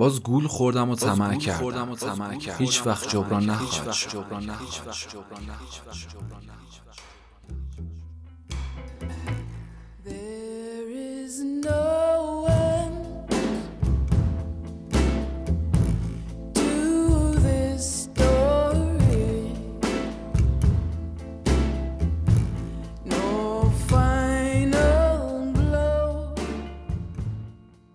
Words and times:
باز 0.00 0.22
گول 0.22 0.46
خوردم 0.46 0.90
و 0.90 0.94
طمع 0.94 1.34
کردم. 1.34 1.96
هیچ 2.58 2.86
وقت 2.86 3.08
جبران 3.08 3.50
نخواهد 3.50 3.94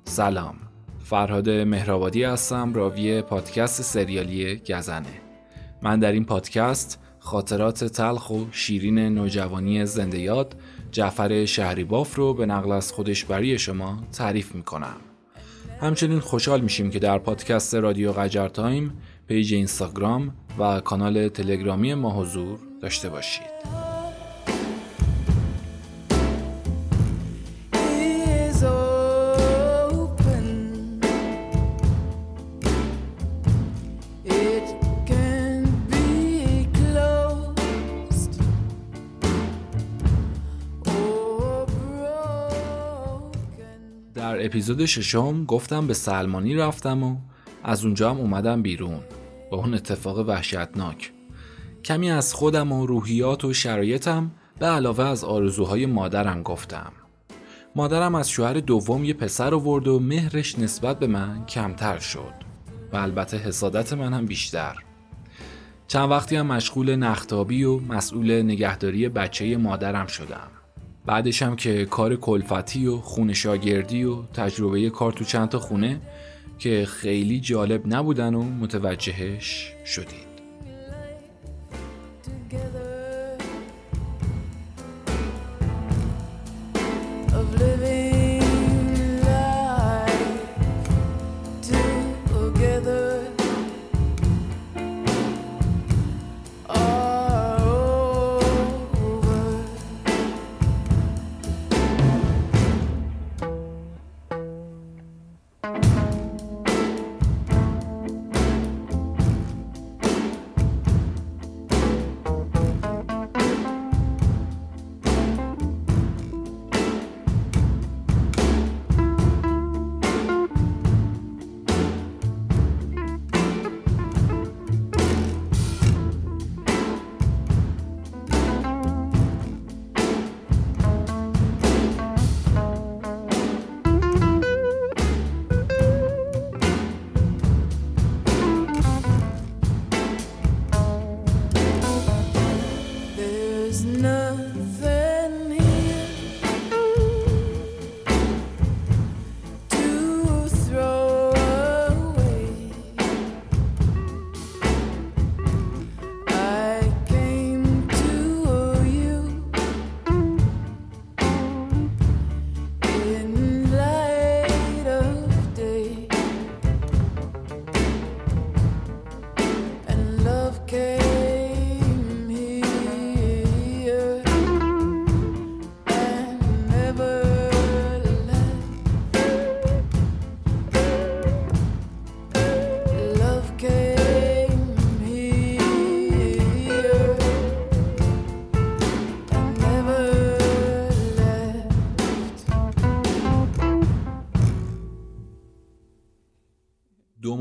سلام. 0.05 0.64
فرهاد 1.15 1.49
مهرآبادی 1.49 2.23
هستم 2.23 2.73
راوی 2.73 3.21
پادکست 3.21 3.81
سریالی 3.81 4.55
گزنه. 4.55 5.21
من 5.81 5.99
در 5.99 6.11
این 6.11 6.25
پادکست 6.25 6.99
خاطرات 7.19 7.83
تلخ 7.83 8.29
و 8.29 8.45
شیرین 8.51 8.99
نوجوانی 8.99 9.85
زنده 9.85 10.19
یاد 10.19 10.55
جعفر 10.91 11.45
شهریباف 11.45 12.15
رو 12.15 12.33
به 12.33 12.45
نقل 12.45 12.71
از 12.71 12.91
خودش 12.91 13.25
برای 13.25 13.59
شما 13.59 14.03
تعریف 14.13 14.55
می‌کنم. 14.55 14.95
همچنین 15.81 16.19
خوشحال 16.19 16.61
میشیم 16.61 16.89
که 16.89 16.99
در 16.99 17.17
پادکست 17.17 17.75
رادیو 17.75 18.11
قجر 18.11 18.47
تایم 18.47 18.93
پیج 19.27 19.53
اینستاگرام 19.53 20.33
و 20.59 20.79
کانال 20.79 21.27
تلگرامی 21.27 21.93
ما 21.93 22.21
حضور 22.21 22.59
داشته 22.81 23.09
باشید. 23.09 23.84
اپیزود 44.45 44.85
ششم 44.85 45.45
گفتم 45.45 45.87
به 45.87 45.93
سلمانی 45.93 46.55
رفتم 46.55 47.03
و 47.03 47.17
از 47.63 47.85
اونجا 47.85 48.09
هم 48.09 48.17
اومدم 48.17 48.61
بیرون. 48.61 48.99
با 49.51 49.57
اون 49.57 49.73
اتفاق 49.73 50.19
وحشتناک. 50.19 51.11
کمی 51.85 52.11
از 52.11 52.33
خودم 52.33 52.71
و 52.71 52.85
روحیات 52.85 53.45
و 53.45 53.53
شرایطم 53.53 54.31
به 54.59 54.65
علاوه 54.65 55.03
از 55.03 55.23
آرزوهای 55.23 55.85
مادرم 55.85 56.43
گفتم. 56.43 56.91
مادرم 57.75 58.15
از 58.15 58.29
شوهر 58.29 58.53
دوم 58.53 59.03
یه 59.03 59.13
پسر 59.13 59.53
آورد 59.53 59.87
و 59.87 59.99
مهرش 59.99 60.59
نسبت 60.59 60.99
به 60.99 61.07
من 61.07 61.45
کمتر 61.45 61.99
شد 61.99 62.33
و 62.93 62.97
البته 62.97 63.37
حسادت 63.37 63.93
من 63.93 64.13
هم 64.13 64.25
بیشتر. 64.25 64.75
چند 65.87 66.11
وقتی 66.11 66.35
هم 66.35 66.47
مشغول 66.47 66.95
نختابی 66.95 67.63
و 67.63 67.79
مسئول 67.79 68.41
نگهداری 68.41 69.09
بچه 69.09 69.57
مادرم 69.57 70.07
شدم. 70.07 70.47
بعدش 71.05 71.41
هم 71.41 71.55
که 71.55 71.85
کار 71.85 72.15
کلفتی 72.15 72.87
و 72.87 72.97
خونه 72.97 73.33
شاگردی 73.33 74.03
و 74.03 74.23
تجربه 74.23 74.89
کار 74.89 75.11
تو 75.11 75.23
چند 75.23 75.49
تا 75.49 75.59
خونه 75.59 76.01
که 76.59 76.85
خیلی 76.85 77.39
جالب 77.39 77.81
نبودن 77.85 78.33
و 78.33 78.43
متوجهش 78.43 79.73
شدید 79.85 80.24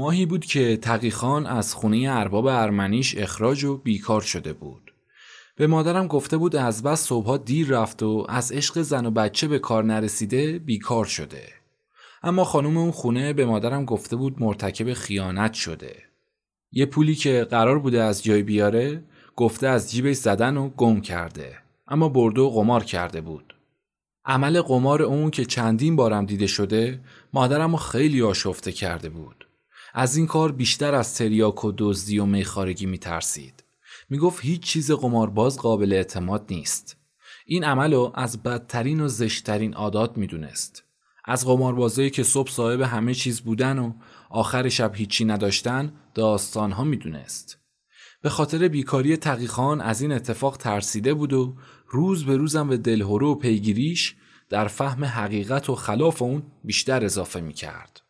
ماهی 0.05 0.27
بود 0.27 0.45
که 0.45 0.77
تقیخان 0.77 1.47
از 1.47 1.75
خونه 1.75 2.07
ارباب 2.11 2.47
ارمنیش 2.47 3.17
اخراج 3.19 3.65
و 3.65 3.77
بیکار 3.77 4.21
شده 4.21 4.53
بود. 4.53 4.95
به 5.57 5.67
مادرم 5.67 6.07
گفته 6.07 6.37
بود 6.37 6.57
از 6.57 6.83
بس 6.83 7.07
صبحها 7.07 7.37
دیر 7.37 7.69
رفت 7.69 8.03
و 8.03 8.27
از 8.29 8.53
عشق 8.53 8.83
زن 8.83 9.07
و 9.07 9.11
بچه 9.11 9.49
به 9.49 9.59
کار 9.59 9.85
نرسیده 9.85 10.59
بیکار 10.59 11.05
شده. 11.05 11.43
اما 12.23 12.45
خانم 12.45 12.77
اون 12.77 12.91
خونه 12.91 13.33
به 13.33 13.47
مادرم 13.47 13.85
گفته 13.85 14.17
بود 14.17 14.43
مرتکب 14.43 14.93
خیانت 14.93 15.53
شده. 15.53 15.97
یه 16.73 16.87
پولی 16.87 17.15
که 17.15 17.47
قرار 17.51 17.79
بوده 17.79 18.03
از 18.03 18.25
جای 18.25 18.43
بیاره 18.43 19.05
گفته 19.37 19.67
از 19.67 19.91
جیبش 19.91 20.17
زدن 20.17 20.57
و 20.57 20.69
گم 20.69 21.01
کرده. 21.01 21.59
اما 21.89 22.09
برده 22.09 22.43
قمار 22.43 22.85
کرده 22.85 23.21
بود. 23.21 23.55
عمل 24.25 24.63
قمار 24.63 25.03
اون 25.03 25.31
که 25.31 25.45
چندین 25.45 25.97
بارم 25.97 26.27
دیده 26.27 26.47
شده 26.47 27.01
مادرم 27.33 27.77
خیلی 27.77 28.23
آشفته 28.23 28.73
کرده 28.73 29.09
بود. 29.09 29.44
از 29.97 30.17
این 30.17 30.27
کار 30.27 30.53
بیشتر 30.53 30.95
از 30.95 31.15
تریاک 31.15 31.65
و 31.65 31.73
دزدی 31.79 32.19
و 32.19 32.25
میخارگی 32.25 32.87
میترسید. 32.87 33.65
می‌گفت 34.11 34.45
هیچ 34.45 34.61
چیز 34.61 34.93
قمارباز 34.93 35.59
قابل 35.59 35.93
اعتماد 35.93 36.47
نیست. 36.51 36.97
این 37.47 37.65
عمل 37.65 37.93
رو 37.95 38.13
از 38.15 38.43
بدترین 38.43 39.01
و 39.01 39.09
زشتترین 39.09 39.75
عادات 39.75 40.19
می‌دونست. 40.19 40.85
از 41.25 41.47
قماربازایی 41.47 42.11
که 42.11 42.23
صبح 42.23 42.51
صاحب 42.51 42.81
همه 42.81 43.15
چیز 43.15 43.41
بودن 43.41 43.79
و 43.79 43.93
آخر 44.31 44.69
شب 44.69 44.95
هیچی 44.95 45.25
نداشتن 45.25 45.93
داستانها 46.15 46.85
می‌دونست. 46.85 47.59
به 48.23 48.31
خاطر 48.31 48.69
بیکاری 48.69 49.17
تقیخان 49.17 49.81
از 49.81 50.01
این 50.03 50.13
اتفاق 50.13 50.57
ترسیده 50.57 51.15
بود 51.15 51.33
و 51.33 51.57
روز 51.89 52.25
به 52.25 52.37
روزم 52.37 52.69
به 52.69 52.77
دلهورو 52.77 53.33
و 53.33 53.35
پیگیریش 53.35 54.17
در 54.49 54.69
فهم 54.69 55.05
حقیقت 55.05 55.71
و 55.71 55.75
خلاف 55.75 56.23
اون 56.23 56.43
بیشتر 56.65 57.05
اضافه 57.05 57.41
می‌کرد. 57.41 58.04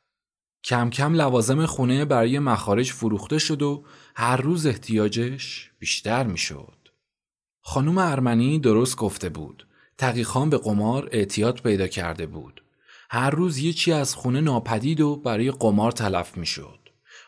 کم 0.65 0.91
کم 0.91 1.15
لوازم 1.15 1.67
خونه 1.67 2.05
برای 2.05 2.39
مخارج 2.39 2.93
فروخته 2.93 3.39
شد 3.39 3.63
و 3.63 3.85
هر 4.17 4.37
روز 4.37 4.67
احتیاجش 4.67 5.71
بیشتر 5.79 6.27
می 6.27 6.39
شد. 6.39 6.89
خانم 7.61 7.99
ارمنی 7.99 8.59
درست 8.59 8.97
گفته 8.97 9.29
بود. 9.29 9.67
تقیخان 9.99 10.51
به 10.51 10.59
قمار 10.59 11.09
اعتیاد 11.13 11.61
پیدا 11.61 11.87
کرده 11.87 12.27
بود. 12.27 12.65
هر 13.11 13.31
روز 13.31 13.59
یه 13.59 13.73
چی 13.73 13.93
از 13.93 14.15
خونه 14.15 14.41
ناپدید 14.41 15.01
و 15.01 15.17
برای 15.17 15.51
قمار 15.51 15.93
تلف 15.93 16.37
می‌شد. 16.37 16.79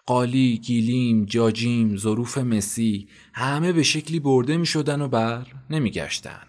قالی، 0.07 0.59
گیلیم، 0.59 1.25
جاجیم، 1.25 1.97
ظروف 1.97 2.39
مسی 2.39 3.09
همه 3.35 3.73
به 3.73 3.83
شکلی 3.83 4.21
برده 4.21 4.57
می 4.57 4.67
شدن 4.67 5.01
و 5.01 5.09
بر 5.09 5.47
نمی 5.71 5.91
گشتن. 5.91 6.47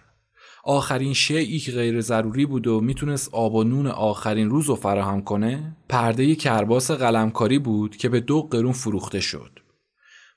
آخرین 0.69 1.13
شیعی 1.13 1.59
که 1.59 1.71
غیر 1.71 2.01
ضروری 2.01 2.45
بود 2.45 2.67
و 2.67 2.81
می‌تونست 2.81 3.29
آب 3.33 3.55
و 3.55 3.63
نون 3.63 3.87
آخرین 3.87 4.49
روز 4.49 4.65
رو 4.65 4.75
فراهم 4.75 5.21
کنه 5.21 5.77
پرده 5.89 6.35
کرباس 6.35 6.91
قلمکاری 6.91 7.59
بود 7.59 7.97
که 7.97 8.09
به 8.09 8.19
دو 8.19 8.41
قرون 8.41 8.71
فروخته 8.71 9.19
شد. 9.19 9.59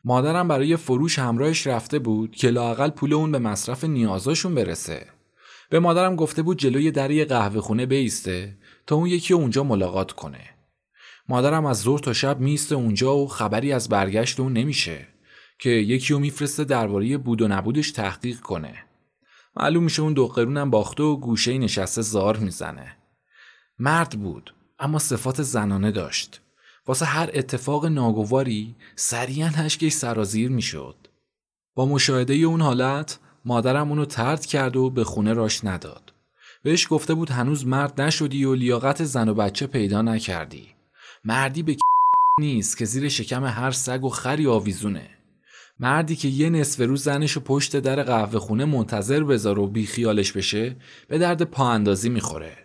مادرم 0.05 0.49
برای 0.49 0.77
فروش 0.77 1.19
همراهش 1.19 1.67
رفته 1.67 1.99
بود 1.99 2.35
که 2.35 2.51
لاقل 2.51 2.91
پول 2.91 3.15
اون 3.15 3.33
به 3.33 3.39
مصرف 3.39 3.85
نیازاشون 3.85 4.55
برسه. 4.55 5.07
به 5.71 5.79
مادرم 5.79 6.17
گفته 6.17 6.43
بود 6.43 6.59
جلوی 6.59 6.91
در 6.91 7.25
قهوه 7.25 7.61
خونه 7.61 7.87
بیسته 7.87 8.57
تا 8.87 8.97
اون 8.97 9.07
یکی 9.07 9.35
اونجا 9.35 9.65
ملاقات 9.65 10.13
کنه. 10.13 10.45
مادرم 11.29 11.67
از 11.67 11.81
ظهر 11.81 11.99
تا 11.99 12.13
شب 12.13 12.41
میسته 12.41 12.75
اونجا 12.75 13.17
و 13.17 13.29
خبری 13.29 13.73
از 13.73 13.89
برگشت 13.89 14.41
اون 14.41 14.53
نمیشه 14.53 15.07
که 15.59 15.71
یکی 15.71 16.13
رو 16.13 16.19
میفرسته 16.19 16.65
درباره 16.65 17.19
بود 17.19 17.43
و 17.43 17.49
نبودش 17.49 17.91
تحقیق 17.91 18.41
کنه. 18.41 18.90
معلوم 19.57 19.85
میشه 19.85 20.03
اون 20.03 20.13
دو 20.13 20.29
قرونم 20.29 20.71
باخته 20.71 21.03
و 21.03 21.17
گوشه 21.17 21.59
نشسته 21.59 22.03
زار 22.03 22.37
می‌زنه. 22.37 22.97
مرد 23.79 24.11
بود 24.11 24.55
اما 24.79 24.99
صفات 24.99 25.43
زنانه 25.43 25.91
داشت. 25.91 26.41
واسه 26.87 27.05
هر 27.05 27.31
اتفاق 27.35 27.87
ناگواری 27.87 28.75
سریعا 28.97 29.49
هشکش 29.49 29.93
سرازیر 29.93 30.51
می‌شد. 30.51 30.97
با 31.75 31.87
مشاهده 31.87 32.35
اون 32.35 32.61
حالت 32.61 33.19
مادرم 33.45 33.89
اونو 33.89 34.05
ترد 34.05 34.47
کرد 34.47 34.77
و 34.77 34.91
به 34.91 35.05
خونه 35.05 35.33
راش 35.33 35.65
نداد. 35.65 36.13
بهش 36.63 36.87
گفته 36.91 37.15
بود 37.15 37.31
هنوز 37.31 37.67
مرد 37.67 38.01
نشدی 38.01 38.45
و 38.45 38.55
لیاقت 38.55 39.05
زن 39.05 39.29
و 39.29 39.35
بچه 39.35 39.67
پیدا 39.67 40.03
نکردی. 40.03 40.69
مردی 41.25 41.63
به 41.63 41.77
نیست 42.41 42.77
که 42.79 42.85
زیر 42.85 43.09
شکم 43.09 43.45
هر 43.45 43.71
سگ 43.71 44.05
و 44.05 44.09
خری 44.09 44.47
آویزونه. 44.47 45.20
مردی 45.83 46.17
که 46.17 46.29
یه 46.29 46.51
نصف 46.51 46.81
روز 46.81 47.03
زنش 47.03 47.37
و 47.37 47.41
پشت 47.41 47.77
در 47.77 48.03
قهوه 48.03 48.39
خونه 48.39 48.65
منتظر 48.65 49.25
بذار 49.25 49.59
و 49.59 49.67
بیخیالش 49.67 50.33
بشه 50.33 50.77
به 51.09 51.19
درد 51.19 51.43
پا 51.43 51.71
اندازی 51.71 52.09
می‌خوره. 52.09 52.57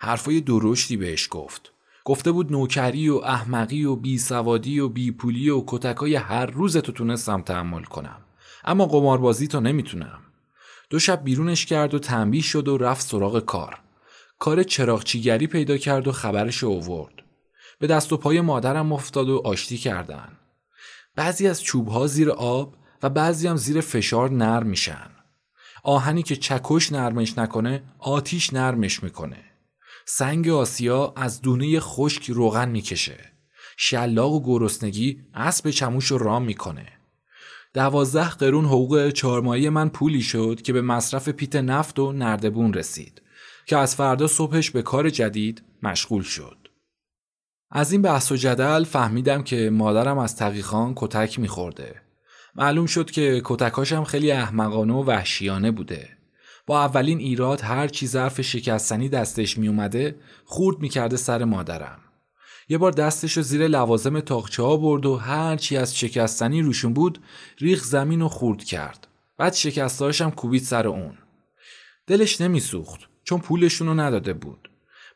حرفای 0.00 0.40
درشتی 0.40 0.96
بهش 0.96 1.28
گفت. 1.30 1.72
گفته 2.04 2.32
بود 2.32 2.52
نوکری 2.52 3.08
و 3.08 3.16
احمقی 3.16 3.84
و 3.84 3.96
بیسوادی 3.96 4.80
و 4.80 4.88
بیپولی 4.88 5.50
و 5.50 5.64
کتکای 5.66 6.14
هر 6.14 6.46
روز 6.46 6.76
تو 6.76 6.92
تونستم 6.92 7.42
تحمل 7.42 7.82
کنم. 7.82 8.20
اما 8.64 8.86
قماربازی 8.86 9.48
تو 9.48 9.60
نمی‌تونم. 9.60 10.18
دو 10.90 10.98
شب 10.98 11.24
بیرونش 11.24 11.66
کرد 11.66 11.94
و 11.94 11.98
تنبیه 11.98 12.42
شد 12.42 12.68
و 12.68 12.78
رفت 12.78 13.06
سراغ 13.06 13.40
کار. 13.40 13.78
کار 14.38 14.62
چراغچیگری 14.62 15.46
پیدا 15.46 15.76
کرد 15.76 16.08
و 16.08 16.12
خبرش 16.12 16.64
اوورد. 16.64 17.14
به 17.78 17.86
دست 17.86 18.12
و 18.12 18.16
پای 18.16 18.40
مادرم 18.40 18.92
افتاد 18.92 19.28
و 19.28 19.42
آشتی 19.44 19.78
کردن. 19.78 20.28
بعضی 21.16 21.48
از 21.48 21.62
چوبها 21.62 22.06
زیر 22.06 22.30
آب 22.30 22.76
و 23.02 23.10
بعضی 23.10 23.48
هم 23.48 23.56
زیر 23.56 23.80
فشار 23.80 24.30
نرم 24.30 24.66
میشن. 24.66 25.10
آهنی 25.82 26.22
که 26.22 26.36
چکش 26.36 26.92
نرمش 26.92 27.38
نکنه 27.38 27.82
آتیش 27.98 28.52
نرمش 28.52 29.02
می‌کنه. 29.02 29.44
سنگ 30.06 30.48
آسیا 30.48 31.12
از 31.16 31.42
دونه 31.42 31.80
خشک 31.80 32.30
روغن 32.30 32.68
می‌کشه. 32.68 33.32
شلاق 33.76 34.32
و 34.32 34.42
گرسنگی 34.42 35.22
اسب 35.34 35.70
چموش 35.70 36.06
رو 36.06 36.18
رام 36.18 36.44
می‌کنه. 36.44 36.88
دوازده 37.74 38.30
قرون 38.30 38.64
حقوق 38.64 39.10
چهارمایی 39.10 39.68
من 39.68 39.88
پولی 39.88 40.22
شد 40.22 40.62
که 40.62 40.72
به 40.72 40.82
مصرف 40.82 41.28
پیت 41.28 41.56
نفت 41.56 41.98
و 41.98 42.12
نردبون 42.12 42.74
رسید 42.74 43.22
که 43.66 43.76
از 43.76 43.96
فردا 43.96 44.26
صبحش 44.26 44.70
به 44.70 44.82
کار 44.82 45.10
جدید 45.10 45.62
مشغول 45.82 46.22
شد. 46.22 46.61
از 47.74 47.92
این 47.92 48.02
بحث 48.02 48.32
و 48.32 48.36
جدل 48.36 48.84
فهمیدم 48.84 49.42
که 49.42 49.70
مادرم 49.70 50.18
از 50.18 50.36
تقیخان 50.36 50.92
کتک 50.96 51.38
میخورده. 51.38 51.94
معلوم 52.54 52.86
شد 52.86 53.10
که 53.10 53.42
کتکاشم 53.44 54.04
خیلی 54.04 54.32
احمقانه 54.32 54.94
و 54.94 55.04
وحشیانه 55.04 55.70
بوده. 55.70 56.08
با 56.66 56.84
اولین 56.84 57.18
ایراد 57.18 57.60
هر 57.60 57.88
چی 57.88 58.06
ظرف 58.06 58.40
شکستنی 58.40 59.08
دستش 59.08 59.58
میومده 59.58 60.16
خورد 60.44 60.78
می‌کرده 60.78 61.16
سر 61.16 61.44
مادرم. 61.44 61.98
یه 62.68 62.78
بار 62.78 62.92
دستش 62.92 63.36
رو 63.36 63.42
زیر 63.42 63.68
لوازم 63.68 64.20
تاخچه 64.20 64.62
ها 64.62 64.76
برد 64.76 65.06
و 65.06 65.16
هر 65.16 65.56
چی 65.56 65.76
از 65.76 65.98
شکستنی 65.98 66.62
روشون 66.62 66.92
بود 66.92 67.18
ریخ 67.58 67.84
زمین 67.84 68.22
و 68.22 68.28
خورد 68.28 68.64
کرد. 68.64 69.08
بعد 69.38 69.54
شکستاشم 69.54 70.30
کوبید 70.30 70.62
سر 70.62 70.88
اون. 70.88 71.18
دلش 72.06 72.40
نمیسوخت 72.40 73.00
چون 73.24 73.38
پولشون 73.38 73.88
رو 73.88 73.94
نداده 73.94 74.32
بود. 74.32 74.61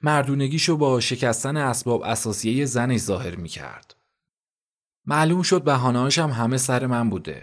مردونگیشو 0.02 0.76
با 0.76 1.00
شکستن 1.00 1.56
اسباب 1.56 2.02
اساسیه 2.02 2.64
زنش 2.64 3.00
ظاهر 3.00 3.36
می 3.36 3.48
کرد. 3.48 3.96
معلوم 5.06 5.42
شد 5.42 5.64
بهانهاش 5.64 6.18
هم 6.18 6.30
همه 6.30 6.56
سر 6.56 6.86
من 6.86 7.10
بوده. 7.10 7.42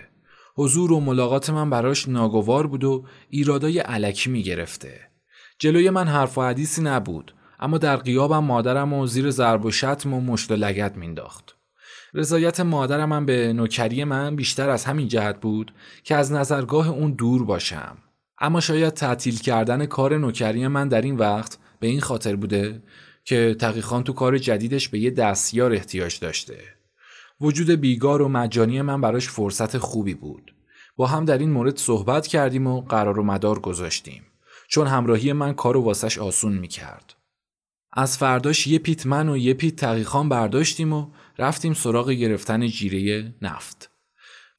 حضور 0.56 0.94
و 0.94 1.00
ملاقات 1.00 1.50
من 1.50 1.70
براش 1.70 2.08
ناگوار 2.08 2.68
بود 2.68 2.84
و 2.84 3.06
ایرادای 3.30 3.80
علکی 3.80 4.30
می 4.30 4.44
گرفته. 4.44 5.00
جلوی 5.60 5.90
من 5.90 6.08
حرف 6.08 6.38
و 6.38 6.42
حدیثی 6.42 6.82
نبود 6.82 7.36
اما 7.60 7.78
در 7.78 7.96
قیابم 7.96 8.44
مادرم 8.44 8.94
و 8.94 9.08
زیر 9.08 9.30
ضرب 9.30 9.66
و 9.66 9.72
شتم 9.72 10.14
و 10.14 10.22
مشت 10.22 10.52
و 10.52 10.56
لگت 10.56 10.98
مینداخت. 10.98 11.58
رضایت 12.14 12.60
مادرم 12.60 13.10
من 13.10 13.26
به 13.26 13.54
نوکری 13.54 14.04
من 14.04 14.36
بیشتر 14.36 14.70
از 14.70 14.86
همین 14.86 15.08
جهت 15.08 15.40
بود 15.40 15.74
که 16.04 16.16
از 16.16 16.32
نظرگاه 16.32 16.90
اون 16.90 17.12
دور 17.12 17.46
باشم. 17.46 17.98
اما 18.40 18.60
شاید 18.60 18.94
تعطیل 18.94 19.40
کردن 19.40 19.86
کار 19.86 20.18
نوکری 20.18 20.68
من 20.68 20.88
در 20.88 21.02
این 21.02 21.16
وقت 21.16 21.58
به 21.84 21.90
این 21.90 22.02
خاطر 22.02 22.36
بوده 22.36 22.84
که 23.26 23.56
تقیخان 23.60 24.04
تو 24.04 24.14
کار 24.14 24.38
جدیدش 24.38 24.90
به 24.90 25.00
یه 25.00 25.10
دستیار 25.12 25.74
احتیاج 25.74 26.20
داشته. 26.20 26.60
وجود 27.42 27.70
بیگار 27.70 28.22
و 28.22 28.28
مجانی 28.30 28.82
من 28.82 29.02
براش 29.02 29.30
فرصت 29.30 29.78
خوبی 29.78 30.14
بود. 30.14 30.56
با 30.96 31.08
هم 31.08 31.26
در 31.26 31.38
این 31.38 31.52
مورد 31.52 31.78
صحبت 31.78 32.28
کردیم 32.28 32.68
و 32.68 32.82
قرار 32.82 33.20
و 33.20 33.24
مدار 33.24 33.60
گذاشتیم. 33.60 34.24
چون 34.68 34.88
همراهی 34.88 35.34
من 35.34 35.54
کارو 35.54 35.82
واسش 35.82 36.18
آسون 36.18 36.54
می‌کرد. 36.54 37.16
از 37.94 38.18
فرداش 38.18 38.68
یه 38.68 38.80
پیت 38.80 39.06
من 39.06 39.30
و 39.30 39.38
یه 39.38 39.54
پیت 39.54 39.76
تقیخان 39.76 40.30
برداشتیم 40.30 40.94
و 40.94 41.08
رفتیم 41.38 41.74
سراغ 41.74 42.10
گرفتن 42.10 42.68
جیره 42.68 43.34
نفت. 43.42 43.90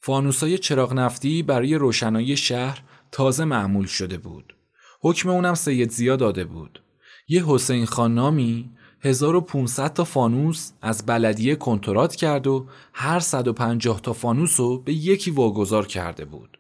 فانوسای 0.01 0.59
چراغ 0.59 0.93
نفتی 0.93 1.43
برای 1.43 1.75
روشنایی 1.75 2.37
شهر 2.37 2.83
تازه 3.13 3.45
معمول 3.45 3.87
شده 3.87 4.19
بود. 4.19 4.57
حکم 5.01 5.29
اونم 5.29 5.55
سید 5.55 5.91
زیاد 5.91 6.19
داده 6.19 6.45
بود. 6.45 6.84
یه 7.29 7.45
حسین 7.47 7.87
خان 7.87 8.15
نامی 8.15 8.71
1500 9.01 9.93
تا 9.93 10.05
فانوس 10.05 10.73
از 10.83 11.07
بلدیه 11.07 11.57
کنترات 11.57 12.17
کرد 12.17 12.47
و 12.47 12.67
هر 12.93 13.21
150 13.21 14.01
تا 14.01 14.13
فانوس 14.13 14.61
رو 14.61 14.79
به 14.79 14.93
یکی 14.93 15.31
واگذار 15.31 15.87
کرده 15.87 16.25
بود. 16.25 16.59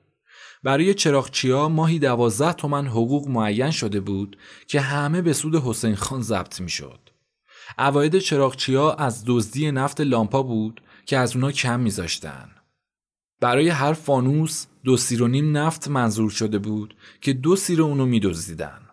برای 0.62 0.94
چراغچیا 0.94 1.68
ماهی 1.68 1.98
12 1.98 2.52
تومن 2.52 2.86
حقوق 2.86 3.28
معین 3.28 3.70
شده 3.70 4.00
بود 4.00 4.36
که 4.68 4.80
همه 4.80 5.22
به 5.22 5.32
سود 5.32 5.54
حسین 5.54 5.94
خان 5.94 6.22
ضبط 6.22 6.60
می 6.60 6.70
شد. 6.70 7.00
عواید 7.78 8.18
چراغچیا 8.18 8.92
از 8.92 9.24
دزدی 9.26 9.72
نفت 9.72 10.00
لامپا 10.00 10.42
بود 10.42 10.80
که 11.06 11.18
از 11.18 11.36
اونا 11.36 11.52
کم 11.52 11.80
میذاشتن. 11.80 12.50
برای 13.40 13.68
هر 13.68 13.92
فانوس 13.92 14.66
دو 14.84 14.96
سیر 14.96 15.22
و 15.22 15.28
نفت 15.28 15.88
منظور 15.88 16.30
شده 16.30 16.58
بود 16.58 16.96
که 17.20 17.32
دو 17.32 17.56
سیر 17.56 17.82
اونو 17.82 18.06
میدزدیدن. 18.06 18.83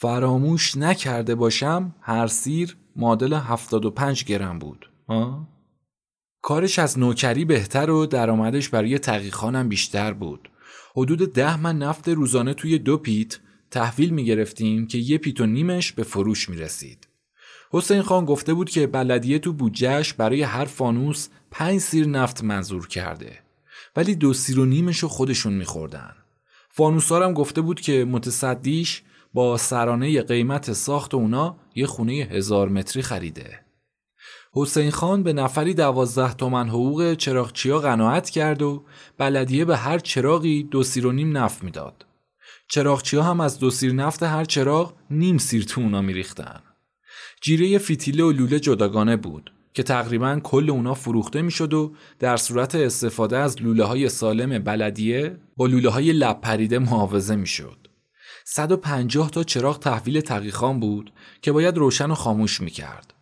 فراموش 0.00 0.76
نکرده 0.76 1.34
باشم 1.34 1.94
هر 2.00 2.26
سیر 2.26 2.76
مدل 2.96 3.32
75 3.32 4.24
گرم 4.24 4.58
بود 4.58 4.90
ها؟ 5.08 5.48
کارش 6.42 6.78
از 6.78 6.98
نوکری 6.98 7.44
بهتر 7.44 7.90
و 7.90 8.06
درآمدش 8.06 8.68
برای 8.68 8.98
تقیخانم 8.98 9.68
بیشتر 9.68 10.12
بود 10.12 10.50
حدود 10.96 11.32
ده 11.32 11.60
من 11.60 11.78
نفت 11.78 12.08
روزانه 12.08 12.54
توی 12.54 12.78
دو 12.78 12.96
پیت 12.96 13.38
تحویل 13.70 14.10
می 14.10 14.24
گرفتیم 14.24 14.86
که 14.86 14.98
یه 14.98 15.18
پیت 15.18 15.40
و 15.40 15.46
نیمش 15.46 15.92
به 15.92 16.02
فروش 16.02 16.48
می 16.48 16.56
رسید. 16.56 17.08
حسین 17.70 18.02
خان 18.02 18.24
گفته 18.24 18.54
بود 18.54 18.70
که 18.70 18.86
بلدیه 18.86 19.38
تو 19.38 19.52
بودجهش 19.52 20.12
برای 20.12 20.42
هر 20.42 20.64
فانوس 20.64 21.28
پنج 21.50 21.80
سیر 21.80 22.06
نفت 22.06 22.44
منظور 22.44 22.88
کرده 22.88 23.38
ولی 23.96 24.14
دو 24.14 24.32
سیر 24.32 24.60
و 24.60 24.64
نیمش 24.64 24.98
رو 24.98 25.08
خودشون 25.08 25.52
میخوردن. 25.52 26.14
فانوسارم 26.70 27.32
گفته 27.32 27.60
بود 27.60 27.80
که 27.80 28.04
متصدیش 28.04 29.02
با 29.34 29.56
سرانه 29.56 30.22
قیمت 30.22 30.72
ساخت 30.72 31.14
اونا 31.14 31.56
یه 31.74 31.86
خونه 31.86 32.12
هزار 32.12 32.68
متری 32.68 33.02
خریده. 33.02 33.60
حسین 34.52 34.90
خان 34.90 35.22
به 35.22 35.32
نفری 35.32 35.74
دوازده 35.74 36.34
تومن 36.34 36.68
حقوق 36.68 37.14
چراغچیا 37.14 37.78
قناعت 37.78 38.30
کرد 38.30 38.62
و 38.62 38.84
بلدیه 39.18 39.64
به 39.64 39.76
هر 39.76 39.98
چراغی 39.98 40.62
دو 40.62 40.82
سیر 40.82 41.06
و 41.06 41.12
نیم 41.12 41.36
نفت 41.36 41.64
می‌داد. 41.64 42.06
چراغچیا 42.68 43.22
هم 43.22 43.40
از 43.40 43.58
دو 43.58 43.70
سیر 43.70 43.92
نفت 43.92 44.22
هر 44.22 44.44
چراغ 44.44 44.92
نیم 45.10 45.38
سیر 45.38 45.64
تو 45.64 45.80
اونا 45.80 46.00
میریختن. 46.02 46.60
جیره 47.40 47.78
فیتیله 47.78 48.24
و 48.24 48.32
لوله 48.32 48.60
جداگانه 48.60 49.16
بود 49.16 49.52
که 49.74 49.82
تقریبا 49.82 50.40
کل 50.42 50.70
اونا 50.70 50.94
فروخته 50.94 51.42
می‌شد 51.42 51.74
و 51.74 51.92
در 52.18 52.36
صورت 52.36 52.74
استفاده 52.74 53.38
از 53.38 53.62
لوله 53.62 53.84
های 53.84 54.08
سالم 54.08 54.58
بلدیه 54.58 55.36
با 55.56 55.66
لوله 55.66 55.88
های 55.88 56.12
لب 56.12 56.40
پریده 56.40 56.78
محافظه 56.78 57.36
می‌شد. 57.36 57.87
150 58.50 59.30
تا 59.30 59.42
چراغ 59.44 59.78
تحویل 59.78 60.20
تقیخان 60.20 60.80
بود 60.80 61.12
که 61.42 61.52
باید 61.52 61.76
روشن 61.76 62.10
و 62.10 62.14
خاموش 62.14 62.60
می‌کرد. 62.60 63.14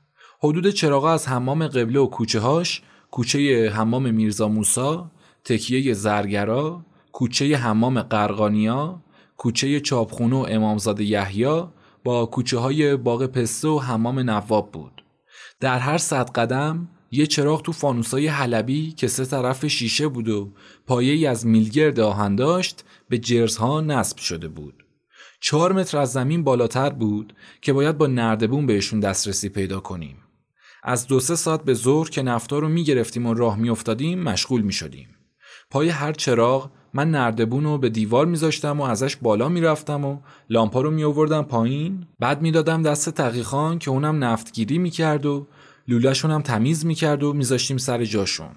حدود 0.43 0.71
چراغا 0.71 1.13
از 1.13 1.29
حمام 1.29 1.67
قبله 1.67 2.01
و 2.01 2.07
کوچه 2.07 2.41
هاش، 2.41 2.83
کوچه 3.11 3.71
حمام 3.75 4.15
میرزا 4.15 4.49
موسا، 4.49 5.11
تکیه 5.45 5.95
زرگرا، 5.95 6.85
کوچه 7.13 7.57
حمام 7.57 8.03
قرقانیا، 8.03 9.03
کوچه 9.37 9.81
چاپخونه 9.81 10.37
و 10.37 10.47
امامزاده 10.49 11.05
یحیی 11.05 11.63
با 12.05 12.27
کوچه 12.27 12.59
های 12.59 12.97
باغ 12.97 13.27
پسته 13.27 13.69
و 13.69 13.79
حمام 13.79 14.19
نواب 14.19 14.73
بود. 14.73 15.05
در 15.61 15.79
هر 15.79 15.99
صد 15.99 16.31
قدم 16.31 16.89
یه 17.11 17.27
چراغ 17.27 17.63
تو 17.63 17.73
فانوسای 17.73 18.27
حلبی 18.27 18.93
که 18.93 19.09
سه 19.09 19.25
طرف 19.25 19.67
شیشه 19.67 20.09
بود 20.09 20.29
و 20.29 20.53
پایه 20.87 21.31
از 21.31 21.47
میلگرد 21.47 22.01
آهن 22.01 22.37
داشت 22.37 22.85
به 23.09 23.19
جرزها 23.19 23.81
نصب 23.81 24.19
شده 24.19 24.49
بود. 24.49 24.86
چهار 25.41 25.73
متر 25.73 25.99
از 25.99 26.13
زمین 26.13 26.45
بالاتر 26.45 26.91
بود 26.91 27.33
که 27.61 27.73
باید 27.73 27.99
با 27.99 28.07
نردبون 28.07 28.67
بهشون 28.67 29.01
دسترسی 29.01 29.49
پیدا 29.49 29.81
کنیم. 29.81 30.17
از 30.83 31.07
دو 31.07 31.21
سه 31.21 31.37
ساعت 31.37 31.65
به 31.65 31.75
ظهر 31.75 32.09
که 32.09 32.23
نفتا 32.23 32.59
رو 32.59 32.69
می‌گرفتیم 32.69 33.27
و 33.27 33.35
راه 33.35 33.59
میافتادیم 33.59 34.23
مشغول 34.23 34.63
می‌شدیم. 34.63 35.09
پای 35.71 35.89
هر 35.89 36.13
چراغ 36.13 36.71
من 36.95 37.11
نردبون 37.11 37.65
رو 37.65 37.79
به 37.79 37.89
دیوار 37.89 38.27
میذاشتم 38.27 38.81
و 38.81 38.83
ازش 38.83 39.17
بالا 39.17 39.49
می‌رفتم 39.49 40.05
و 40.05 40.19
لامپا 40.51 40.81
رو 40.81 40.91
میآوردم 40.91 41.43
پایین 41.43 42.07
بعد 42.19 42.43
می‌دادم 42.43 42.83
دست 42.83 43.11
تقیخان 43.11 43.79
که 43.79 43.91
اونم 43.91 44.25
نفتگیری 44.25 44.79
می‌کرد 44.79 45.27
و 45.27 45.47
لولهشون 45.89 46.31
هم 46.31 46.43
تمیز 46.43 46.87
می‌کرد 46.87 47.23
و 47.23 47.33
میذاشتیم 47.33 47.77
سر 47.77 48.05
جاشون 48.05 48.51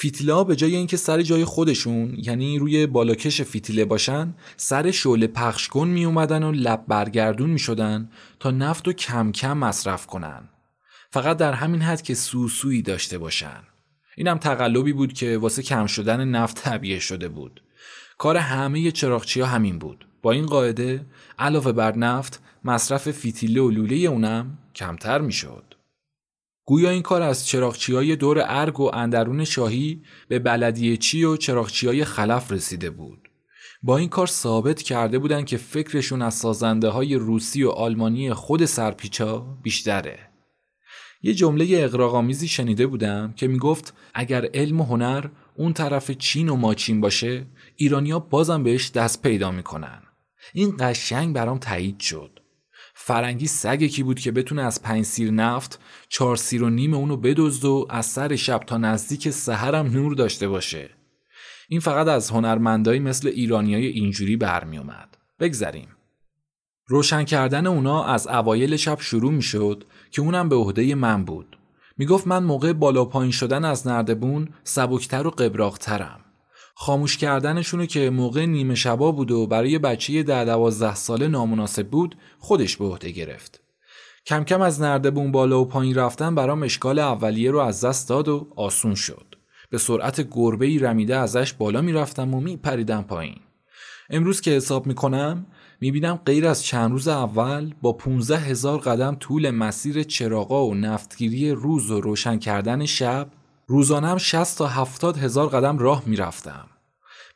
فیتیلا 0.00 0.44
به 0.44 0.56
جای 0.56 0.76
اینکه 0.76 0.96
سر 0.96 1.22
جای 1.22 1.44
خودشون 1.44 2.14
یعنی 2.18 2.58
روی 2.58 2.86
بالاکش 2.86 3.42
فیتیله 3.42 3.84
باشن 3.84 4.34
سر 4.56 4.90
شعله 4.90 5.26
پخش 5.26 5.68
کن 5.68 5.88
می 5.88 6.04
اومدن 6.04 6.42
و 6.42 6.52
لب 6.52 6.84
برگردون 6.88 7.50
می 7.50 7.58
شدن 7.58 8.10
تا 8.40 8.50
نفت 8.50 8.88
و 8.88 8.92
کم 8.92 9.32
کم 9.32 9.58
مصرف 9.58 10.06
کنن. 10.06 10.48
فقط 11.10 11.36
در 11.36 11.52
همین 11.52 11.82
حد 11.82 12.02
که 12.02 12.14
سوسویی 12.14 12.82
داشته 12.82 13.18
باشن. 13.18 13.62
اینم 14.16 14.38
تقلبی 14.38 14.92
بود 14.92 15.12
که 15.12 15.38
واسه 15.38 15.62
کم 15.62 15.86
شدن 15.86 16.24
نفت 16.28 16.56
طبیعه 16.56 16.98
شده 16.98 17.28
بود. 17.28 17.62
کار 18.18 18.36
همه 18.36 18.90
چراغچی 18.90 19.40
ها 19.40 19.46
همین 19.46 19.78
بود. 19.78 20.06
با 20.22 20.32
این 20.32 20.46
قاعده 20.46 21.06
علاوه 21.38 21.72
بر 21.72 21.96
نفت 21.96 22.42
مصرف 22.64 23.10
فیتیله 23.10 23.60
و 23.60 23.70
لوله 23.70 23.96
اونم 23.96 24.58
کمتر 24.74 25.20
می‌شد. 25.20 25.67
گویا 26.68 26.90
این 26.90 27.02
کار 27.02 27.22
از 27.22 27.46
چراغچی 27.46 27.94
های 27.94 28.16
دور 28.16 28.44
ارگ 28.46 28.80
و 28.80 28.90
اندرون 28.94 29.44
شاهی 29.44 30.02
به 30.28 30.38
بلدیه 30.38 30.96
چی 30.96 31.24
و 31.24 31.36
چراغچی 31.36 31.86
های 31.86 32.04
خلف 32.04 32.52
رسیده 32.52 32.90
بود. 32.90 33.28
با 33.82 33.96
این 33.98 34.08
کار 34.08 34.26
ثابت 34.26 34.82
کرده 34.82 35.18
بودند 35.18 35.46
که 35.46 35.56
فکرشون 35.56 36.22
از 36.22 36.34
سازنده 36.34 36.88
های 36.88 37.14
روسی 37.14 37.64
و 37.64 37.70
آلمانی 37.70 38.34
خود 38.34 38.64
سرپیچا 38.64 39.38
بیشتره. 39.62 40.18
یه 41.22 41.34
جمله 41.34 41.66
اقراقامیزی 41.70 42.48
شنیده 42.48 42.86
بودم 42.86 43.32
که 43.36 43.48
می‌گفت 43.48 43.94
اگر 44.14 44.48
علم 44.54 44.80
و 44.80 44.84
هنر 44.84 45.26
اون 45.56 45.72
طرف 45.72 46.10
چین 46.10 46.48
و 46.48 46.56
ماچین 46.56 47.00
باشه 47.00 47.46
ایرانیا 47.76 48.18
بازم 48.18 48.62
بهش 48.62 48.90
دست 48.90 49.22
پیدا 49.22 49.50
می‌کنن. 49.50 50.02
این 50.54 50.76
قشنگ 50.80 51.34
برام 51.34 51.58
تایید 51.58 52.00
شد. 52.00 52.37
فرنگی 53.08 53.46
سگ 53.46 53.84
کی 53.84 54.02
بود 54.02 54.20
که 54.20 54.32
بتونه 54.32 54.62
از 54.62 54.82
پنج 54.82 55.04
سیر 55.04 55.30
نفت 55.30 55.80
چهار 56.08 56.36
سیر 56.36 56.62
و 56.62 56.70
نیم 56.70 56.94
اونو 56.94 57.16
بدزد 57.16 57.64
و 57.64 57.86
از 57.90 58.06
سر 58.06 58.36
شب 58.36 58.58
تا 58.58 58.78
نزدیک 58.78 59.30
سحرم 59.30 59.86
نور 59.86 60.14
داشته 60.14 60.48
باشه. 60.48 60.90
این 61.68 61.80
فقط 61.80 62.08
از 62.08 62.30
هنرمندایی 62.30 63.00
مثل 63.00 63.28
ایرانیای 63.28 63.86
اینجوری 63.86 64.36
برمی 64.36 64.78
اومد 64.78 65.16
بگذریم. 65.40 65.88
روشن 66.86 67.24
کردن 67.24 67.66
اونا 67.66 68.04
از 68.04 68.26
اوایل 68.26 68.76
شب 68.76 69.00
شروع 69.00 69.32
می 69.32 69.42
شد 69.42 69.84
که 70.10 70.22
اونم 70.22 70.48
به 70.48 70.56
عهده 70.56 70.94
من 70.94 71.24
بود. 71.24 71.58
می‌گفت 71.98 72.26
من 72.26 72.44
موقع 72.44 72.72
بالا 72.72 73.04
پایین 73.04 73.32
شدن 73.32 73.64
از 73.64 73.86
نردبون 73.86 74.48
سبکتر 74.64 75.26
و 75.26 75.30
قبراقترم. 75.30 76.20
خاموش 76.80 77.16
کردنشونو 77.16 77.86
که 77.86 78.10
موقع 78.10 78.46
نیمه 78.46 78.74
شبا 78.74 79.12
بود 79.12 79.30
و 79.30 79.46
برای 79.46 79.78
بچه 79.78 80.22
ده 80.22 80.44
دوازده 80.44 80.94
ساله 80.94 81.28
نامناسب 81.28 81.88
بود 81.88 82.16
خودش 82.38 82.76
به 82.76 82.84
عهده 82.84 83.10
گرفت. 83.10 83.60
کم 84.26 84.44
کم 84.44 84.60
از 84.60 84.80
نردبون 84.80 85.32
بالا 85.32 85.60
و 85.60 85.64
پایین 85.64 85.94
رفتن 85.94 86.34
برام 86.34 86.62
اشکال 86.62 86.98
اولیه 86.98 87.50
رو 87.50 87.58
از 87.58 87.84
دست 87.84 88.08
داد 88.08 88.28
و 88.28 88.48
آسون 88.56 88.94
شد. 88.94 89.34
به 89.70 89.78
سرعت 89.78 90.28
گربه 90.30 90.66
ای 90.66 90.78
رمیده 90.78 91.16
ازش 91.16 91.52
بالا 91.52 91.80
می‌رفتم 91.80 92.34
و 92.34 92.40
میپریدم 92.40 93.02
پایین. 93.02 93.40
امروز 94.10 94.40
که 94.40 94.50
حساب 94.50 94.86
می‌کنم 94.86 95.46
می‌بینم 95.80 96.20
غیر 96.26 96.46
از 96.46 96.64
چند 96.64 96.90
روز 96.90 97.08
اول 97.08 97.74
با 97.82 97.92
15 97.92 98.38
هزار 98.38 98.78
قدم 98.78 99.14
طول 99.14 99.50
مسیر 99.50 100.02
چراغا 100.02 100.66
و 100.66 100.74
نفتگیری 100.74 101.50
روز 101.50 101.90
و 101.90 102.00
روشن 102.00 102.38
کردن 102.38 102.86
شب 102.86 103.30
روزانم 103.70 104.18
60 104.18 104.58
تا 104.58 104.66
70 104.66 105.16
هزار 105.18 105.48
قدم 105.48 105.78
راه 105.78 106.02
می‌رفتم. 106.06 106.66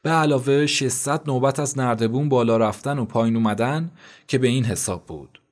به 0.02 0.10
علاوه 0.10 0.66
600 0.66 1.22
نوبت 1.26 1.60
از 1.60 1.78
نردبون 1.78 2.28
بالا 2.28 2.56
رفتن 2.56 2.98
و 2.98 3.04
پایین 3.04 3.36
اومدن 3.36 3.90
که 4.28 4.38
به 4.38 4.48
این 4.48 4.64
حساب 4.64 5.06
بود. 5.06 5.42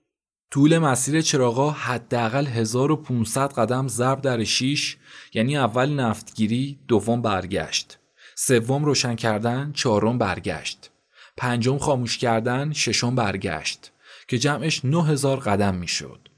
طول 0.51 0.79
مسیر 0.79 1.21
چراغا 1.21 1.71
حداقل 1.71 2.47
1500 2.47 3.53
قدم 3.53 3.89
ضرب 3.89 4.21
در 4.21 4.45
6 4.45 4.97
یعنی 5.35 5.57
اول 5.57 5.91
نفتگیری 5.91 6.79
دوم 6.89 7.23
برگشت. 7.23 7.99
سوم 8.37 8.85
روشن 8.85 9.15
کردن 9.15 9.73
چهارم 9.73 10.19
برگشت. 10.19 10.91
پنجم 11.37 11.79
خاموش 11.79 12.19
کردن 12.19 12.73
ششم 12.73 13.15
برگشت 13.15 13.93
که 14.29 14.39
جمعش 14.39 14.85
9000 14.85 15.37
قدم 15.37 15.75
می‌شد. 15.75 16.29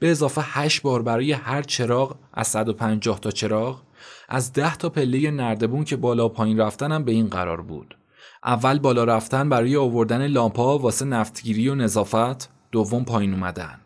به 0.00 0.10
اضافه 0.10 0.40
8 0.44 0.82
بار 0.82 1.02
برای 1.02 1.32
هر 1.32 1.62
چراغ 1.62 2.16
از 2.34 2.48
150 2.48 3.20
تا 3.20 3.30
چراغ 3.30 3.87
از 4.28 4.52
ده 4.52 4.76
تا 4.76 4.88
پله 4.88 5.30
نردبون 5.30 5.84
که 5.84 5.96
بالا 5.96 6.28
پایین 6.28 6.58
رفتنم 6.58 7.04
به 7.04 7.12
این 7.12 7.28
قرار 7.28 7.60
بود. 7.62 7.96
اول 8.44 8.78
بالا 8.78 9.04
رفتن 9.04 9.48
برای 9.48 9.76
آوردن 9.76 10.26
لامپا 10.26 10.78
واسه 10.78 11.04
نفتگیری 11.04 11.68
و 11.68 11.74
نظافت، 11.74 12.50
دوم 12.72 13.04
پایین 13.04 13.34
اومدن. 13.34 13.80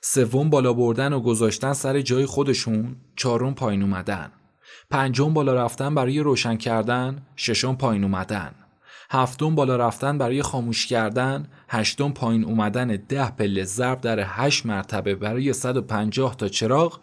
سوم 0.00 0.50
بالا 0.50 0.72
بردن 0.72 1.12
و 1.12 1.20
گذاشتن 1.20 1.72
سر 1.72 2.00
جای 2.00 2.26
خودشون، 2.26 2.96
چهارم 3.16 3.54
پایین 3.54 3.82
اومدن. 3.82 4.30
پنجم 4.90 5.34
بالا 5.34 5.54
رفتن 5.54 5.94
برای 5.94 6.20
روشن 6.20 6.56
کردن، 6.56 7.22
ششم 7.36 7.76
پایین 7.76 8.04
اومدن. 8.04 8.54
هفتم 9.10 9.54
بالا 9.54 9.76
رفتن 9.76 10.18
برای 10.18 10.42
خاموش 10.42 10.86
کردن، 10.86 11.48
هشتم 11.68 12.12
پایین 12.12 12.44
اومدن 12.44 12.96
ده 13.08 13.30
پله 13.30 13.64
ضرب 13.64 14.00
در 14.00 14.24
هشت 14.26 14.66
مرتبه 14.66 15.14
برای 15.14 15.52
150 15.52 16.36
تا 16.36 16.48
چراغ 16.48 17.00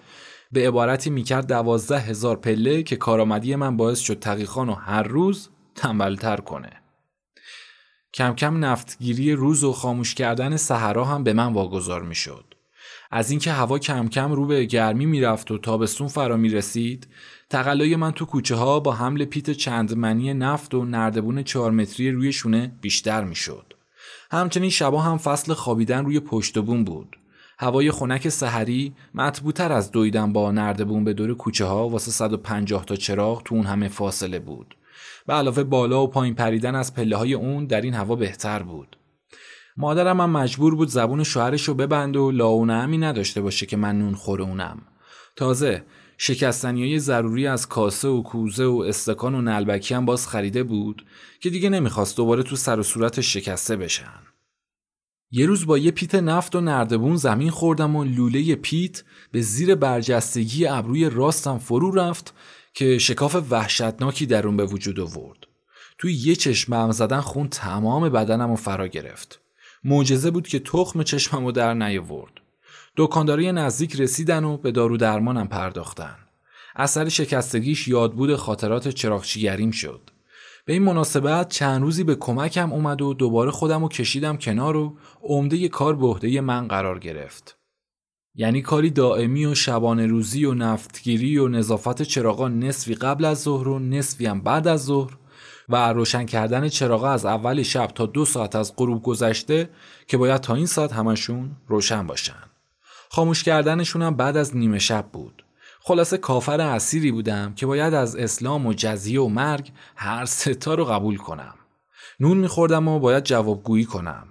به 0.51 0.67
عبارتی 0.67 1.09
می‌کرد 1.09 1.47
دوازده 1.47 1.99
هزار 1.99 2.35
پله 2.35 2.83
که 2.83 2.95
کارآمدی 2.95 3.55
من 3.55 3.77
باعث 3.77 3.99
شد 3.99 4.19
تقیخان 4.19 4.69
و 4.69 4.73
هر 4.73 5.03
روز 5.03 5.49
تنبلتر 5.75 6.37
کنه. 6.37 6.69
کم 8.13 8.33
کم 8.33 8.65
نفتگیری 8.65 9.33
روز 9.33 9.63
و 9.63 9.73
خاموش 9.73 10.15
کردن 10.15 10.57
صحرا 10.57 11.05
هم 11.05 11.23
به 11.23 11.33
من 11.33 11.53
واگذار 11.53 12.03
می‌شد. 12.03 12.45
از 13.11 13.31
اینکه 13.31 13.51
هوا 13.51 13.79
کم 13.79 14.07
کم 14.07 14.31
رو 14.31 14.45
به 14.45 14.65
گرمی 14.65 15.05
می‌رفت 15.05 15.51
و 15.51 15.57
تابستون 15.57 16.07
فرا 16.07 16.37
می 16.37 16.49
رسید 16.49 17.07
تقلای 17.49 17.95
من 17.95 18.11
تو 18.11 18.25
کوچه 18.25 18.55
ها 18.55 18.79
با 18.79 18.91
حمل 18.91 19.25
پیت 19.25 19.51
چند 19.51 19.97
منی 19.97 20.33
نفت 20.33 20.73
و 20.73 20.85
نردبون 20.85 21.43
چهار 21.43 21.71
متری 21.71 22.11
روی 22.11 22.31
شونه 22.31 22.77
بیشتر 22.81 23.23
می‌شد. 23.23 23.73
همچنین 24.31 24.69
شبا 24.69 25.01
هم 25.01 25.17
فصل 25.17 25.53
خوابیدن 25.53 26.05
روی 26.05 26.19
پشت 26.19 26.59
بون 26.59 26.83
بود. 26.83 27.17
هوای 27.61 27.91
خنک 27.91 28.29
سحری 28.29 28.93
مطبوعتر 29.13 29.71
از 29.71 29.91
دویدن 29.91 30.33
با 30.33 30.51
نردبون 30.51 31.03
به 31.03 31.13
دور 31.13 31.33
کوچه 31.33 31.65
ها 31.65 31.89
واسه 31.89 32.11
150 32.11 32.85
تا 32.85 32.95
چراغ 32.95 33.43
تو 33.43 33.55
اون 33.55 33.65
همه 33.65 33.87
فاصله 33.87 34.39
بود. 34.39 34.75
به 35.27 35.33
علاوه 35.33 35.63
بالا 35.63 36.03
و 36.03 36.07
پایین 36.07 36.35
پریدن 36.35 36.75
از 36.75 36.93
پله 36.93 37.15
های 37.15 37.33
اون 37.33 37.65
در 37.65 37.81
این 37.81 37.93
هوا 37.93 38.15
بهتر 38.15 38.63
بود. 38.63 38.97
مادرم 39.77 40.21
هم 40.21 40.29
مجبور 40.29 40.75
بود 40.75 40.87
زبون 40.87 41.23
شوهرش 41.23 41.63
رو 41.63 41.73
ببند 41.73 42.15
و 42.17 42.31
لاونه 42.31 42.81
همی 42.81 42.97
نداشته 42.97 43.41
باشه 43.41 43.65
که 43.65 43.77
من 43.77 43.99
نون 43.99 44.15
خوره 44.15 44.43
اونم. 44.43 44.81
تازه 45.35 45.83
شکستنی 46.17 46.83
های 46.83 46.99
ضروری 46.99 47.47
از 47.47 47.67
کاسه 47.67 48.07
و 48.07 48.21
کوزه 48.23 48.65
و 48.65 48.83
استکان 48.87 49.35
و 49.35 49.41
نلبکی 49.41 49.93
هم 49.93 50.05
باز 50.05 50.27
خریده 50.27 50.63
بود 50.63 51.05
که 51.39 51.49
دیگه 51.49 51.69
نمی‌خواست 51.69 52.17
دوباره 52.17 52.43
تو 52.43 52.55
سر 52.55 52.79
و 52.79 52.83
صورتش 52.83 53.33
شکسته 53.33 53.75
بشن. 53.75 54.30
یه 55.33 55.45
روز 55.45 55.65
با 55.65 55.77
یه 55.77 55.91
پیت 55.91 56.15
نفت 56.15 56.55
و 56.55 56.61
نردبون 56.61 57.15
زمین 57.15 57.49
خوردم 57.49 57.95
و 57.95 58.03
لوله 58.03 58.55
پیت 58.55 59.03
به 59.31 59.41
زیر 59.41 59.75
برجستگی 59.75 60.67
ابروی 60.67 61.09
راستم 61.09 61.57
فرو 61.57 61.91
رفت 61.91 62.33
که 62.73 62.97
شکاف 62.97 63.35
وحشتناکی 63.49 64.25
در 64.25 64.47
اون 64.47 64.57
به 64.57 64.65
وجود 64.65 64.99
آورد. 64.99 65.39
توی 65.97 66.13
یه 66.13 66.35
چشمم 66.35 66.91
زدن 66.91 67.19
خون 67.19 67.47
تمام 67.47 68.09
بدنم 68.09 68.51
و 68.51 68.55
فرا 68.55 68.87
گرفت. 68.87 69.39
معجزه 69.83 70.31
بود 70.31 70.47
که 70.47 70.59
تخم 70.59 71.03
چشمم 71.03 71.45
رو 71.45 71.51
در 71.51 71.73
نیاورد. 71.73 72.33
دکانداری 72.97 73.51
نزدیک 73.51 73.95
رسیدن 73.95 74.43
و 74.43 74.57
به 74.57 74.71
دارو 74.71 74.97
درمانم 74.97 75.47
پرداختن. 75.47 76.15
اثر 76.75 77.09
شکستگیش 77.09 77.87
یادبود 77.87 78.35
خاطرات 78.35 78.87
چراغچیگریم 78.87 79.71
شد. 79.71 80.10
به 80.65 80.73
این 80.73 80.83
مناسبت 80.83 81.49
چند 81.49 81.81
روزی 81.81 82.03
به 82.03 82.15
کمکم 82.15 82.73
اومد 82.73 83.01
و 83.01 83.13
دوباره 83.13 83.51
خودم 83.51 83.81
رو 83.81 83.89
کشیدم 83.89 84.37
کنار 84.37 84.75
و 84.75 84.97
عمده 85.21 85.67
کار 85.67 85.95
به 85.95 86.07
عهده 86.07 86.41
من 86.41 86.67
قرار 86.67 86.99
گرفت. 86.99 87.57
یعنی 88.35 88.61
کاری 88.61 88.89
دائمی 88.89 89.45
و 89.45 89.55
شبانه 89.55 90.05
روزی 90.07 90.45
و 90.45 90.53
نفتگیری 90.53 91.37
و 91.37 91.47
نظافت 91.47 92.01
چراغا 92.01 92.47
نصفی 92.47 92.95
قبل 92.95 93.25
از 93.25 93.41
ظهر 93.41 93.67
و 93.67 93.79
نصفی 93.79 94.25
هم 94.25 94.41
بعد 94.41 94.67
از 94.67 94.85
ظهر 94.85 95.17
و 95.69 95.93
روشن 95.93 96.25
کردن 96.25 96.69
چراغا 96.69 97.09
از 97.09 97.25
اول 97.25 97.63
شب 97.63 97.87
تا 97.87 98.05
دو 98.05 98.25
ساعت 98.25 98.55
از 98.55 98.75
غروب 98.75 99.03
گذشته 99.03 99.69
که 100.07 100.17
باید 100.17 100.41
تا 100.41 100.55
این 100.55 100.65
ساعت 100.65 100.93
همشون 100.93 101.51
روشن 101.67 102.07
باشن. 102.07 102.43
خاموش 103.09 103.43
کردنشون 103.43 104.01
هم 104.01 104.15
بعد 104.15 104.37
از 104.37 104.57
نیمه 104.57 104.79
شب 104.79 105.05
بود. 105.13 105.40
خلاصه 105.83 106.17
کافر 106.17 106.61
اسیری 106.61 107.11
بودم 107.11 107.53
که 107.53 107.65
باید 107.65 107.93
از 107.93 108.15
اسلام 108.15 108.65
و 108.65 108.73
جزیه 108.73 109.21
و 109.21 109.27
مرگ 109.27 109.71
هر 109.95 110.25
ستا 110.25 110.73
رو 110.73 110.85
قبول 110.85 111.17
کنم. 111.17 111.55
نون 112.19 112.37
میخوردم 112.37 112.87
و 112.87 112.99
باید 112.99 113.23
جوابگویی 113.23 113.85
کنم. 113.85 114.27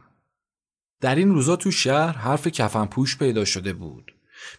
در 1.00 1.14
این 1.14 1.30
روزا 1.30 1.56
تو 1.56 1.70
شهر 1.70 2.12
حرف 2.12 2.46
کفن 2.46 2.86
پوش 2.86 3.18
پیدا 3.18 3.44
شده 3.44 3.72
بود. 3.72 4.12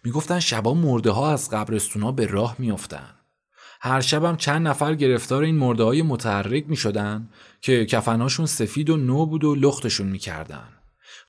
می‌گفتن 0.04 0.40
شبا 0.40 0.74
مرده 0.74 1.10
ها 1.10 1.32
از 1.32 1.50
قبرستونا 1.50 2.12
به 2.12 2.26
راه 2.26 2.56
میافتن. 2.58 3.14
هر 3.80 4.00
شبم 4.00 4.36
چند 4.36 4.68
نفر 4.68 4.94
گرفتار 4.94 5.42
این 5.42 5.56
مرده 5.56 5.84
های 5.84 6.02
متحرک 6.02 6.64
می 6.68 6.76
شدن 6.76 7.28
که 7.60 7.86
کفنهاشون 7.86 8.46
سفید 8.46 8.90
و 8.90 8.96
نو 8.96 9.26
بود 9.26 9.44
و 9.44 9.54
لختشون 9.54 10.06
می‌کردن. 10.06 10.68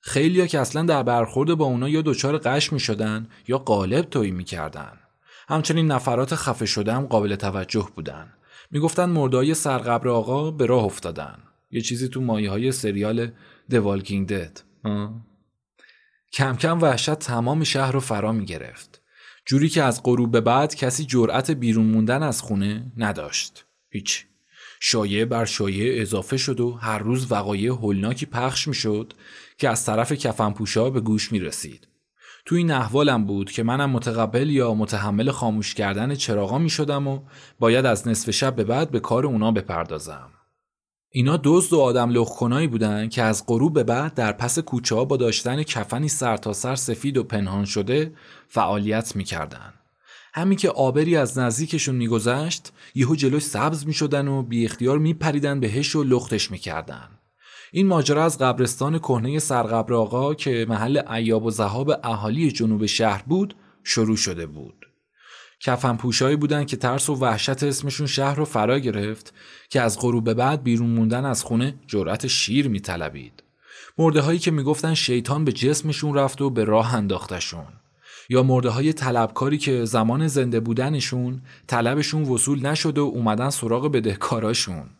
خیلیا 0.00 0.46
که 0.46 0.60
اصلا 0.60 0.82
در 0.82 1.02
برخورد 1.02 1.54
با 1.54 1.64
اونا 1.64 1.88
یا 1.88 2.02
دچار 2.02 2.38
قش 2.38 2.72
می 2.72 2.80
شدن 2.80 3.28
یا 3.48 3.58
قالب 3.58 4.04
تویی 4.04 4.30
می‌کردن. 4.30 4.98
همچنین 5.48 5.86
نفرات 5.92 6.34
خفه 6.34 6.66
شده 6.66 6.92
هم 6.92 7.06
قابل 7.06 7.36
توجه 7.36 7.88
بودن. 7.94 8.32
می‌گفتن 8.70 9.04
مردای 9.04 9.54
سرقبر 9.54 10.08
آقا 10.08 10.50
به 10.50 10.66
راه 10.66 10.84
افتادن. 10.84 11.38
یه 11.70 11.80
چیزی 11.80 12.08
تو 12.08 12.20
مایه 12.20 12.50
های 12.50 12.72
سریال 12.72 13.30
Walking 13.70 14.30
Dead. 14.30 14.60
کم 16.32 16.56
کم 16.56 16.80
وحشت 16.80 17.14
تمام 17.14 17.64
شهر 17.64 17.92
رو 17.92 18.00
فرا 18.00 18.32
می 18.32 18.44
گرفت. 18.44 19.00
جوری 19.46 19.68
که 19.68 19.82
از 19.82 20.02
غروب 20.02 20.32
به 20.32 20.40
بعد 20.40 20.74
کسی 20.74 21.04
جرأت 21.04 21.50
بیرون 21.50 21.86
موندن 21.86 22.22
از 22.22 22.42
خونه 22.42 22.92
نداشت. 22.96 23.64
هیچ. 23.90 24.26
شایعه 24.80 25.24
بر 25.24 25.44
شایعه 25.44 26.02
اضافه 26.02 26.36
شد 26.36 26.60
و 26.60 26.72
هر 26.72 26.98
روز 26.98 27.32
وقایع 27.32 27.72
هولناکی 27.72 28.26
پخش 28.26 28.68
می 28.68 28.74
شد 28.74 29.12
که 29.58 29.68
از 29.68 29.84
طرف 29.86 30.12
کفنپوشا 30.12 30.90
به 30.90 31.00
گوش 31.00 31.32
می 31.32 31.40
رسید. 31.40 31.88
تو 32.46 32.54
این 32.54 32.70
احوالم 32.70 33.24
بود 33.24 33.50
که 33.50 33.62
منم 33.62 33.90
متقبل 33.90 34.50
یا 34.50 34.74
متحمل 34.74 35.30
خاموش 35.30 35.74
کردن 35.74 36.14
چراغا 36.14 36.58
می 36.58 36.70
شدم 36.70 37.08
و 37.08 37.20
باید 37.58 37.86
از 37.86 38.08
نصف 38.08 38.30
شب 38.30 38.56
به 38.56 38.64
بعد 38.64 38.90
به 38.90 39.00
کار 39.00 39.26
اونا 39.26 39.52
بپردازم. 39.52 40.30
اینا 41.10 41.40
دزد 41.44 41.72
و 41.72 41.80
آدم 41.80 42.10
لخکنایی 42.10 42.66
بودن 42.66 43.08
که 43.08 43.22
از 43.22 43.46
غروب 43.46 43.74
به 43.74 43.84
بعد 43.84 44.14
در 44.14 44.32
پس 44.32 44.58
کوچه 44.58 44.94
ها 44.94 45.04
با 45.04 45.16
داشتن 45.16 45.62
کفنی 45.62 46.08
سرتاسر 46.08 46.74
سر 46.74 46.94
سفید 46.94 47.16
و 47.16 47.24
پنهان 47.24 47.64
شده 47.64 48.14
فعالیت 48.48 49.16
می‌کردن. 49.16 49.74
همین 50.34 50.58
که 50.58 50.70
آبری 50.70 51.16
از 51.16 51.38
نزدیکشون 51.38 51.94
میگذشت 51.94 52.72
یهو 52.94 53.16
جلوش 53.16 53.42
سبز 53.42 53.86
می‌شدن 53.86 54.28
و 54.28 54.42
بی 54.42 54.64
اختیار 54.64 54.98
میپریدن 54.98 55.60
بهش 55.60 55.96
و 55.96 56.04
لختش 56.04 56.50
می‌کردن. 56.50 57.13
این 57.76 57.86
ماجرا 57.86 58.24
از 58.24 58.38
قبرستان 58.38 58.98
کهنه 58.98 59.38
سرقبر 59.38 59.94
آقا 59.94 60.34
که 60.34 60.66
محل 60.68 60.98
عیاب 60.98 61.44
و 61.44 61.50
زهاب 61.50 62.00
اهالی 62.04 62.52
جنوب 62.52 62.86
شهر 62.86 63.22
بود 63.26 63.56
شروع 63.84 64.16
شده 64.16 64.46
بود. 64.46 64.86
کفن 65.60 65.96
پوشایی 65.96 66.36
بودن 66.36 66.64
که 66.64 66.76
ترس 66.76 67.08
و 67.08 67.14
وحشت 67.14 67.62
اسمشون 67.62 68.06
شهر 68.06 68.34
رو 68.34 68.44
فرا 68.44 68.78
گرفت 68.78 69.34
که 69.70 69.80
از 69.80 69.98
غروب 69.98 70.32
بعد 70.32 70.62
بیرون 70.62 70.90
موندن 70.90 71.24
از 71.24 71.42
خونه 71.42 71.74
جرأت 71.86 72.26
شیر 72.26 72.68
میطلبید. 72.68 73.42
مرده 73.98 74.20
هایی 74.20 74.38
که 74.38 74.50
می‌گفتن 74.50 74.94
شیطان 74.94 75.44
به 75.44 75.52
جسمشون 75.52 76.14
رفت 76.14 76.40
و 76.40 76.50
به 76.50 76.64
راه 76.64 76.94
انداختشون. 76.94 77.66
یا 78.28 78.42
مرده 78.42 78.68
های 78.68 78.92
طلبکاری 78.92 79.58
که 79.58 79.84
زمان 79.84 80.28
زنده 80.28 80.60
بودنشون 80.60 81.42
طلبشون 81.66 82.22
وصول 82.22 82.66
نشد 82.66 82.98
و 82.98 83.02
اومدن 83.02 83.50
سراغ 83.50 83.92
بدهکاراشون. 83.92 84.90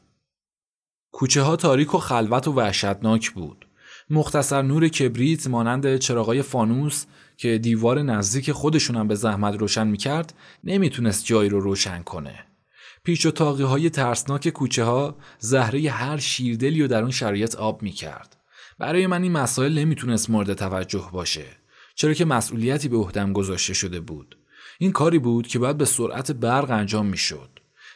کوچه 1.16 1.42
ها 1.42 1.56
تاریک 1.56 1.94
و 1.94 1.98
خلوت 1.98 2.48
و 2.48 2.52
وحشتناک 2.52 3.30
بود. 3.30 3.66
مختصر 4.10 4.62
نور 4.62 4.88
کبریت 4.88 5.46
مانند 5.46 5.96
چراغای 5.96 6.42
فانوس 6.42 7.04
که 7.36 7.58
دیوار 7.58 8.02
نزدیک 8.02 8.52
خودشونم 8.52 9.08
به 9.08 9.14
زحمت 9.14 9.54
روشن 9.60 9.86
می‌کرد 9.86 10.34
نمی‌تونست 10.64 11.24
جایی 11.24 11.48
رو 11.48 11.60
روشن 11.60 12.02
کنه. 12.02 12.44
پیچ 13.04 13.26
و 13.26 13.30
تاقی 13.30 13.62
های 13.62 13.90
ترسناک 13.90 14.48
کوچه 14.48 14.84
ها 14.84 15.16
زهره 15.38 15.90
هر 15.90 16.16
شیردلی 16.16 16.82
رو 16.82 16.88
در 16.88 17.02
اون 17.02 17.10
شرایط 17.10 17.56
آب 17.56 17.82
می‌کرد. 17.82 18.36
برای 18.78 19.06
من 19.06 19.22
این 19.22 19.32
مسائل 19.32 19.78
نمی‌تونست 19.78 20.30
مورد 20.30 20.54
توجه 20.54 21.08
باشه. 21.12 21.46
چرا 21.94 22.14
که 22.14 22.24
مسئولیتی 22.24 22.88
به 22.88 22.96
عهدم 22.96 23.32
گذاشته 23.32 23.74
شده 23.74 24.00
بود. 24.00 24.38
این 24.78 24.92
کاری 24.92 25.18
بود 25.18 25.46
که 25.46 25.58
باید 25.58 25.78
به 25.78 25.84
سرعت 25.84 26.32
برق 26.32 26.70
انجام 26.70 27.06
می‌شد. 27.06 27.53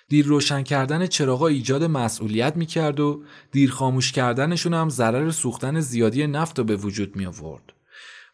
دیر 0.08 0.26
روشن 0.26 0.62
کردن 0.62 1.06
چراغا 1.06 1.46
ایجاد 1.46 1.84
مسئولیت 1.84 2.56
می‌کرد 2.56 3.00
و 3.00 3.22
دیر 3.52 3.70
خاموش 3.70 4.12
کردنشون 4.12 4.74
هم 4.74 4.88
ضرر 4.88 5.30
سوختن 5.30 5.80
زیادی 5.80 6.26
نفت 6.26 6.58
رو 6.58 6.64
به 6.64 6.76
وجود 6.76 7.16
می 7.16 7.26
آورد. 7.26 7.72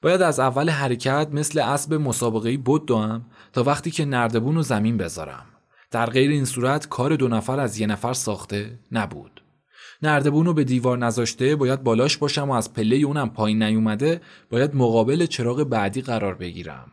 باید 0.03 0.23
از 0.23 0.41
اول 0.41 0.71
حرکت 0.71 1.29
مثل 1.33 1.61
اسب 1.61 1.95
مسابقه 1.95 2.57
بود 2.57 2.87
دوام 2.87 3.27
تا 3.53 3.63
وقتی 3.63 3.91
که 3.91 4.05
نردبون 4.05 4.55
رو 4.55 4.63
زمین 4.63 4.97
بذارم. 4.97 5.47
در 5.91 6.07
غیر 6.07 6.31
این 6.31 6.45
صورت 6.45 6.89
کار 6.89 7.17
دو 7.17 7.29
نفر 7.29 7.61
از 7.61 7.81
یه 7.81 7.87
نفر 7.87 8.13
ساخته 8.13 8.79
نبود. 8.93 9.43
نردبون 10.03 10.47
رو 10.47 10.55
به 10.55 10.65
دیوار 10.65 10.99
نذاشته 10.99 11.57
باید 11.57 11.83
بالاش 11.83 12.17
باشم 12.17 12.51
و 12.51 12.53
از 12.53 12.73
پله 12.73 12.97
اونم 12.97 13.31
پایین 13.31 13.63
نیومده 13.63 14.21
باید 14.51 14.77
مقابل 14.77 15.27
چراغ 15.27 15.65
بعدی 15.65 16.03
قرار 16.03 16.35
بگیرم. 16.35 16.93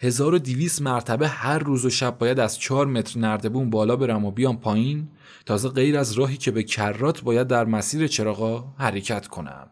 1200 0.00 0.82
مرتبه 0.82 1.28
هر 1.28 1.58
روز 1.58 1.84
و 1.84 1.90
شب 1.90 2.18
باید 2.18 2.40
از 2.40 2.58
4 2.58 2.86
متر 2.86 3.18
نردبون 3.20 3.70
بالا 3.70 3.96
برم 3.96 4.24
و 4.24 4.30
بیام 4.30 4.56
پایین 4.56 5.08
تازه 5.46 5.68
غیر 5.68 5.98
از 5.98 6.12
راهی 6.12 6.36
که 6.36 6.50
به 6.50 6.62
کرات 6.62 7.22
باید 7.22 7.46
در 7.46 7.64
مسیر 7.64 8.06
چراغا 8.06 8.74
حرکت 8.78 9.26
کنم. 9.26 9.70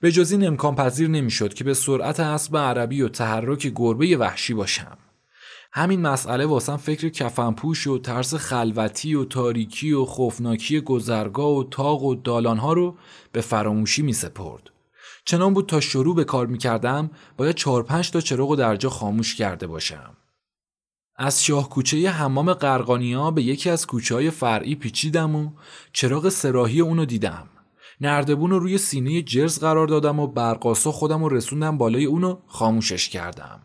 به 0.00 0.12
جز 0.12 0.32
این 0.32 0.46
امکان 0.46 0.74
پذیر 0.74 1.08
نمی‌شد 1.08 1.54
که 1.54 1.64
به 1.64 1.74
سرعت 1.74 2.20
اسب 2.20 2.56
عربی 2.56 3.02
و 3.02 3.08
تحرک 3.08 3.72
گربه 3.74 4.16
وحشی 4.16 4.54
باشم. 4.54 4.98
همین 5.72 6.00
مسئله 6.00 6.46
واسم 6.46 6.76
فکر 6.76 7.08
کفنپوش 7.08 7.86
و 7.86 7.98
ترس 7.98 8.34
خلوتی 8.34 9.14
و 9.14 9.24
تاریکی 9.24 9.92
و 9.92 10.04
خوفناکی 10.04 10.80
گذرگاه 10.80 11.56
و 11.56 11.64
تاق 11.64 12.02
و 12.02 12.14
دالانها 12.14 12.72
رو 12.72 12.96
به 13.32 13.40
فراموشی 13.40 14.02
می 14.02 14.12
سپرد. 14.12 14.70
چنان 15.30 15.54
بود 15.54 15.66
تا 15.66 15.80
شروع 15.80 16.14
به 16.14 16.24
کار 16.24 16.46
می 16.46 16.58
کردم 16.58 17.10
باید 17.36 17.56
چهار 17.56 17.82
پنج 17.82 18.10
تا 18.10 18.20
چراغ 18.20 18.56
در 18.56 18.76
جا 18.76 18.90
خاموش 18.90 19.34
کرده 19.34 19.66
باشم. 19.66 20.16
از 21.16 21.44
شاه 21.44 21.68
کوچه 21.68 22.10
حمام 22.10 22.52
قرقانیا 22.52 23.30
به 23.30 23.42
یکی 23.42 23.70
از 23.70 23.86
کوچه 23.86 24.14
های 24.14 24.30
فرعی 24.30 24.74
پیچیدم 24.74 25.36
و 25.36 25.50
چراغ 25.92 26.28
سراحی 26.28 26.80
اونو 26.80 27.04
دیدم. 27.04 27.48
نردبون 28.00 28.50
رو 28.50 28.58
روی 28.58 28.78
سینه 28.78 29.22
جرز 29.22 29.58
قرار 29.58 29.86
دادم 29.86 30.20
و 30.20 30.26
برقاسا 30.26 30.92
خودم 30.92 31.24
رو 31.24 31.36
رسوندم 31.36 31.78
بالای 31.78 32.04
اونو 32.04 32.38
خاموشش 32.46 33.08
کردم. 33.08 33.62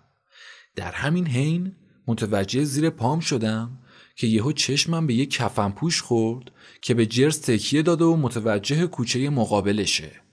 در 0.75 0.91
همین 0.91 1.27
حین 1.27 1.75
متوجه 2.07 2.63
زیر 2.63 2.89
پام 2.89 3.19
شدم 3.19 3.79
که 4.15 4.27
یهو 4.27 4.51
چشمم 4.51 5.07
به 5.07 5.13
یک 5.13 5.31
کفن 5.31 5.69
پوش 5.69 6.01
خورد 6.01 6.51
که 6.81 6.93
به 6.93 7.05
جرز 7.05 7.41
تکیه 7.41 7.81
داده 7.81 8.05
و 8.05 8.15
متوجه 8.15 8.87
کوچه 8.87 9.29
مقابلشه. 9.29 10.24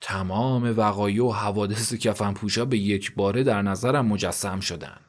تمام 0.00 0.74
وقایع 0.76 1.24
و 1.24 1.32
حوادث 1.32 1.94
کفن 1.94 2.32
پوشا 2.32 2.64
به 2.64 2.78
یک 2.78 3.14
باره 3.14 3.42
در 3.42 3.62
نظرم 3.62 4.06
مجسم 4.06 4.60
شدن. 4.60 5.00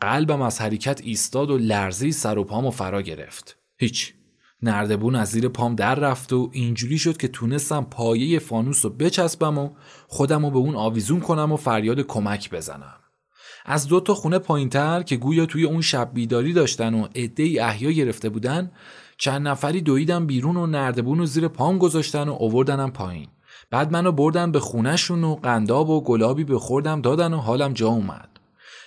قلبم 0.00 0.42
از 0.42 0.60
حرکت 0.60 1.00
ایستاد 1.04 1.50
و 1.50 1.58
لرزی 1.58 2.12
سر 2.12 2.38
و 2.38 2.44
پامو 2.44 2.70
فرا 2.70 3.02
گرفت. 3.02 3.56
هیچ. 3.76 4.14
نردبون 4.62 5.14
از 5.14 5.28
زیر 5.28 5.48
پام 5.48 5.74
در 5.74 5.94
رفت 5.94 6.32
و 6.32 6.50
اینجوری 6.52 6.98
شد 6.98 7.16
که 7.16 7.28
تونستم 7.28 7.84
پایه 7.84 8.38
فانوس 8.38 8.84
رو 8.84 8.90
بچسبم 8.90 9.58
و 9.58 9.70
خودم 10.06 10.44
رو 10.44 10.50
به 10.50 10.58
اون 10.58 10.76
آویزون 10.76 11.20
کنم 11.20 11.52
و 11.52 11.56
فریاد 11.56 12.00
کمک 12.00 12.50
بزنم. 12.50 12.94
از 13.64 13.88
دو 13.88 14.00
تا 14.00 14.14
خونه 14.14 14.38
پایینتر 14.38 15.02
که 15.02 15.16
گویا 15.16 15.46
توی 15.46 15.64
اون 15.64 15.80
شب 15.80 16.10
بیداری 16.14 16.52
داشتن 16.52 16.94
و 16.94 17.08
عده 17.14 17.42
احیا 17.60 17.90
گرفته 17.90 18.28
بودن 18.28 18.72
چند 19.18 19.48
نفری 19.48 19.80
دویدم 19.80 20.26
بیرون 20.26 20.56
و 20.56 20.66
نردبون 20.66 21.18
رو 21.18 21.26
زیر 21.26 21.48
پام 21.48 21.78
گذاشتن 21.78 22.28
و 22.28 22.36
اووردنم 22.38 22.90
پایین. 22.90 23.28
بعد 23.72 23.92
منو 23.92 24.12
بردن 24.12 24.52
به 24.52 24.60
خونهشون 24.60 25.24
و 25.24 25.34
قنداب 25.34 25.90
و 25.90 26.00
گلابی 26.00 26.44
به 26.44 26.58
خوردم 26.58 27.00
دادن 27.00 27.34
و 27.34 27.36
حالم 27.36 27.72
جا 27.72 27.88
اومد. 27.88 28.28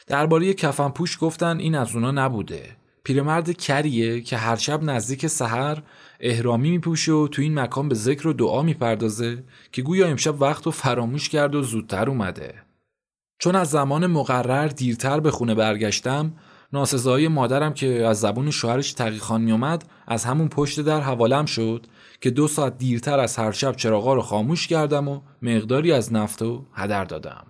درباره 0.08 0.54
کفن 0.54 0.90
پوش 0.90 1.18
گفتن 1.22 1.60
این 1.60 1.76
از 1.76 1.96
اونا 1.96 2.12
نبوده. 2.12 2.76
پیرمرد 3.04 3.52
کریه 3.52 4.22
که 4.22 4.38
هر 4.38 4.56
شب 4.56 4.84
نزدیک 4.84 5.28
سحر 5.28 5.82
احرامی 6.20 6.72
میپوشه 6.72 7.12
و 7.12 7.28
تو 7.28 7.42
این 7.42 7.60
مکان 7.60 7.90
به 7.90 7.96
ذکر 7.96 8.28
و 8.28 8.34
دعا 8.34 8.62
می‌پردازه 8.62 9.44
که 9.72 9.82
گویا 9.82 10.08
امشب 10.08 10.42
وقت 10.42 10.66
رو 10.66 10.72
فراموش 10.72 11.30
کرد 11.30 11.56
و 11.56 11.62
زودتر 11.64 12.10
اومده. 12.10 12.54
چون 13.40 13.56
از 13.56 13.70
زمان 13.70 14.08
مقرر 14.08 14.68
دیرتر 14.68 15.20
به 15.20 15.32
خونه 15.32 15.56
برگشتم 15.56 16.34
ناسزایی 16.74 17.28
مادرم 17.28 17.74
که 17.74 18.06
از 18.06 18.20
زبون 18.20 18.52
شوهرش 18.52 18.94
تقیخان 18.94 19.42
میومد 19.42 19.86
از 20.08 20.26
همون 20.26 20.48
پشت 20.48 20.82
در 20.82 21.02
حوالم 21.02 21.46
شد 21.46 21.86
که 22.22 22.30
دو 22.30 22.48
ساعت 22.48 22.78
دیرتر 22.78 23.20
از 23.20 23.36
هر 23.36 23.52
شب 23.52 23.76
چراغا 23.76 24.14
رو 24.14 24.22
خاموش 24.22 24.68
کردم 24.68 25.08
و 25.08 25.22
مقداری 25.42 25.92
از 25.92 26.14
نفت 26.14 26.42
و 26.42 26.66
هدر 26.74 27.06
دادم. 27.06 27.46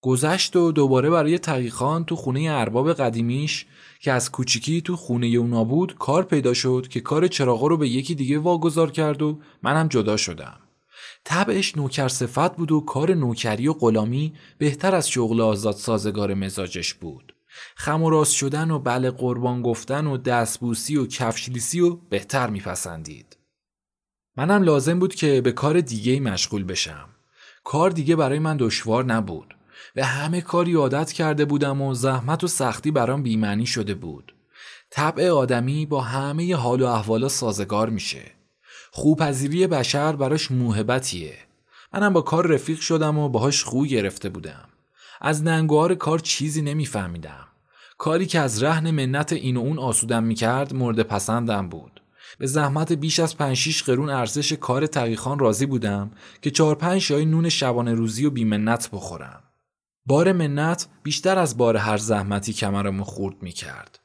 گذشت 0.00 0.56
و 0.56 0.72
دوباره 0.72 1.10
برای 1.10 1.38
تقیخان 1.38 2.04
تو 2.04 2.16
خونه 2.16 2.48
ارباب 2.50 2.92
قدیمیش 2.92 3.66
که 4.00 4.12
از 4.12 4.32
کوچیکی 4.32 4.80
تو 4.80 4.96
خونه 4.96 5.26
اونا 5.26 5.64
بود 5.64 5.94
کار 5.94 6.22
پیدا 6.22 6.54
شد 6.54 6.86
که 6.90 7.00
کار 7.00 7.26
چراغا 7.26 7.66
رو 7.66 7.76
به 7.76 7.88
یکی 7.88 8.14
دیگه 8.14 8.38
واگذار 8.38 8.90
کرد 8.90 9.22
و 9.22 9.38
منم 9.62 9.88
جدا 9.88 10.16
شدم. 10.16 10.58
طبعش 11.24 11.76
نوکر 11.76 12.08
صفت 12.08 12.56
بود 12.56 12.72
و 12.72 12.80
کار 12.80 13.14
نوکری 13.14 13.68
و 13.68 13.72
غلامی 13.72 14.32
بهتر 14.58 14.94
از 14.94 15.10
شغل 15.10 15.40
آزاد 15.40 15.74
سازگار 15.74 16.34
مزاجش 16.34 16.94
بود. 16.94 17.34
خم 17.76 18.02
و 18.02 18.10
راست 18.10 18.32
شدن 18.32 18.70
و 18.70 18.78
بله 18.78 19.10
قربان 19.10 19.62
گفتن 19.62 20.06
و 20.06 20.16
دستبوسی 20.16 20.96
و 20.96 21.06
کفشلیسی 21.06 21.80
و 21.80 21.90
بهتر 21.90 22.50
میپسندید. 22.50 23.27
منم 24.38 24.62
لازم 24.62 24.98
بود 24.98 25.14
که 25.14 25.40
به 25.40 25.52
کار 25.52 25.80
دیگه 25.80 26.20
مشغول 26.20 26.64
بشم. 26.64 27.08
کار 27.64 27.90
دیگه 27.90 28.16
برای 28.16 28.38
من 28.38 28.56
دشوار 28.56 29.04
نبود. 29.04 29.56
به 29.94 30.04
همه 30.04 30.40
کاری 30.40 30.74
عادت 30.74 31.12
کرده 31.12 31.44
بودم 31.44 31.82
و 31.82 31.94
زحمت 31.94 32.44
و 32.44 32.46
سختی 32.46 32.90
برام 32.90 33.22
بیمعنی 33.22 33.66
شده 33.66 33.94
بود. 33.94 34.34
طبع 34.90 35.30
آدمی 35.30 35.86
با 35.86 36.00
همه 36.00 36.56
حال 36.56 36.82
و 36.82 36.86
احوالا 36.86 37.28
سازگار 37.28 37.90
میشه. 37.90 38.22
خوبپذیری 38.90 39.66
بشر 39.66 40.16
براش 40.16 40.50
موهبتیه. 40.50 41.34
منم 41.92 42.12
با 42.12 42.20
کار 42.20 42.46
رفیق 42.46 42.80
شدم 42.80 43.18
و 43.18 43.28
باهاش 43.28 43.64
خو 43.64 43.86
گرفته 43.86 44.28
بودم. 44.28 44.68
از 45.20 45.44
ننگوار 45.44 45.94
کار 45.94 46.18
چیزی 46.18 46.62
نمیفهمیدم. 46.62 47.48
کاری 47.98 48.26
که 48.26 48.40
از 48.40 48.62
رهن 48.62 48.90
منت 48.90 49.32
این 49.32 49.56
و 49.56 49.60
اون 49.60 49.78
آسودم 49.78 50.22
می‌کرد 50.24 50.74
مورد 50.74 51.02
پسندم 51.02 51.68
بود. 51.68 52.00
به 52.38 52.46
زحمت 52.46 52.92
بیش 52.92 53.20
از 53.20 53.36
5 53.36 53.82
قرون 53.82 54.10
ارزش 54.10 54.52
کار 54.52 54.86
تقیخان 54.86 55.38
راضی 55.38 55.66
بودم 55.66 56.10
که 56.42 56.50
چهار 56.50 56.74
پنج 56.74 56.98
شای 57.00 57.24
نون 57.24 57.48
شبانه 57.48 57.94
روزی 57.94 58.26
و 58.26 58.30
بیمنت 58.30 58.90
بخورم. 58.92 59.42
بار 60.06 60.32
منت 60.32 60.88
بیشتر 61.02 61.38
از 61.38 61.56
بار 61.56 61.76
هر 61.76 61.96
زحمتی 61.96 62.52
کمرمو 62.52 63.04
خورد 63.04 63.42
می 63.42 63.52
کرد. 63.52 64.00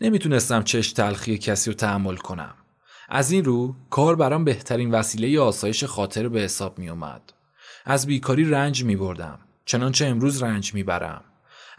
نمی‌تونستم 0.00 0.62
چش 0.62 0.92
تلخی 0.92 1.38
کسی 1.38 1.70
رو 1.70 1.76
تحمل 1.76 2.16
کنم. 2.16 2.54
از 3.08 3.30
این 3.30 3.44
رو 3.44 3.76
کار 3.90 4.16
برام 4.16 4.44
بهترین 4.44 4.90
وسیله 4.90 5.40
آسایش 5.40 5.84
خاطر 5.84 6.28
به 6.28 6.40
حساب 6.40 6.78
می 6.78 6.88
اومد. 6.88 7.32
از 7.84 8.06
بیکاری 8.06 8.50
رنج 8.50 8.84
می 8.84 8.96
بردم. 8.96 9.38
چنانچه 9.64 10.06
امروز 10.06 10.42
رنج 10.42 10.74
می 10.74 10.82
برم. 10.82 11.24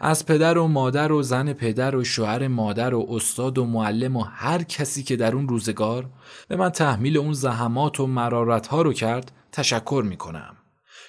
از 0.00 0.26
پدر 0.26 0.58
و 0.58 0.66
مادر 0.66 1.12
و 1.12 1.22
زن 1.22 1.52
پدر 1.52 1.96
و 1.96 2.04
شوهر 2.04 2.48
مادر 2.48 2.94
و 2.94 3.06
استاد 3.10 3.58
و 3.58 3.64
معلم 3.64 4.16
و 4.16 4.22
هر 4.22 4.62
کسی 4.62 5.02
که 5.02 5.16
در 5.16 5.34
اون 5.34 5.48
روزگار 5.48 6.10
به 6.48 6.56
من 6.56 6.68
تحمیل 6.68 7.16
اون 7.16 7.32
زحمات 7.32 8.00
و 8.00 8.06
مرارت 8.06 8.66
ها 8.66 8.82
رو 8.82 8.92
کرد 8.92 9.32
تشکر 9.52 10.04
می 10.06 10.16
کنم 10.16 10.56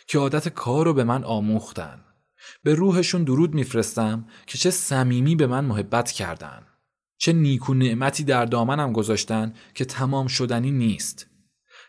که 0.08 0.20
عادت 0.20 0.50
کار 0.50 0.86
رو 0.86 0.94
به 0.94 1.04
من 1.04 1.24
آموختن. 1.24 2.00
به 2.64 2.76
روحشون 2.76 3.24
درود 3.24 3.54
میفرستم 3.54 4.26
که 4.48 4.58
چه 4.58 4.72
صمیمی 4.72 5.36
به 5.36 5.48
من 5.48 5.66
محبت 5.66 6.12
کردن. 6.12 6.62
چه 7.18 7.34
نیکو 7.34 7.74
نعمتی 7.74 8.24
در 8.24 8.46
دامنم 8.46 8.94
گذاشتن 8.94 9.54
که 9.74 9.86
تمام 9.86 10.28
شدنی 10.28 10.72
نیست. 10.72 11.29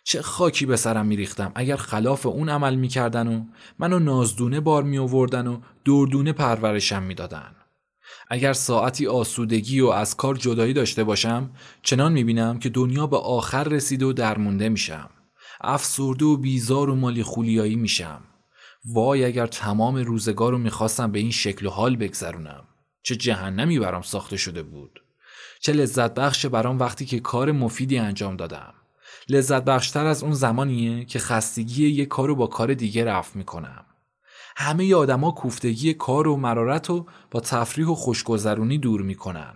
چه 0.05 0.23
خاکی 0.23 0.67
به 0.67 0.77
سرم 0.77 1.07
میریختم 1.07 1.53
اگر 1.55 1.77
خلاف 1.77 2.27
اون 2.27 2.49
عمل 2.49 2.75
می‌کردن 2.75 3.29
و 3.29 3.45
منو 3.79 3.99
نازدونه 3.99 4.61
بار 4.61 4.83
می 4.83 4.99
آوردن 4.99 5.47
و 5.47 5.61
دردونه 5.85 6.33
پرورشم 6.33 7.03
می‌دادن. 7.03 7.57
اگر 8.31 8.53
ساعتی 8.53 9.07
آسودگی 9.07 9.81
و 9.81 9.87
از 9.87 10.17
کار 10.17 10.35
جدایی 10.37 10.73
داشته 10.73 11.05
باشم 11.05 11.51
چنان 11.83 12.13
می‌بینم 12.13 12.59
که 12.59 12.69
دنیا 12.69 13.07
به 13.07 13.17
آخر 13.17 13.65
رسیده 13.65 14.07
و 14.07 14.13
درمونده 14.13 14.69
میشم. 14.69 15.11
افسرده 15.61 16.25
و 16.25 16.37
بیزار 16.37 16.91
و 16.91 16.95
مالی 16.95 17.23
خولیایی 17.23 17.77
میشم. 17.77 18.21
وای 18.85 19.25
اگر 19.25 19.47
تمام 19.47 19.97
روزگار 19.97 20.53
رو 20.53 20.59
می‌خواستم 20.59 21.13
به 21.13 21.19
این 21.19 21.31
شکل 21.31 21.67
و 21.67 21.71
حال 21.71 21.97
بگذرونم. 21.97 22.65
چه 23.03 23.17
جهنمی 23.17 23.79
برام 23.79 24.03
ساخته 24.03 24.37
شده 24.37 24.63
بود. 24.63 25.01
چه 25.61 25.73
لذت 25.73 26.15
بخش 26.15 26.47
برام 26.47 26.79
وقتی 26.79 27.07
که 27.07 27.21
کار 27.21 27.53
مفیدی 27.53 27.99
انجام 27.99 28.37
دادم. 28.37 28.75
لذت 29.31 29.65
بخشتر 29.65 30.07
از 30.07 30.23
اون 30.23 30.33
زمانیه 30.33 31.05
که 31.05 31.19
خستگی 31.19 31.87
یک 31.87 32.09
کار 32.09 32.29
رو 32.29 32.35
با 32.35 32.47
کار 32.47 32.75
دیگه 32.75 33.05
رفت 33.05 33.37
می‌کنم. 33.37 33.85
همه 34.57 34.95
آدما 34.95 35.31
کوفتگی 35.31 35.95
کار 35.95 36.29
و 36.29 36.37
مرارت 36.37 36.91
رو 36.91 37.07
با 37.31 37.41
تفریح 37.41 37.87
و 37.87 37.95
خوشگذرونی 37.95 38.79
دور 38.79 39.03
می‌کنن. 39.03 39.55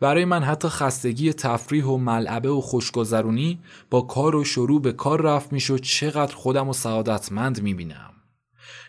برای 0.00 0.24
من 0.24 0.42
حتی 0.42 0.68
خستگی 0.68 1.32
تفریح 1.32 1.84
و 1.84 1.96
ملعبه 1.96 2.50
و 2.50 2.60
خوشگذرونی 2.60 3.60
با 3.90 4.00
کار 4.00 4.36
و 4.36 4.44
شروع 4.44 4.82
به 4.82 4.92
کار 4.92 5.20
رفت 5.20 5.52
می‌شد 5.52 5.80
چقدر 5.80 6.34
خودم 6.34 6.68
و 6.68 6.72
سعادتمند 6.72 7.62
می‌بینم. 7.62 8.10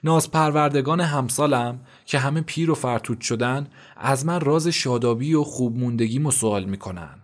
ناز 0.03 0.31
پروردگان 0.31 1.01
همسالم 1.01 1.79
که 2.05 2.19
همه 2.19 2.41
پیر 2.41 2.71
و 2.71 2.75
فرتود 2.75 3.21
شدن 3.21 3.67
از 3.97 4.25
من 4.25 4.39
راز 4.39 4.67
شادابی 4.67 5.33
و 5.33 5.43
خوب 5.43 5.77
موندگی 5.77 6.31
سوال 6.31 6.63
می‌کنن. 6.63 7.20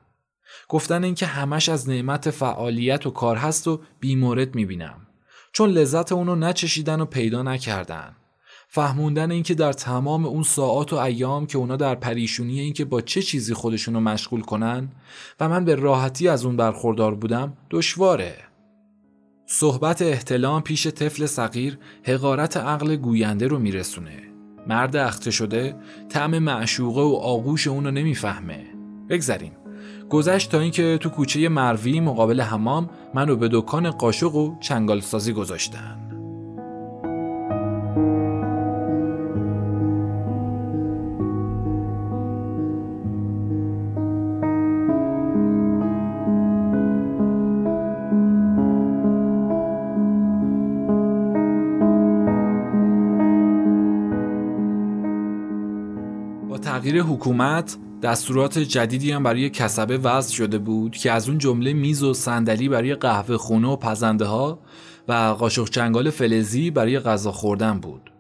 گفتن 0.68 1.04
اینکه 1.04 1.26
همش 1.26 1.70
از 1.70 1.90
نعمت 1.90 2.30
فعالیت 2.30 3.08
و 3.08 3.10
کار 3.10 3.36
هست 3.36 3.68
و 3.68 3.82
بیمورد 4.00 4.56
می‌بینم. 4.56 5.08
چون 5.52 5.70
لذت 5.70 6.12
اونو 6.12 6.36
نچشیدن 6.36 7.02
و 7.02 7.06
پیدا 7.06 7.44
نکردن. 7.44 8.16
فهموندن 8.70 9.32
اینکه 9.32 9.54
در 9.54 9.74
تمام 9.74 10.26
اون 10.26 10.44
ساعات 10.44 10.94
و 10.94 10.96
ایام 10.96 11.46
که 11.46 11.58
اونا 11.58 11.76
در 11.76 11.96
پریشونی 11.96 12.60
اینکه 12.60 12.86
با 12.86 13.02
چه 13.02 13.22
چیزی 13.22 13.54
خودشونو 13.54 14.00
مشغول 14.00 14.42
کنن 14.42 14.92
و 15.40 15.50
من 15.50 15.66
به 15.66 15.76
راحتی 15.76 16.28
از 16.28 16.46
اون 16.46 16.58
برخوردار 16.58 17.16
بودم 17.16 17.58
دشواره. 17.72 18.36
صحبت 19.46 20.02
احتلام 20.02 20.62
پیش 20.62 20.88
طفل 20.88 21.26
صغیر 21.26 21.78
حقارت 22.04 22.58
عقل 22.58 22.96
گوینده 22.96 23.48
رو 23.48 23.60
میرسونه. 23.60 24.24
مرد 24.68 24.96
اخته 24.96 25.32
شده 25.32 25.76
طعم 26.10 26.40
معشوقه 26.40 27.02
و 27.02 27.16
آغوش 27.16 27.68
اونو 27.68 27.92
نمی‌فهمه. 27.92 28.66
بگذریم. 29.10 29.57
گذشت 30.10 30.52
تا 30.52 30.60
اینکه 30.60 30.98
تو 31.02 31.10
کوچه 31.10 31.50
مروی 31.50 32.00
مقابل 32.00 32.42
حمام 32.42 32.90
منو 33.14 33.36
به 33.36 33.50
دکان 33.52 33.92
قاشق 33.92 34.36
و 34.36 34.56
چنگال 34.60 35.00
سازی 35.00 35.34
گذاشتن. 35.34 36.08
تغییر 56.88 57.02
حکومت 57.02 57.78
دستورات 58.02 58.60
جدیدی 58.60 59.12
هم 59.12 59.24
برای 59.24 59.50
کسبه 59.50 59.98
وضع 59.98 60.34
شده 60.34 60.58
بود 60.58 60.96
که 60.96 61.12
از 61.12 61.30
اون 61.30 61.38
جمله 61.38 61.74
میز 61.74 62.04
و 62.04 62.14
صندلی 62.14 62.70
برای 62.70 62.96
قهوه 62.96 63.38
خونه 63.38 63.68
و 63.68 63.76
پزنده 63.76 64.26
ها 64.26 64.60
و 65.08 65.14
قاشق 65.14 65.70
چنگال 65.70 66.10
فلزی 66.10 66.72
برای 66.72 67.00
غذا 67.00 67.32
خوردن 67.32 67.80
بود. 67.80 68.12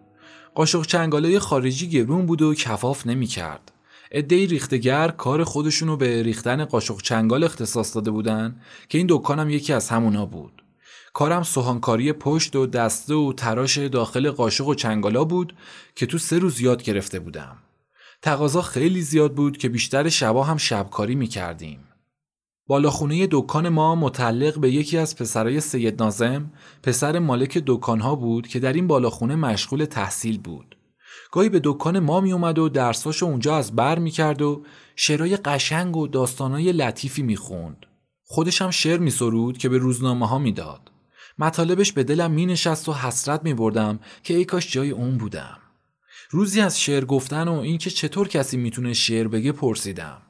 قاشق 0.55 0.85
چنگالای 0.85 1.39
خارجی 1.39 1.89
گرون 1.89 2.25
بود 2.25 2.41
و 2.41 2.53
کفاف 2.53 3.07
نمی 3.07 3.27
کرد. 3.27 3.71
ادهی 4.11 4.47
ریختگر 4.47 5.07
کار 5.07 5.43
خودشونو 5.43 5.97
به 5.97 6.23
ریختن 6.23 6.65
قاشق 6.65 7.01
چنگال 7.01 7.43
اختصاص 7.43 7.95
داده 7.95 8.11
بودن 8.11 8.61
که 8.89 8.97
این 8.97 9.07
دکانم 9.09 9.49
یکی 9.49 9.73
از 9.73 9.89
همونا 9.89 10.25
بود. 10.25 10.63
کارم 11.13 11.43
سوهانکاری 11.43 12.13
پشت 12.13 12.55
و 12.55 12.65
دسته 12.65 13.13
و 13.13 13.33
تراش 13.33 13.77
داخل 13.77 14.31
قاشق 14.31 14.67
و 14.67 14.75
چنگالا 14.75 15.23
بود 15.23 15.53
که 15.95 16.05
تو 16.05 16.17
سه 16.17 16.39
روز 16.39 16.61
یاد 16.61 16.83
گرفته 16.83 17.19
بودم. 17.19 17.57
تقاضا 18.27 18.61
خیلی 18.61 19.01
زیاد 19.01 19.33
بود 19.33 19.57
که 19.57 19.69
بیشتر 19.69 20.09
شبا 20.09 20.43
هم 20.43 20.57
شبکاری 20.57 21.15
می 21.15 21.27
کردیم. 21.27 21.79
بالاخونه 22.67 23.27
دکان 23.31 23.69
ما 23.69 23.95
متعلق 23.95 24.59
به 24.59 24.71
یکی 24.71 24.97
از 24.97 25.15
پسرای 25.15 25.59
سید 25.59 26.03
نازم 26.03 26.51
پسر 26.83 27.19
مالک 27.19 27.63
دکانها 27.65 28.15
بود 28.15 28.47
که 28.47 28.59
در 28.59 28.73
این 28.73 28.87
بالاخونه 28.87 29.35
مشغول 29.35 29.85
تحصیل 29.85 30.39
بود. 30.39 30.77
گاهی 31.31 31.49
به 31.49 31.61
دکان 31.63 31.99
ما 31.99 32.21
می 32.21 32.31
اومد 32.31 32.59
و 32.59 32.69
درساشو 32.69 33.25
اونجا 33.25 33.57
از 33.57 33.75
بر 33.75 33.99
می 33.99 34.11
کرد 34.11 34.41
و 34.41 34.63
شعرهای 34.95 35.37
قشنگ 35.37 35.97
و 35.97 36.07
داستانای 36.07 36.71
لطیفی 36.71 37.21
می 37.23 37.35
خوند. 37.35 37.85
خودش 38.23 38.61
هم 38.61 38.71
شعر 38.71 38.99
می 38.99 39.11
سرود 39.11 39.57
که 39.57 39.69
به 39.69 39.77
روزنامه 39.77 40.27
ها 40.27 40.37
می 40.37 40.51
داد. 40.51 40.91
مطالبش 41.39 41.91
به 41.91 42.03
دلم 42.03 42.31
می 42.31 42.45
نشست 42.45 42.89
و 42.89 42.93
حسرت 42.93 43.43
می 43.43 43.53
بردم 43.53 43.99
که 44.23 44.33
ای 44.33 44.45
کاش 44.45 44.71
جای 44.71 44.89
اون 44.91 45.17
بودم. 45.17 45.57
روزی 46.29 46.61
از 46.61 46.81
شعر 46.81 47.05
گفتن 47.05 47.47
و 47.47 47.53
اینکه 47.53 47.89
چطور 47.89 48.27
کسی 48.27 48.57
می‌تونه 48.57 48.93
شعر 48.93 49.27
بگه 49.27 49.51
پرسیدم. 49.51 50.21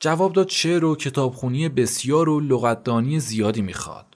جواب 0.00 0.32
داد 0.32 0.48
شعر 0.48 0.84
و 0.84 0.96
کتابخونی 0.96 1.68
بسیار 1.68 2.28
و 2.28 2.40
لغتدانی 2.40 3.20
زیادی 3.20 3.62
می‌خواد. 3.62 4.06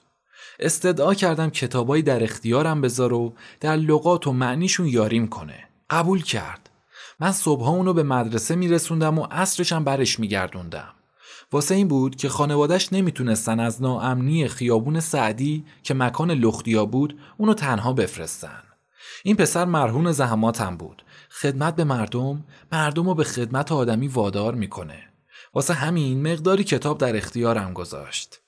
استدعا 0.59 1.13
کردم 1.13 1.49
کتابایی 1.49 2.03
در 2.03 2.23
اختیارم 2.23 2.81
بذار 2.81 3.13
و 3.13 3.33
در 3.59 3.75
لغات 3.75 4.27
و 4.27 4.33
معنیشون 4.33 4.87
یاریم 4.87 5.27
کنه. 5.27 5.63
قبول 5.89 6.23
کرد. 6.23 6.69
من 7.19 7.31
صبحها 7.31 7.71
اونو 7.71 7.93
به 7.93 8.03
مدرسه 8.03 8.55
میرسوندم 8.55 9.19
و 9.19 9.27
عصرش 9.31 9.73
هم 9.73 9.83
برش 9.83 10.19
میگردوندم 10.19 10.93
واسه 11.51 11.75
این 11.75 11.87
بود 11.87 12.15
که 12.15 12.29
خانوادش 12.29 12.93
نمی‌تونستن 12.93 13.59
از 13.59 13.81
ناامنی 13.81 14.47
خیابون 14.47 14.99
سعدی 14.99 15.65
که 15.83 15.93
مکان 15.93 16.31
لختیا 16.31 16.85
بود 16.85 17.19
اونو 17.37 17.53
تنها 17.53 17.93
بفرستن 17.93 18.63
این 19.23 19.35
پسر 19.35 19.65
مرهون 19.65 20.11
زحماتم 20.11 20.77
بود 20.77 21.03
خدمت 21.29 21.75
به 21.75 21.83
مردم 21.83 22.45
مردم 22.71 23.05
رو 23.07 23.15
به 23.15 23.23
خدمت 23.23 23.71
آدمی 23.71 24.07
وادار 24.07 24.55
می‌کنه. 24.55 25.03
واسه 25.53 25.73
همین 25.73 26.31
مقداری 26.31 26.63
کتاب 26.63 26.97
در 26.97 27.17
اختیارم 27.17 27.73
گذاشت. 27.73 28.39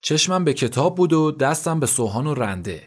چشمم 0.00 0.44
به 0.44 0.54
کتاب 0.54 0.94
بود 0.94 1.12
و 1.12 1.30
دستم 1.30 1.80
به 1.80 1.86
سوهان 1.86 2.26
و 2.26 2.34
رنده. 2.34 2.82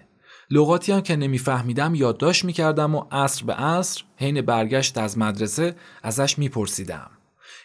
لغاتی 0.50 0.92
هم 0.92 1.02
که 1.02 1.16
نمیفهمیدم 1.16 1.96
یادداشت 1.96 2.46
می‌کردم 2.46 2.96
و 2.96 3.04
عصر 3.12 3.46
به 3.46 3.54
عصر 3.54 4.04
حین 4.16 4.42
برگشت 4.42 4.98
از 4.98 5.18
مدرسه 5.18 5.76
ازش 6.04 6.38
میپرسیدم. 6.38 7.10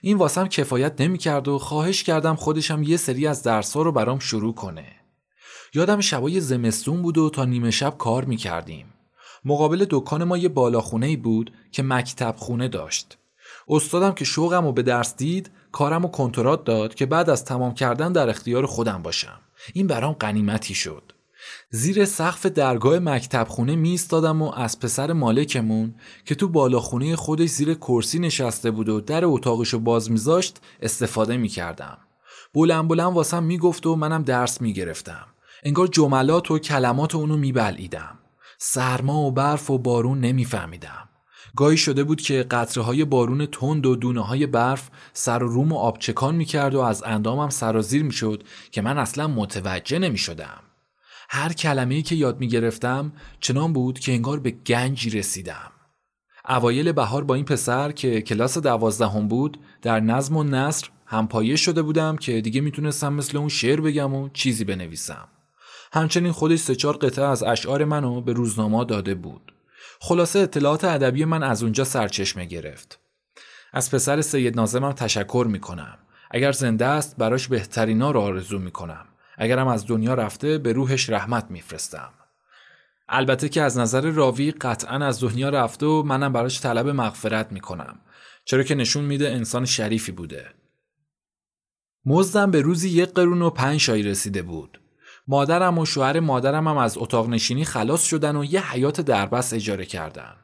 این 0.02 0.16
واسم 0.16 0.48
کفایت 0.48 1.00
نمی‌کرد 1.00 1.48
و 1.48 1.58
خواهش 1.58 2.02
کردم 2.02 2.34
خودشم 2.34 2.82
یه 2.82 2.96
سری 2.96 3.26
از 3.26 3.42
درسها 3.42 3.82
رو 3.82 3.92
برام 3.92 4.18
شروع 4.18 4.54
کنه. 4.54 4.86
یادم 5.74 6.00
شبای 6.00 6.40
زمستون 6.40 7.02
بود 7.02 7.18
و 7.18 7.30
تا 7.30 7.44
نیمه 7.44 7.70
شب 7.70 7.98
کار 7.98 8.24
می‌کردیم. 8.24 8.86
مقابل 9.44 9.86
دکان 9.90 10.24
ما 10.24 10.38
یه 10.38 10.48
بالاخونه 10.48 11.16
بود 11.16 11.52
که 11.72 11.82
مکتب 11.82 12.34
خونه 12.38 12.68
داشت 12.68 13.18
استادم 13.68 14.12
که 14.12 14.24
شوقم 14.24 14.64
رو 14.64 14.72
به 14.72 14.82
درس 14.82 15.16
دید 15.16 15.50
کارم 15.72 16.04
و 16.04 16.08
کنترات 16.08 16.64
داد 16.64 16.94
که 16.94 17.06
بعد 17.06 17.30
از 17.30 17.44
تمام 17.44 17.74
کردن 17.74 18.12
در 18.12 18.28
اختیار 18.28 18.66
خودم 18.66 19.02
باشم 19.02 19.40
این 19.74 19.86
برام 19.86 20.12
قنیمتی 20.12 20.74
شد 20.74 21.12
زیر 21.70 22.04
سقف 22.04 22.46
درگاه 22.46 22.98
مکتب 22.98 23.46
خونه 23.48 23.76
می 23.76 24.00
و 24.12 24.42
از 24.42 24.80
پسر 24.80 25.12
مالکمون 25.12 25.94
که 26.24 26.34
تو 26.34 26.48
بالاخونه 26.48 27.16
خودش 27.16 27.48
زیر 27.48 27.74
کرسی 27.74 28.18
نشسته 28.18 28.70
بود 28.70 28.88
و 28.88 29.00
در 29.00 29.24
اتاقشو 29.24 29.78
باز 29.78 30.10
میذاشت 30.10 30.60
استفاده 30.82 31.36
می 31.36 31.48
کردم. 31.48 31.98
بلند 32.54 32.88
بلند 32.88 33.14
واسم 33.14 33.42
می‌گفت 33.42 33.86
و 33.86 33.96
منم 33.96 34.22
درس 34.22 34.60
می‌گرفتم. 34.60 35.26
انگار 35.62 35.86
جملات 35.86 36.50
و 36.50 36.58
کلمات 36.58 37.14
اونو 37.14 37.36
میبلعیدم. 37.36 38.18
سرما 38.64 39.20
و 39.20 39.32
برف 39.32 39.70
و 39.70 39.78
بارون 39.78 40.20
نمیفهمیدم. 40.20 41.08
گاهی 41.56 41.76
شده 41.76 42.04
بود 42.04 42.20
که 42.20 42.42
قطره 42.42 42.84
های 42.84 43.04
بارون 43.04 43.46
تند 43.46 43.86
و 43.86 43.96
دونه 43.96 44.26
های 44.26 44.46
برف 44.46 44.90
سر 45.12 45.42
و 45.42 45.48
روم 45.48 45.72
و 45.72 45.76
آبچکان 45.76 46.34
می‌کرد 46.34 46.74
و 46.74 46.80
از 46.80 47.02
اندامم 47.02 47.48
سرازیر 47.48 48.02
می‌شد 48.02 48.42
که 48.70 48.82
من 48.82 48.98
اصلا 48.98 49.26
متوجه 49.26 49.98
نمی‌شدم. 49.98 50.60
هر 51.28 51.52
کلمه‌ای 51.52 52.02
که 52.02 52.14
یاد 52.14 52.40
می‌گرفتم 52.40 53.12
چنان 53.40 53.72
بود 53.72 53.98
که 53.98 54.12
انگار 54.12 54.40
به 54.40 54.50
گنجی 54.50 55.10
رسیدم. 55.10 55.72
اوایل 56.48 56.92
بهار 56.92 57.24
با 57.24 57.34
این 57.34 57.44
پسر 57.44 57.92
که 57.92 58.20
کلاس 58.20 58.58
دوازدهم 58.58 59.28
بود 59.28 59.60
در 59.82 60.00
نظم 60.00 60.36
و 60.36 60.44
نصر 60.44 60.88
همپایه 61.06 61.56
شده 61.56 61.82
بودم 61.82 62.16
که 62.16 62.40
دیگه 62.40 62.60
می‌تونستم 62.60 63.12
مثل 63.12 63.38
اون 63.38 63.48
شعر 63.48 63.80
بگم 63.80 64.14
و 64.14 64.28
چیزی 64.28 64.64
بنویسم. 64.64 65.28
همچنین 65.92 66.32
خودش 66.32 66.58
سه 66.58 66.74
چهار 66.74 66.96
قطعه 66.96 67.24
از 67.24 67.42
اشعار 67.42 67.84
منو 67.84 68.20
به 68.20 68.32
روزنامه 68.32 68.84
داده 68.84 69.14
بود. 69.14 69.52
خلاصه 70.00 70.38
اطلاعات 70.38 70.84
ادبی 70.84 71.24
من 71.24 71.42
از 71.42 71.62
اونجا 71.62 71.84
سرچشمه 71.84 72.44
گرفت. 72.44 72.98
از 73.72 73.90
پسر 73.90 74.20
سید 74.20 74.56
نازمم 74.56 74.92
تشکر 74.92 75.46
می‌کنم. 75.48 75.98
اگر 76.30 76.52
زنده 76.52 76.86
است 76.86 77.16
براش 77.16 77.48
بهترینا 77.48 78.10
رو 78.10 78.20
آرزو 78.20 78.58
می‌کنم. 78.58 79.06
اگرم 79.38 79.68
از 79.68 79.86
دنیا 79.86 80.14
رفته 80.14 80.58
به 80.58 80.72
روحش 80.72 81.10
رحمت 81.10 81.46
میفرستم. 81.50 82.12
البته 83.08 83.48
که 83.48 83.62
از 83.62 83.78
نظر 83.78 84.10
راوی 84.10 84.50
قطعا 84.50 85.06
از 85.06 85.20
دنیا 85.20 85.48
رفته 85.48 85.86
و 85.86 86.02
منم 86.02 86.32
براش 86.32 86.60
طلب 86.60 86.88
مغفرت 86.88 87.52
می‌کنم. 87.52 88.00
چرا 88.44 88.62
که 88.62 88.74
نشون 88.74 89.04
میده 89.04 89.30
انسان 89.30 89.64
شریفی 89.64 90.12
بوده. 90.12 90.50
مزدم 92.06 92.50
به 92.50 92.60
روزی 92.60 92.88
یک 92.88 93.08
قرون 93.08 93.42
و 93.42 93.50
پنج 93.50 93.80
شایی 93.80 94.02
رسیده 94.02 94.42
بود. 94.42 94.81
مادرم 95.26 95.78
و 95.78 95.86
شوهر 95.86 96.20
مادرم 96.20 96.68
هم 96.68 96.76
از 96.76 96.98
اتاق 96.98 97.28
نشینی 97.28 97.64
خلاص 97.64 98.04
شدن 98.04 98.36
و 98.36 98.44
یه 98.44 98.72
حیات 98.72 99.00
دربست 99.00 99.54
اجاره 99.54 99.86
کردن. 99.86 100.34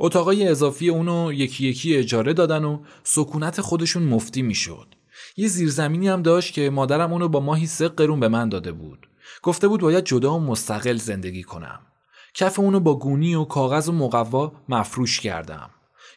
اتاقای 0.00 0.48
اضافی 0.48 0.88
اونو 0.88 1.32
یکی 1.32 1.66
یکی 1.66 1.96
اجاره 1.96 2.32
دادن 2.32 2.64
و 2.64 2.80
سکونت 3.02 3.60
خودشون 3.60 4.02
مفتی 4.02 4.42
می‌شد. 4.42 4.94
یه 5.36 5.48
زیرزمینی 5.48 6.08
هم 6.08 6.22
داشت 6.22 6.54
که 6.54 6.70
مادرم 6.70 7.12
اونو 7.12 7.28
با 7.28 7.40
ماهی 7.40 7.66
سه 7.66 7.88
قرون 7.88 8.20
به 8.20 8.28
من 8.28 8.48
داده 8.48 8.72
بود. 8.72 9.08
گفته 9.42 9.68
بود 9.68 9.80
باید 9.80 10.04
جدا 10.04 10.34
و 10.34 10.40
مستقل 10.40 10.96
زندگی 10.96 11.42
کنم. 11.42 11.80
کف 12.34 12.58
اونو 12.58 12.80
با 12.80 12.98
گونی 12.98 13.34
و 13.34 13.44
کاغذ 13.44 13.88
و 13.88 13.92
مقوا 13.92 14.52
مفروش 14.68 15.20
کردم. 15.20 15.70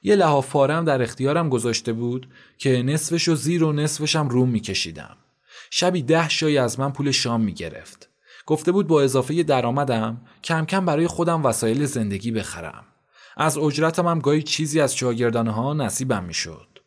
یه 0.03 0.15
لحاف 0.15 0.55
در 0.55 1.01
اختیارم 1.01 1.49
گذاشته 1.49 1.93
بود 1.93 2.27
که 2.57 2.83
نصفش 2.83 3.29
و 3.29 3.35
زیر 3.35 3.63
و 3.63 3.73
نصفشم 3.73 4.29
روم 4.29 4.49
میکشیدم. 4.49 5.17
شبی 5.73 6.01
ده 6.01 6.29
شایی 6.29 6.57
از 6.57 6.79
من 6.79 6.91
پول 6.91 7.11
شام 7.11 7.41
می‌گرفت. 7.41 8.09
گفته 8.45 8.71
بود 8.71 8.87
با 8.87 9.01
اضافه 9.01 9.43
درآمدم 9.43 10.21
کم 10.43 10.65
کم 10.65 10.85
برای 10.85 11.07
خودم 11.07 11.45
وسایل 11.45 11.85
زندگی 11.85 12.31
بخرم. 12.31 12.85
از 13.37 13.57
اجرتم 13.57 14.07
هم 14.07 14.19
گاهی 14.19 14.43
چیزی 14.43 14.79
از 14.79 14.95
شاگردانه 14.95 15.51
ها 15.51 15.73
نصیبم 15.73 16.23
می‌شد. 16.23 16.79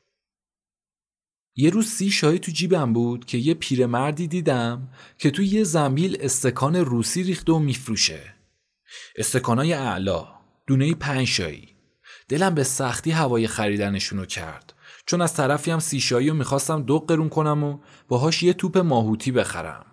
یه 1.56 1.70
روز 1.70 1.86
سی 1.86 2.10
شایی 2.10 2.38
تو 2.38 2.52
جیبم 2.52 2.92
بود 2.92 3.24
که 3.24 3.38
یه 3.38 3.54
پیرمردی 3.54 4.28
دیدم 4.28 4.88
که 5.18 5.30
تو 5.30 5.42
یه 5.42 5.64
زنبیل 5.64 6.16
استکان 6.20 6.76
روسی 6.76 7.22
ریخته 7.22 7.52
و 7.52 7.58
میفروشه. 7.58 8.34
استکانای 9.16 9.72
اعلا 9.72 10.26
دونه 10.66 10.94
پنج 10.94 11.26
شایی. 11.26 11.68
دلم 12.28 12.54
به 12.54 12.64
سختی 12.64 13.10
هوای 13.10 13.46
خریدنشونو 13.46 14.24
کرد. 14.24 14.73
چون 15.06 15.20
از 15.20 15.34
طرفی 15.34 15.70
هم 15.70 15.78
سی 15.78 16.00
شایی 16.00 16.30
و 16.30 16.34
می‌خواستم 16.34 16.82
دو 16.82 16.98
قرون 16.98 17.28
کنم 17.28 17.64
و 17.64 17.78
باهاش 18.08 18.42
یه 18.42 18.52
توپ 18.52 18.78
ماهوتی 18.78 19.32
بخرم. 19.32 19.86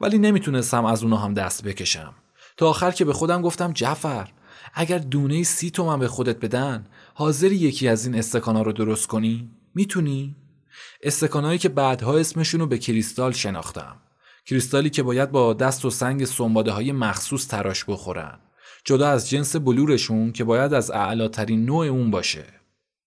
ولی 0.00 0.18
نمی‌تونستم 0.18 0.84
از 0.84 1.02
اونا 1.02 1.16
هم 1.16 1.34
دست 1.34 1.64
بکشم. 1.64 2.14
تا 2.56 2.68
آخر 2.68 2.90
که 2.90 3.04
به 3.04 3.12
خودم 3.12 3.42
گفتم 3.42 3.72
جفر 3.72 4.28
اگر 4.74 4.98
دونه 4.98 5.42
سی 5.42 5.70
تومن 5.70 5.98
به 5.98 6.08
خودت 6.08 6.40
بدن 6.40 6.86
حاضری 7.14 7.56
یکی 7.56 7.88
از 7.88 8.06
این 8.06 8.14
استکانا 8.14 8.62
رو 8.62 8.72
درست 8.72 9.06
کنی؟ 9.06 9.50
می‌تونی؟ 9.74 10.36
استکانایی 11.02 11.58
که 11.58 11.68
بعدها 11.68 12.16
اسمشون 12.16 12.60
رو 12.60 12.66
به 12.66 12.78
کریستال 12.78 13.32
شناختم. 13.32 13.96
کریستالی 14.46 14.90
که 14.90 15.02
باید 15.02 15.30
با 15.30 15.52
دست 15.52 15.84
و 15.84 15.90
سنگ 15.90 16.24
سنباده 16.24 16.70
های 16.70 16.92
مخصوص 16.92 17.46
تراش 17.46 17.84
بخورن. 17.84 18.38
جدا 18.84 19.08
از 19.08 19.30
جنس 19.30 19.56
بلورشون 19.56 20.32
که 20.32 20.44
باید 20.44 20.74
از 20.74 20.90
اعلاترین 20.90 21.64
نوع 21.64 21.86
اون 21.86 22.10
باشه. 22.10 22.44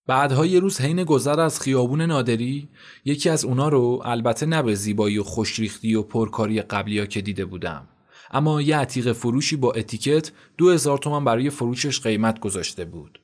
بعدها 0.07 0.45
یه 0.45 0.59
روز 0.59 0.81
حین 0.81 1.03
گذر 1.03 1.39
از 1.39 1.61
خیابون 1.61 2.01
نادری 2.01 2.69
یکی 3.05 3.29
از 3.29 3.45
اونا 3.45 3.69
رو 3.69 4.01
البته 4.05 4.45
نه 4.45 4.61
به 4.61 4.75
زیبایی 4.75 5.17
و 5.17 5.23
خوشریختی 5.23 5.95
و 5.95 6.01
پرکاری 6.01 6.61
قبلی 6.61 6.99
ها 6.99 7.05
که 7.05 7.21
دیده 7.21 7.45
بودم 7.45 7.87
اما 8.31 8.61
یه 8.61 8.77
عتیق 8.77 9.11
فروشی 9.11 9.55
با 9.55 9.71
اتیکت 9.71 10.31
دو 10.57 10.69
هزار 10.69 10.97
تومن 10.97 11.25
برای 11.25 11.49
فروشش 11.49 12.01
قیمت 12.01 12.39
گذاشته 12.39 12.85
بود. 12.85 13.19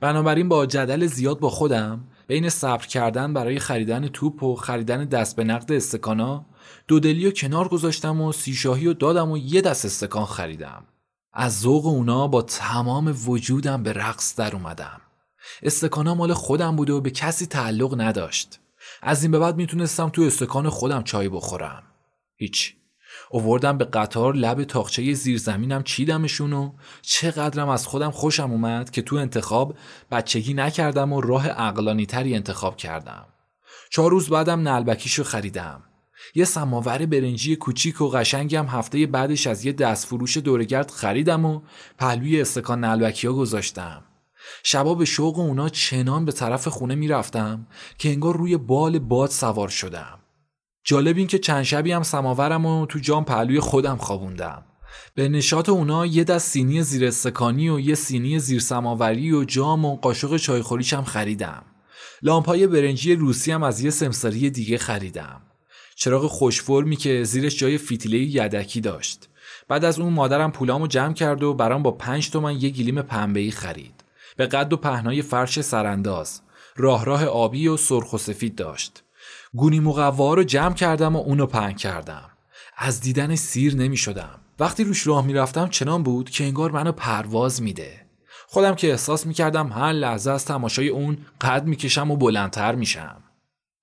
بنابراین 0.00 0.48
با 0.48 0.66
جدل 0.66 1.06
زیاد 1.06 1.40
با 1.40 1.50
خودم 1.50 2.04
بین 2.26 2.48
صبر 2.48 2.86
کردن 2.86 3.34
برای 3.34 3.58
خریدن 3.58 4.08
توپ 4.08 4.42
و 4.42 4.54
خریدن 4.56 5.04
دست 5.04 5.36
به 5.36 5.44
نقد 5.44 5.72
استکانا 5.72 6.46
دودلی 6.88 7.26
و 7.26 7.30
کنار 7.30 7.68
گذاشتم 7.68 8.20
و 8.20 8.32
سیشاهی 8.32 8.86
و 8.86 8.92
دادم 8.94 9.30
و 9.30 9.38
یه 9.38 9.60
دست 9.60 9.84
استکان 9.84 10.24
خریدم. 10.24 10.84
از 11.32 11.60
ذوق 11.60 11.86
اونا 11.86 12.28
با 12.28 12.42
تمام 12.42 13.14
وجودم 13.26 13.82
به 13.82 13.92
رقص 13.92 14.36
در 14.36 14.56
اومدم. 14.56 15.00
استکانا 15.62 16.14
مال 16.14 16.32
خودم 16.32 16.76
بوده 16.76 16.92
و 16.92 17.00
به 17.00 17.10
کسی 17.10 17.46
تعلق 17.46 18.00
نداشت. 18.00 18.60
از 19.02 19.22
این 19.22 19.32
به 19.32 19.38
بعد 19.38 19.56
می‌تونستم 19.56 20.08
تو 20.08 20.22
استکان 20.22 20.68
خودم 20.68 21.02
چای 21.02 21.28
بخورم. 21.28 21.82
هیچ. 22.36 22.74
اووردم 23.30 23.78
به 23.78 23.84
قطار 23.84 24.34
لب 24.34 24.64
تاخچه 24.64 25.14
زیرزمینم 25.14 25.82
چیدمشون 25.82 26.52
و 26.52 26.72
چقدرم 27.02 27.68
از 27.68 27.86
خودم 27.86 28.10
خوشم 28.10 28.50
اومد 28.50 28.90
که 28.90 29.02
تو 29.02 29.16
انتخاب 29.16 29.74
بچگی 30.10 30.54
نکردم 30.54 31.12
و 31.12 31.20
راه 31.20 31.46
اقلانی 31.48 32.06
تری 32.06 32.34
انتخاب 32.34 32.76
کردم. 32.76 33.26
چهار 33.90 34.10
روز 34.10 34.28
بعدم 34.28 34.68
نلبکیشو 34.68 35.24
خریدم. 35.24 35.82
یه 36.34 36.44
سماور 36.44 37.06
برنجی 37.06 37.56
کوچیک 37.56 38.00
و 38.00 38.08
قشنگم 38.08 38.66
هفته 38.66 39.06
بعدش 39.06 39.46
از 39.46 39.64
یه 39.64 39.72
دست 39.72 40.06
فروش 40.06 40.36
دورگرد 40.36 40.90
خریدم 40.90 41.44
و 41.44 41.60
پهلوی 41.98 42.40
استکان 42.40 42.84
نلبکی 42.84 43.26
ها 43.26 43.32
گذاشتم. 43.32 44.04
شبا 44.62 44.94
به 44.94 45.04
شوق 45.04 45.38
اونا 45.38 45.68
چنان 45.68 46.24
به 46.24 46.32
طرف 46.32 46.68
خونه 46.68 46.94
می‌رفتم 46.94 47.66
که 47.98 48.08
انگار 48.08 48.36
روی 48.36 48.56
بال 48.56 48.98
باد 48.98 49.30
سوار 49.30 49.68
شدم. 49.68 50.18
جالب 50.84 51.16
این 51.16 51.26
که 51.26 51.38
چند 51.38 51.62
شبی 51.62 51.92
هم 51.92 52.02
سماورم 52.02 52.66
و 52.66 52.86
تو 52.86 52.98
جام 52.98 53.24
پهلوی 53.24 53.60
خودم 53.60 53.96
خوابوندم. 53.96 54.64
به 55.14 55.28
نشاط 55.28 55.68
اونا 55.68 56.06
یه 56.06 56.24
دست 56.24 56.50
سینی 56.50 56.82
زیر 56.82 57.04
استکانی 57.04 57.68
و 57.68 57.80
یه 57.80 57.94
سینی 57.94 58.38
زیر 58.38 58.60
سماوری 58.60 59.32
و 59.32 59.44
جام 59.44 59.84
و 59.84 59.96
قاشق 59.96 60.36
چایخوریش 60.36 60.92
هم 60.92 61.04
خریدم. 61.04 61.62
لامپای 62.22 62.66
برنجی 62.66 63.14
روسی 63.14 63.52
هم 63.52 63.62
از 63.62 63.80
یه 63.80 63.90
سمساری 63.90 64.50
دیگه 64.50 64.78
خریدم. 64.78 65.40
چراغ 65.96 66.26
خوشفرمی 66.26 66.96
که 66.96 67.24
زیرش 67.24 67.58
جای 67.58 67.78
فیتیله 67.78 68.18
یدکی 68.18 68.80
داشت. 68.80 69.28
بعد 69.68 69.84
از 69.84 69.98
اون 69.98 70.12
مادرم 70.12 70.52
پولامو 70.52 70.86
جمع 70.86 71.14
کرد 71.14 71.42
و 71.42 71.54
برام 71.54 71.82
با 71.82 71.90
پنج 71.90 72.30
تومن 72.30 72.60
یه 72.60 72.70
گلیم 72.70 73.02
پنبه‌ای 73.02 73.50
خرید. 73.50 74.03
به 74.36 74.46
قد 74.46 74.72
و 74.72 74.76
پهنای 74.76 75.22
فرش 75.22 75.60
سرانداز. 75.60 76.40
راه 76.76 77.04
راه 77.04 77.24
آبی 77.24 77.68
و 77.68 77.76
سرخ 77.76 78.12
و 78.12 78.18
سفید 78.18 78.54
داشت. 78.54 79.02
گونی 79.54 79.80
مقوا 79.80 80.34
رو 80.34 80.42
جمع 80.42 80.74
کردم 80.74 81.16
و 81.16 81.18
اونو 81.18 81.46
پهن 81.46 81.72
کردم. 81.72 82.30
از 82.76 83.00
دیدن 83.00 83.34
سیر 83.34 83.76
نمی 83.76 83.96
شدم. 83.96 84.40
وقتی 84.58 84.84
روش 84.84 85.06
راه 85.06 85.26
می‌رفتم 85.26 85.68
چنان 85.68 86.02
بود 86.02 86.30
که 86.30 86.44
انگار 86.44 86.70
منو 86.70 86.92
پرواز 86.92 87.62
میده. 87.62 88.06
خودم 88.46 88.74
که 88.74 88.90
احساس 88.90 89.26
می‌کردم 89.26 89.72
هر 89.72 89.92
لحظه 89.92 90.30
از 90.30 90.44
تماشای 90.44 90.88
اون 90.88 91.18
قد 91.40 91.66
می‌کشم 91.66 92.10
و 92.10 92.16
بلندتر 92.16 92.74
میشم 92.74 93.22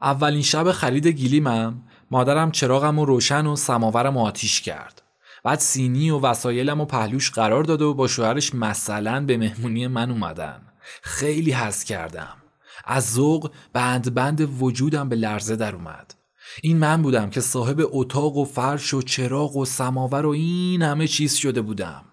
اولین 0.01 0.41
شب 0.41 0.71
خرید 0.71 1.07
گیلیمم 1.07 1.83
مادرم 2.11 2.51
چراغم 2.51 2.99
و 2.99 3.05
روشن 3.05 3.45
و 3.45 3.55
سماورم 3.55 4.17
و 4.17 4.25
آتیش 4.25 4.61
کرد. 4.61 5.00
بعد 5.43 5.59
سینی 5.59 6.09
و 6.09 6.19
وسایلم 6.19 6.81
و 6.81 6.85
پهلوش 6.85 7.31
قرار 7.31 7.63
داد 7.63 7.81
و 7.81 7.93
با 7.93 8.07
شوهرش 8.07 8.55
مثلا 8.55 9.25
به 9.25 9.37
مهمونی 9.37 9.87
من 9.87 10.11
اومدن. 10.11 10.61
خیلی 11.01 11.51
حس 11.51 11.83
کردم. 11.83 12.37
از 12.85 13.13
ذوق 13.13 13.51
بند 13.73 14.13
بند 14.13 14.61
وجودم 14.61 15.09
به 15.09 15.15
لرزه 15.15 15.55
در 15.55 15.75
اومد. 15.75 16.13
این 16.61 16.77
من 16.77 17.01
بودم 17.01 17.29
که 17.29 17.41
صاحب 17.41 17.81
اتاق 17.91 18.37
و 18.37 18.45
فرش 18.45 18.93
و 18.93 19.01
چراغ 19.01 19.55
و 19.55 19.65
سماور 19.65 20.25
و 20.25 20.29
این 20.29 20.81
همه 20.81 21.07
چیز 21.07 21.33
شده 21.33 21.61
بودم. 21.61 22.03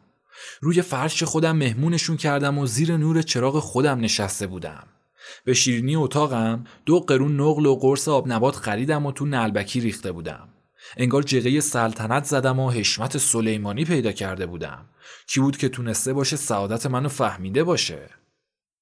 روی 0.60 0.82
فرش 0.82 1.22
خودم 1.22 1.56
مهمونشون 1.56 2.16
کردم 2.16 2.58
و 2.58 2.66
زیر 2.66 2.96
نور 2.96 3.22
چراغ 3.22 3.58
خودم 3.58 4.00
نشسته 4.00 4.46
بودم. 4.46 4.84
به 5.44 5.54
شیرینی 5.54 5.96
اتاقم 5.96 6.64
دو 6.86 7.00
قرون 7.00 7.40
نقل 7.40 7.66
و 7.66 7.76
قرص 7.76 8.08
آب 8.08 8.32
نبات 8.32 8.56
خریدم 8.56 9.06
و 9.06 9.12
تو 9.12 9.26
نلبکی 9.26 9.80
ریخته 9.80 10.12
بودم. 10.12 10.48
انگار 10.96 11.22
جقه 11.22 11.60
سلطنت 11.60 12.24
زدم 12.24 12.58
و 12.60 12.70
حشمت 12.70 13.18
سلیمانی 13.18 13.84
پیدا 13.84 14.12
کرده 14.12 14.46
بودم 14.46 14.84
کی 15.26 15.40
بود 15.40 15.56
که 15.56 15.68
تونسته 15.68 16.12
باشه 16.12 16.36
سعادت 16.36 16.86
منو 16.86 17.08
فهمیده 17.08 17.64
باشه 17.64 18.10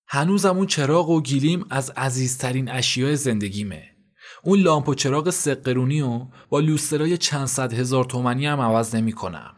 هنوزم 0.08 0.56
اون 0.56 0.66
چراغ 0.66 1.10
و 1.10 1.22
گیلیم 1.22 1.64
از 1.70 1.90
عزیزترین 1.90 2.70
اشیاء 2.70 3.14
زندگیمه 3.14 3.96
اون 4.42 4.58
لامپ 4.58 4.88
و 4.88 4.94
چراغ 4.94 5.30
سقرونی 5.30 6.00
و 6.00 6.26
با 6.48 6.60
لوسترای 6.60 7.18
چند 7.18 7.46
صد 7.46 7.72
هزار 7.72 8.04
تومنی 8.04 8.46
هم 8.46 8.60
عوض 8.60 8.94
نمی 8.94 9.12
کنم. 9.12 9.56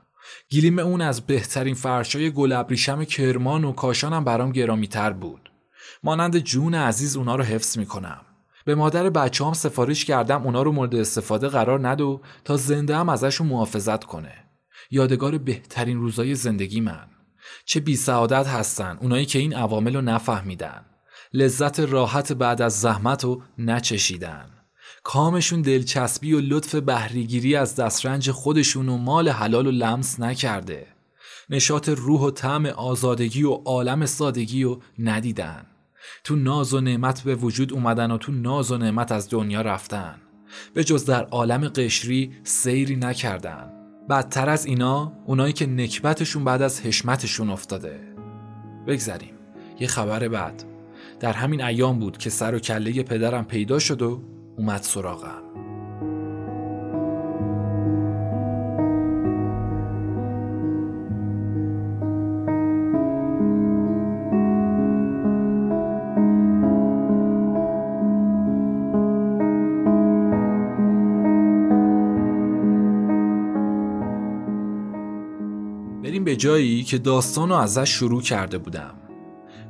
گیلیم 0.49 0.79
اون 0.79 1.01
از 1.01 1.21
بهترین 1.21 1.75
فرشای 1.75 2.31
گل 2.31 2.53
ابریشم 2.53 3.05
کرمان 3.05 3.65
و 3.65 3.73
کاشانم 3.73 4.25
برام 4.25 4.53
گرامی 4.53 4.89
تر 4.89 5.13
بود. 5.13 5.51
مانند 6.03 6.39
جون 6.39 6.75
عزیز 6.75 7.17
اونا 7.17 7.37
رو 7.37 7.45
حفظ 7.45 7.79
می 7.79 7.87
کنم. 7.87 8.21
به 8.69 8.75
مادر 8.75 9.11
بچه 9.11 9.45
هم 9.45 9.53
سفارش 9.53 10.05
کردم 10.05 10.43
اونا 10.43 10.63
رو 10.63 10.73
مورد 10.73 10.95
استفاده 10.95 11.49
قرار 11.49 11.89
ندو 11.89 12.21
تا 12.45 12.57
زنده 12.57 12.97
هم 12.97 13.09
ازشون 13.09 13.47
محافظت 13.47 14.05
کنه. 14.05 14.33
یادگار 14.91 15.39
بهترین 15.39 15.99
روزای 15.99 16.35
زندگی 16.35 16.81
من. 16.81 17.07
چه 17.65 17.81
بی 17.81 17.97
سعادت 17.97 18.47
هستن 18.47 18.99
اونایی 19.01 19.27
که 19.27 19.39
این 19.39 19.55
عوامل 19.55 19.97
رو 19.97 20.01
نفهمیدن. 20.01 20.85
لذت 21.33 21.81
راحت 21.81 22.33
بعد 22.33 22.63
از 22.63 22.81
زحمت 22.81 23.25
رو 23.25 23.43
نچشیدن. 23.59 24.51
کامشون 25.03 25.63
دلچسبی 25.63 26.33
و 26.33 26.41
لطف 26.41 26.75
بهریگیری 26.75 27.57
از 27.57 27.77
دسترنج 27.77 28.31
خودشون 28.31 28.89
و 28.89 28.97
مال 28.97 29.29
حلال 29.29 29.67
و 29.67 29.71
لمس 29.71 30.21
نکرده. 30.21 30.87
نشاط 31.51 31.89
روح 31.89 32.21
و 32.21 32.31
طعم 32.31 32.67
آزادگی 32.67 33.43
و 33.43 33.53
عالم 33.53 34.07
سادگی 34.07 34.65
و 34.65 34.79
ندیدن. 34.99 35.67
تو 36.25 36.37
ناز 36.37 36.75
و 36.75 36.81
نعمت 36.81 37.21
به 37.23 37.35
وجود 37.35 37.73
اومدن 37.73 38.11
و 38.11 38.19
تو 38.19 38.33
ناز 38.33 38.73
و 38.73 38.79
نعمت 38.79 39.13
از 39.13 39.31
دنیا 39.31 39.61
رفتن. 39.61 40.15
به 40.75 40.85
جز 40.85 41.05
در 41.05 41.25
عالم 41.25 41.69
قشری 41.69 42.33
سیری 42.45 42.97
نکردن. 42.97 43.73
بدتر 44.11 44.49
از 44.49 44.67
اینا 44.67 45.13
اونایی 45.27 45.53
که 45.53 45.67
نکبتشون 45.67 46.45
بعد 46.45 46.63
از 46.63 46.81
حشمتشون 46.81 47.51
افتاده. 47.51 48.01
بگذریم. 48.87 49.35
یه 49.81 49.87
خبر 49.87 50.29
بعد. 50.29 50.65
در 51.21 51.33
همین 51.33 51.63
ایام 51.63 51.99
بود 51.99 52.19
که 52.19 52.31
سر 52.31 52.55
و 52.55 52.59
کله 52.59 53.03
پدرم 53.03 53.45
پیدا 53.45 53.79
شد 53.79 54.03
و 54.03 54.23
اومد 54.57 54.83
سراغم 54.83 55.43
جایی 76.39 76.85
که 76.85 76.99
داستان 76.99 77.49
رو 77.49 77.55
ازش 77.55 77.91
شروع 77.91 78.23
کرده 78.23 78.59
بودم 78.59 78.95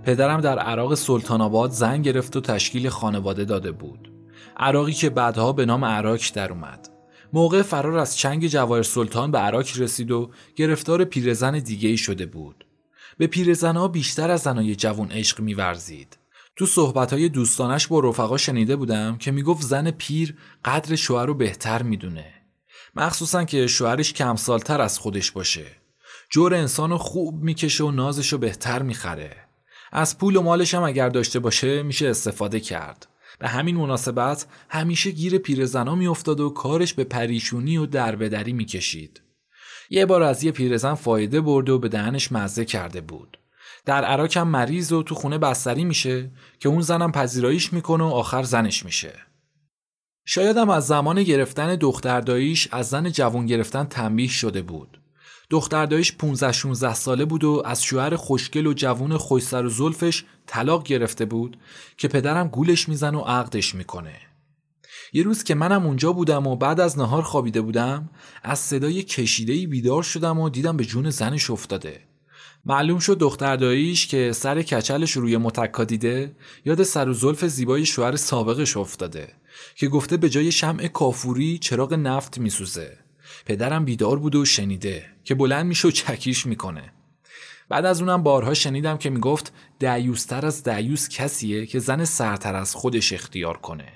پدرم 0.04 0.40
در 0.40 0.58
عراق 0.58 0.94
سلطان 0.94 1.40
آباد 1.40 1.70
زن 1.70 2.02
گرفت 2.02 2.36
و 2.36 2.40
تشکیل 2.40 2.88
خانواده 2.88 3.44
داده 3.44 3.72
بود 3.72 4.12
عراقی 4.56 4.92
که 4.92 5.10
بعدها 5.10 5.52
به 5.52 5.66
نام 5.66 5.84
عراق 5.84 6.20
در 6.34 6.52
اومد. 6.52 6.88
موقع 7.32 7.62
فرار 7.62 7.98
از 7.98 8.16
چنگ 8.16 8.46
جواهر 8.46 8.82
سلطان 8.82 9.30
به 9.30 9.38
عراق 9.38 9.66
رسید 9.78 10.10
و 10.10 10.30
گرفتار 10.56 11.04
پیرزن 11.04 11.58
دیگه 11.58 11.88
ای 11.88 11.96
شده 11.96 12.26
بود. 12.26 12.66
به 13.18 13.26
پیرزنها 13.26 13.88
بیشتر 13.88 14.30
از 14.30 14.40
زنای 14.40 14.74
جوان 14.74 15.12
عشق 15.12 15.40
میورزید. 15.40 16.18
تو 16.56 16.66
صحبتهای 16.66 17.28
دوستانش 17.28 17.86
با 17.86 18.00
رفقا 18.00 18.36
شنیده 18.36 18.76
بودم 18.76 19.16
که 19.16 19.30
می‌گفت 19.30 19.62
زن 19.62 19.90
پیر 19.90 20.36
قدر 20.64 20.96
شوهر 20.96 21.26
رو 21.26 21.34
بهتر 21.34 21.82
می‌دونه. 21.82 22.34
مخصوصا 22.94 23.44
که 23.44 23.66
شوهرش 23.66 24.12
کم 24.12 24.36
سالتر 24.36 24.80
از 24.80 24.98
خودش 24.98 25.30
باشه. 25.30 25.66
جور 26.30 26.54
انسان 26.54 26.96
خوب 26.96 27.42
می‌کشه 27.42 27.84
و 27.84 27.90
نازش 27.90 28.32
رو 28.32 28.38
بهتر 28.38 28.82
می‌خره. 28.82 29.36
از 29.92 30.18
پول 30.18 30.36
و 30.36 30.42
مالش 30.42 30.74
هم 30.74 30.82
اگر 30.82 31.08
داشته 31.08 31.38
باشه 31.38 31.82
میشه 31.82 32.08
استفاده 32.08 32.60
کرد. 32.60 33.08
به 33.38 33.48
همین 33.48 33.76
مناسبت 33.76 34.46
همیشه 34.68 35.10
گیر 35.10 35.38
پیرزنا 35.38 35.94
میافتاد 35.94 36.40
و 36.40 36.50
کارش 36.50 36.94
به 36.94 37.04
پریشونی 37.04 37.76
و 37.76 37.86
دربدری 37.86 38.52
می‌کشید. 38.52 39.22
یه 39.90 40.06
بار 40.06 40.22
از 40.22 40.44
یه 40.44 40.52
پیرزن 40.52 40.94
فایده 40.94 41.40
برده 41.40 41.72
و 41.72 41.78
به 41.78 41.88
دهنش 41.88 42.32
مزه 42.32 42.64
کرده 42.64 43.00
بود. 43.00 43.38
در 43.84 44.04
عراق 44.04 44.36
هم 44.36 44.48
مریض 44.48 44.92
و 44.92 45.02
تو 45.02 45.14
خونه 45.14 45.38
بستری 45.38 45.84
میشه 45.84 46.30
که 46.60 46.68
اون 46.68 46.80
زنم 46.80 47.12
پذیراییش 47.12 47.72
می‌کنه 47.72 48.04
و 48.04 48.06
آخر 48.06 48.42
زنش 48.42 48.84
میشه. 48.84 49.14
شایدم 50.24 50.70
از 50.70 50.86
زمان 50.86 51.22
گرفتن 51.22 51.76
دخترداییش 51.76 52.68
از 52.72 52.88
زن 52.88 53.10
جوان 53.10 53.46
گرفتن 53.46 53.84
تنبیه 53.84 54.28
شده 54.28 54.62
بود. 54.62 54.97
دختردایش 55.50 56.12
15 56.12 56.52
16 56.52 56.94
ساله 56.94 57.24
بود 57.24 57.44
و 57.44 57.62
از 57.64 57.82
شوهر 57.82 58.16
خوشگل 58.16 58.66
و 58.66 58.72
جوون 58.72 59.16
خوشسر 59.16 59.64
و 59.64 59.68
زلفش 59.68 60.24
طلاق 60.46 60.82
گرفته 60.82 61.24
بود 61.24 61.56
که 61.96 62.08
پدرم 62.08 62.48
گولش 62.48 62.88
میزن 62.88 63.14
و 63.14 63.20
عقدش 63.20 63.74
می‌کنه. 63.74 64.16
یه 65.12 65.22
روز 65.22 65.44
که 65.44 65.54
منم 65.54 65.86
اونجا 65.86 66.12
بودم 66.12 66.46
و 66.46 66.56
بعد 66.56 66.80
از 66.80 66.98
نهار 66.98 67.22
خوابیده 67.22 67.60
بودم 67.60 68.10
از 68.42 68.58
صدای 68.58 69.02
کشیدهی 69.02 69.66
بیدار 69.66 70.02
شدم 70.02 70.38
و 70.38 70.48
دیدم 70.50 70.76
به 70.76 70.84
جون 70.84 71.10
زنش 71.10 71.50
افتاده. 71.50 72.00
معلوم 72.64 72.98
شد 72.98 73.18
دخترداییش 73.18 74.06
که 74.06 74.32
سر 74.32 74.62
کچلش 74.62 75.12
روی 75.12 75.36
متکا 75.36 75.84
دیده 75.84 76.36
یاد 76.64 76.82
سر 76.82 77.08
و 77.08 77.12
زلف 77.12 77.44
زیبای 77.44 77.86
شوهر 77.86 78.16
سابقش 78.16 78.76
افتاده 78.76 79.28
که 79.76 79.88
گفته 79.88 80.16
به 80.16 80.28
جای 80.28 80.52
شمع 80.52 80.86
کافوری 80.86 81.58
چراغ 81.58 81.94
نفت 81.94 82.38
میسوزه. 82.38 82.98
پدرم 83.46 83.84
بیدار 83.84 84.18
بود 84.18 84.34
و 84.34 84.44
شنیده 84.44 85.04
که 85.28 85.34
بلند 85.34 85.66
میشه 85.66 85.88
و 85.88 85.90
چکیش 85.90 86.46
می‌کنه. 86.46 86.92
بعد 87.68 87.86
از 87.86 88.00
اونم 88.00 88.22
بارها 88.22 88.54
شنیدم 88.54 88.96
که 88.96 89.10
می‌گفت 89.10 89.52
دعیوستر 89.78 90.46
از 90.46 90.62
دعیوس 90.62 91.08
کسیه 91.08 91.66
که 91.66 91.78
زن 91.78 92.04
سرتر 92.04 92.54
از 92.54 92.74
خودش 92.74 93.12
اختیار 93.12 93.56
کنه. 93.56 93.92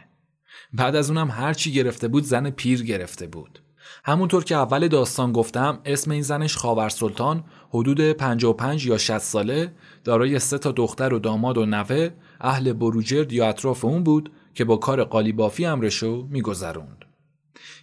بعد 0.72 0.96
از 0.96 1.10
اونم 1.10 1.30
هرچی 1.30 1.72
گرفته 1.72 2.08
بود 2.08 2.24
زن 2.24 2.50
پیر 2.50 2.82
گرفته 2.82 3.26
بود. 3.26 3.58
همونطور 4.04 4.44
که 4.44 4.54
اول 4.54 4.88
داستان 4.88 5.32
گفتم 5.32 5.80
اسم 5.84 6.10
این 6.10 6.22
زنش 6.22 6.56
خاور 6.56 6.88
سلطان 6.88 7.44
حدود 7.70 8.12
55 8.12 8.86
یا 8.86 8.98
60 8.98 9.18
ساله 9.18 9.72
دارای 10.04 10.38
سه 10.38 10.58
تا 10.58 10.72
دختر 10.72 11.14
و 11.14 11.18
داماد 11.18 11.58
و 11.58 11.66
نوه 11.66 12.10
اهل 12.40 12.72
بروجرد 12.72 13.32
یا 13.32 13.48
اطراف 13.48 13.84
اون 13.84 14.04
بود 14.04 14.32
که 14.54 14.64
با 14.64 14.76
کار 14.76 15.04
قالیبافی 15.04 15.66
امرشو 15.66 16.26
میگذروند. 16.30 17.01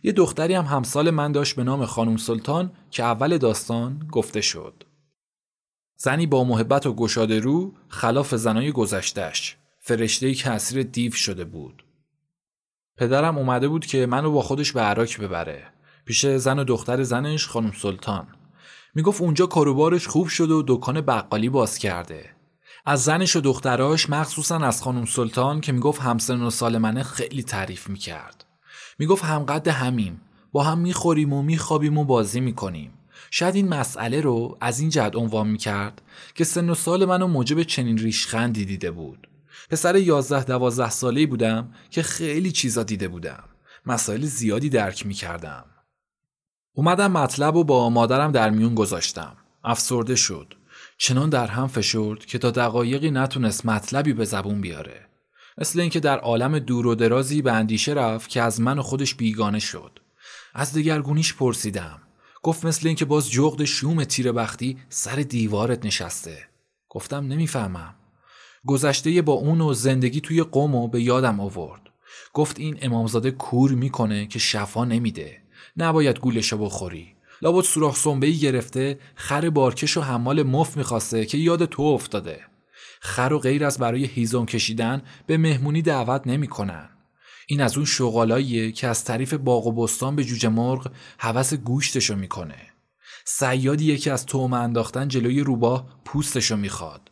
یه 0.03 0.11
دختری 0.11 0.53
هم 0.53 0.65
همسال 0.65 1.09
من 1.09 1.31
داشت 1.31 1.55
به 1.55 1.63
نام 1.63 1.85
خانم 1.85 2.17
سلطان 2.17 2.71
که 2.91 3.03
اول 3.03 3.37
داستان 3.37 4.07
گفته 4.11 4.41
شد. 4.41 4.83
زنی 5.97 6.27
با 6.27 6.43
محبت 6.43 6.85
و 6.85 6.93
گشاده 6.93 7.39
رو 7.39 7.73
خلاف 7.87 8.35
زنای 8.35 8.71
گذشتش 8.71 9.57
فرشته 9.79 10.33
که 10.33 10.51
اسیر 10.51 10.83
دیو 10.83 11.11
شده 11.11 11.45
بود. 11.45 11.83
پدرم 12.97 13.37
اومده 13.37 13.67
بود 13.67 13.85
که 13.85 14.05
منو 14.05 14.31
با 14.31 14.41
خودش 14.41 14.71
به 14.71 14.81
عراک 14.81 15.19
ببره. 15.19 15.67
پیش 16.05 16.25
زن 16.25 16.59
و 16.59 16.63
دختر 16.63 17.03
زنش 17.03 17.47
خانم 17.47 17.71
سلطان. 17.71 18.27
می‌گفت 18.95 19.21
اونجا 19.21 19.45
کاروبارش 19.45 20.07
خوب 20.07 20.27
شده 20.27 20.53
و 20.53 20.63
دکان 20.67 21.01
بقالی 21.01 21.49
باز 21.49 21.77
کرده. 21.77 22.29
از 22.85 23.03
زنش 23.03 23.35
و 23.35 23.41
دختراش 23.41 24.09
مخصوصا 24.09 24.57
از 24.57 24.81
خانم 24.81 25.05
سلطان 25.05 25.61
که 25.61 25.71
می‌گفت 25.71 26.01
همسن 26.01 26.41
و 26.41 26.49
سال 26.49 26.77
منه 26.77 27.03
خیلی 27.03 27.43
تعریف 27.43 27.89
می‌کرد. 27.89 28.45
می‌گفت 28.99 29.23
همقد 29.23 29.67
همیم. 29.67 30.21
با 30.51 30.63
هم 30.63 30.77
می‌خوریم 30.77 31.33
و 31.33 31.41
میخوابیم 31.41 31.97
و 31.97 32.05
بازی 32.05 32.39
می‌کنیم. 32.39 32.93
شاید 33.31 33.55
این 33.55 33.67
مسئله 33.67 34.21
رو 34.21 34.57
از 34.61 34.79
این 34.79 34.89
جهت 34.89 35.15
عنوان 35.15 35.47
می‌کرد 35.47 36.01
که 36.35 36.43
سن 36.43 36.69
و 36.69 36.75
سال 36.75 37.05
منو 37.05 37.27
موجب 37.27 37.63
چنین 37.63 37.97
ریشخندی 37.97 38.65
دیده 38.65 38.91
بود. 38.91 39.27
پسر 39.69 39.95
یازده 39.95 40.43
دوازده 40.43 40.89
ساله 40.89 41.25
بودم 41.25 41.71
که 41.89 42.01
خیلی 42.01 42.51
چیزا 42.51 42.83
دیده 42.83 43.07
بودم. 43.07 43.43
مسائل 43.85 44.25
زیادی 44.25 44.69
درک 44.69 45.05
می‌کردم. 45.05 45.65
اومدم 46.73 47.11
مطلب 47.11 47.55
و 47.55 47.63
با 47.63 47.89
مادرم 47.89 48.31
در 48.31 48.49
میون 48.49 48.75
گذاشتم. 48.75 49.37
افسرده 49.63 50.15
شد. 50.15 50.53
چنان 50.97 51.29
در 51.29 51.47
هم 51.47 51.67
فشرد 51.67 52.25
که 52.25 52.37
تا 52.37 52.51
دقایقی 52.51 53.11
نتونست 53.11 53.65
مطلبی 53.65 54.13
به 54.13 54.25
زبون 54.25 54.61
بیاره. 54.61 55.08
مثل 55.59 55.79
اینکه 55.79 55.99
در 55.99 56.19
عالم 56.19 56.59
دور 56.59 56.87
و 56.87 56.95
درازی 56.95 57.41
به 57.41 57.51
اندیشه 57.51 57.93
رفت 57.93 58.29
که 58.29 58.41
از 58.41 58.61
من 58.61 58.79
و 58.79 58.81
خودش 58.81 59.15
بیگانه 59.15 59.59
شد. 59.59 59.99
از 60.53 60.73
دگرگونیش 60.73 61.33
پرسیدم. 61.33 62.01
گفت 62.43 62.65
مثل 62.65 62.87
اینکه 62.87 63.05
باز 63.05 63.31
جغد 63.31 63.63
شوم 63.63 64.03
تیر 64.03 64.31
بختی 64.31 64.77
سر 64.89 65.15
دیوارت 65.15 65.85
نشسته. 65.85 66.37
گفتم 66.89 67.27
نمی‌فهمم. 67.27 67.95
گذشته 68.65 69.21
با 69.21 69.33
اون 69.33 69.61
و 69.61 69.73
زندگی 69.73 70.21
توی 70.21 70.43
قوم 70.43 70.75
و 70.75 70.87
به 70.87 71.01
یادم 71.01 71.39
آورد. 71.39 71.81
گفت 72.33 72.59
این 72.59 72.77
امامزاده 72.81 73.31
کور 73.31 73.71
می‌کنه 73.71 74.27
که 74.27 74.39
شفا 74.39 74.85
نمیده. 74.85 75.41
نباید 75.77 76.19
گولشو 76.19 76.57
بخوری. 76.57 77.15
لابد 77.41 77.63
سوراخ 77.63 77.97
سنبهی 77.97 78.37
گرفته 78.37 78.99
خر 79.15 79.49
بارکش 79.49 79.97
و 79.97 80.01
حمال 80.01 80.43
مف 80.43 80.77
می‌خواسته 80.77 81.25
که 81.25 81.37
یاد 81.37 81.65
تو 81.65 81.81
افتاده. 81.81 82.48
خر 82.99 83.33
و 83.33 83.39
غیر 83.39 83.65
از 83.65 83.77
برای 83.77 84.05
هیزم 84.05 84.45
کشیدن 84.45 85.01
به 85.27 85.37
مهمونی 85.37 85.81
دعوت 85.81 86.27
نمی‌کنن. 86.27 86.89
این 87.47 87.61
از 87.61 87.75
اون 87.75 87.85
شغالاییه 87.85 88.71
که 88.71 88.87
از 88.87 89.03
طریف 89.03 89.33
باغ 89.33 89.67
و 89.67 89.71
بستان 89.71 90.15
به 90.15 90.23
جوجه 90.23 90.49
مرغ 90.49 90.91
حوس 91.17 91.53
گوشتشو 91.53 92.15
می‌کنه. 92.15 92.55
سیادیه 93.25 93.97
که 93.97 94.11
از 94.11 94.25
توم 94.25 94.53
انداختن 94.53 95.07
جلوی 95.07 95.39
روباه 95.39 96.01
پوستشو 96.05 96.57
می‌خواد. 96.57 97.11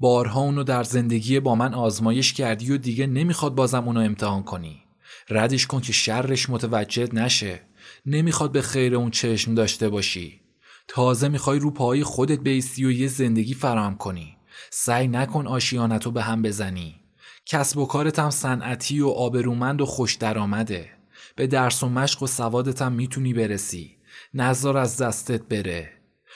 بارها 0.00 0.40
اونو 0.40 0.64
در 0.64 0.82
زندگی 0.82 1.40
با 1.40 1.54
من 1.54 1.74
آزمایش 1.74 2.32
کردی 2.32 2.72
و 2.72 2.76
دیگه 2.76 3.06
نمی‌خواد 3.06 3.54
بازم 3.54 3.84
اونو 3.86 4.00
امتحان 4.00 4.42
کنی. 4.42 4.82
ردش 5.30 5.66
کن 5.66 5.80
که 5.80 5.92
شرش 5.92 6.50
متوجه 6.50 7.08
نشه. 7.12 7.60
نمی‌خواد 8.06 8.52
به 8.52 8.62
خیر 8.62 8.94
اون 8.94 9.10
چشم 9.10 9.54
داشته 9.54 9.88
باشی. 9.88 10.40
تازه 10.88 11.28
می‌خوای 11.28 11.58
رو 11.58 11.70
پای 11.70 12.04
خودت 12.04 12.38
بیستی 12.38 12.84
و 12.84 12.90
یه 12.90 13.08
زندگی 13.08 13.54
فراهم 13.54 13.96
کنی. 13.96 14.37
سعی 14.70 15.08
نکن 15.08 15.46
آشیانتو 15.46 16.10
به 16.10 16.22
هم 16.22 16.42
بزنی. 16.42 17.00
کسب 17.46 17.78
و 17.78 17.86
کارت 17.86 18.18
هم 18.18 18.30
صنعتی 18.30 19.00
و 19.00 19.08
آبرومند 19.08 19.80
و 19.80 19.86
خوش 19.86 20.14
درآمده. 20.14 20.90
به 21.36 21.46
درس 21.46 21.82
و 21.82 21.88
مشق 21.88 22.22
و 22.22 22.26
سوادت 22.26 22.82
هم 22.82 22.92
می‌تونی 22.92 23.34
برسی. 23.34 23.96
نظر 24.34 24.76
از 24.76 24.96
دستت 24.96 25.42
بره. 25.42 25.90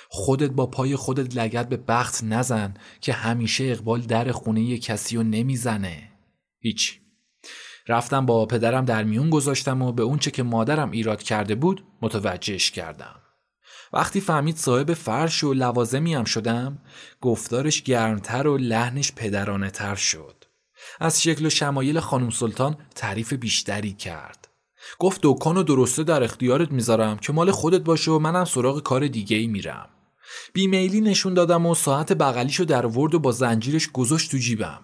خودت 0.09 0.51
با 0.51 0.67
پای 0.67 0.97
خودت 0.97 1.37
لگت 1.37 1.69
به 1.69 1.77
بخت 1.77 2.25
نزن 2.25 2.75
که 3.01 3.13
همیشه 3.13 3.65
اقبال 3.65 4.01
در 4.01 4.33
خونه 4.33 4.79
کسی 4.79 5.17
رو 5.17 5.23
نمی‌زنه. 5.23 6.11
هیچ. 6.59 7.01
رفتم 7.89 8.27
با 8.27 8.47
پدرم 8.47 8.85
در 8.85 9.05
میون 9.05 9.31
گذاشتم 9.31 9.83
و 9.83 9.93
به 9.93 10.03
اونچه 10.03 10.31
که 10.31 10.43
مادرم 10.43 10.91
ایراد 10.91 11.23
کرده 11.23 11.55
بود 11.55 11.85
متوجهش 12.03 12.71
کردم. 12.71 13.22
وقتی 13.93 14.21
فهمید 14.21 14.57
صاحب 14.57 14.95
فرش 14.95 15.45
و 15.45 15.53
لوازمی 15.53 16.15
هم 16.15 16.25
شدم 16.25 16.79
گفتارش 17.21 17.83
گرمتر 17.83 18.47
و 18.47 18.59
لحنش 18.59 19.13
پدرانه 19.13 19.71
تر 19.71 19.95
شد. 19.95 20.45
از 21.01 21.23
شکل 21.23 21.47
و 21.47 21.51
شمایل 21.51 22.01
خانم 22.01 22.31
سلطان 22.31 22.77
تعریف 22.95 23.33
بیشتری 23.33 23.93
کرد. 23.93 24.49
گفت 24.99 25.21
دکان 25.23 25.57
و 25.57 25.63
درسته 25.63 26.03
در 26.03 26.23
اختیارت 26.23 26.73
می‌ذارم 26.73 27.19
که 27.19 27.33
مال 27.33 27.51
خودت 27.51 27.81
باشه 27.81 28.11
و 28.11 28.19
منم 28.19 28.45
سراغ 28.45 28.83
کار 28.83 29.07
دیگه 29.07 29.37
ای 29.37 29.47
میرم. 29.47 29.89
بیمیلی 30.53 31.01
نشون 31.01 31.35
دادم 31.35 31.67
و 31.67 31.75
ساعت 31.75 32.13
بغلیشو 32.13 32.65
در 32.65 32.87
ورد 32.87 33.15
و 33.15 33.19
با 33.19 33.33
زنجیرش 33.33 33.91
گذاشت 33.91 34.31
تو 34.31 34.39
جیبم. 34.39 34.81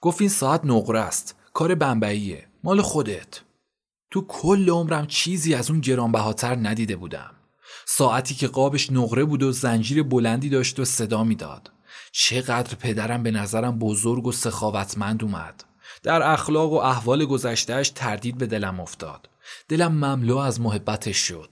گفت 0.00 0.20
این 0.20 0.30
ساعت 0.30 0.60
نقره 0.64 1.00
است. 1.00 1.36
کار 1.52 1.74
بمبعیه 1.74 2.46
مال 2.64 2.82
خودت. 2.82 3.40
تو 4.10 4.26
کل 4.28 4.70
عمرم 4.70 5.06
چیزی 5.06 5.54
از 5.54 5.70
اون 5.70 5.80
گرانبهاتر 5.80 6.56
ندیده 6.56 6.96
بودم. 6.96 7.30
ساعتی 7.84 8.34
که 8.34 8.48
قابش 8.48 8.92
نقره 8.92 9.24
بود 9.24 9.42
و 9.42 9.52
زنجیر 9.52 10.02
بلندی 10.02 10.48
داشت 10.48 10.80
و 10.80 10.84
صدا 10.84 11.24
می‌داد. 11.24 11.70
چقدر 12.12 12.74
پدرم 12.74 13.22
به 13.22 13.30
نظرم 13.30 13.78
بزرگ 13.78 14.26
و 14.26 14.32
سخاوتمند 14.32 15.24
اومد. 15.24 15.64
در 16.02 16.22
اخلاق 16.32 16.72
و 16.72 16.76
احوال 16.76 17.24
گذشتهش 17.24 17.90
تردید 17.90 18.38
به 18.38 18.46
دلم 18.46 18.80
افتاد. 18.80 19.28
دلم 19.68 19.92
مملو 19.92 20.36
از 20.36 20.60
محبتش 20.60 21.16
شد. 21.16 21.48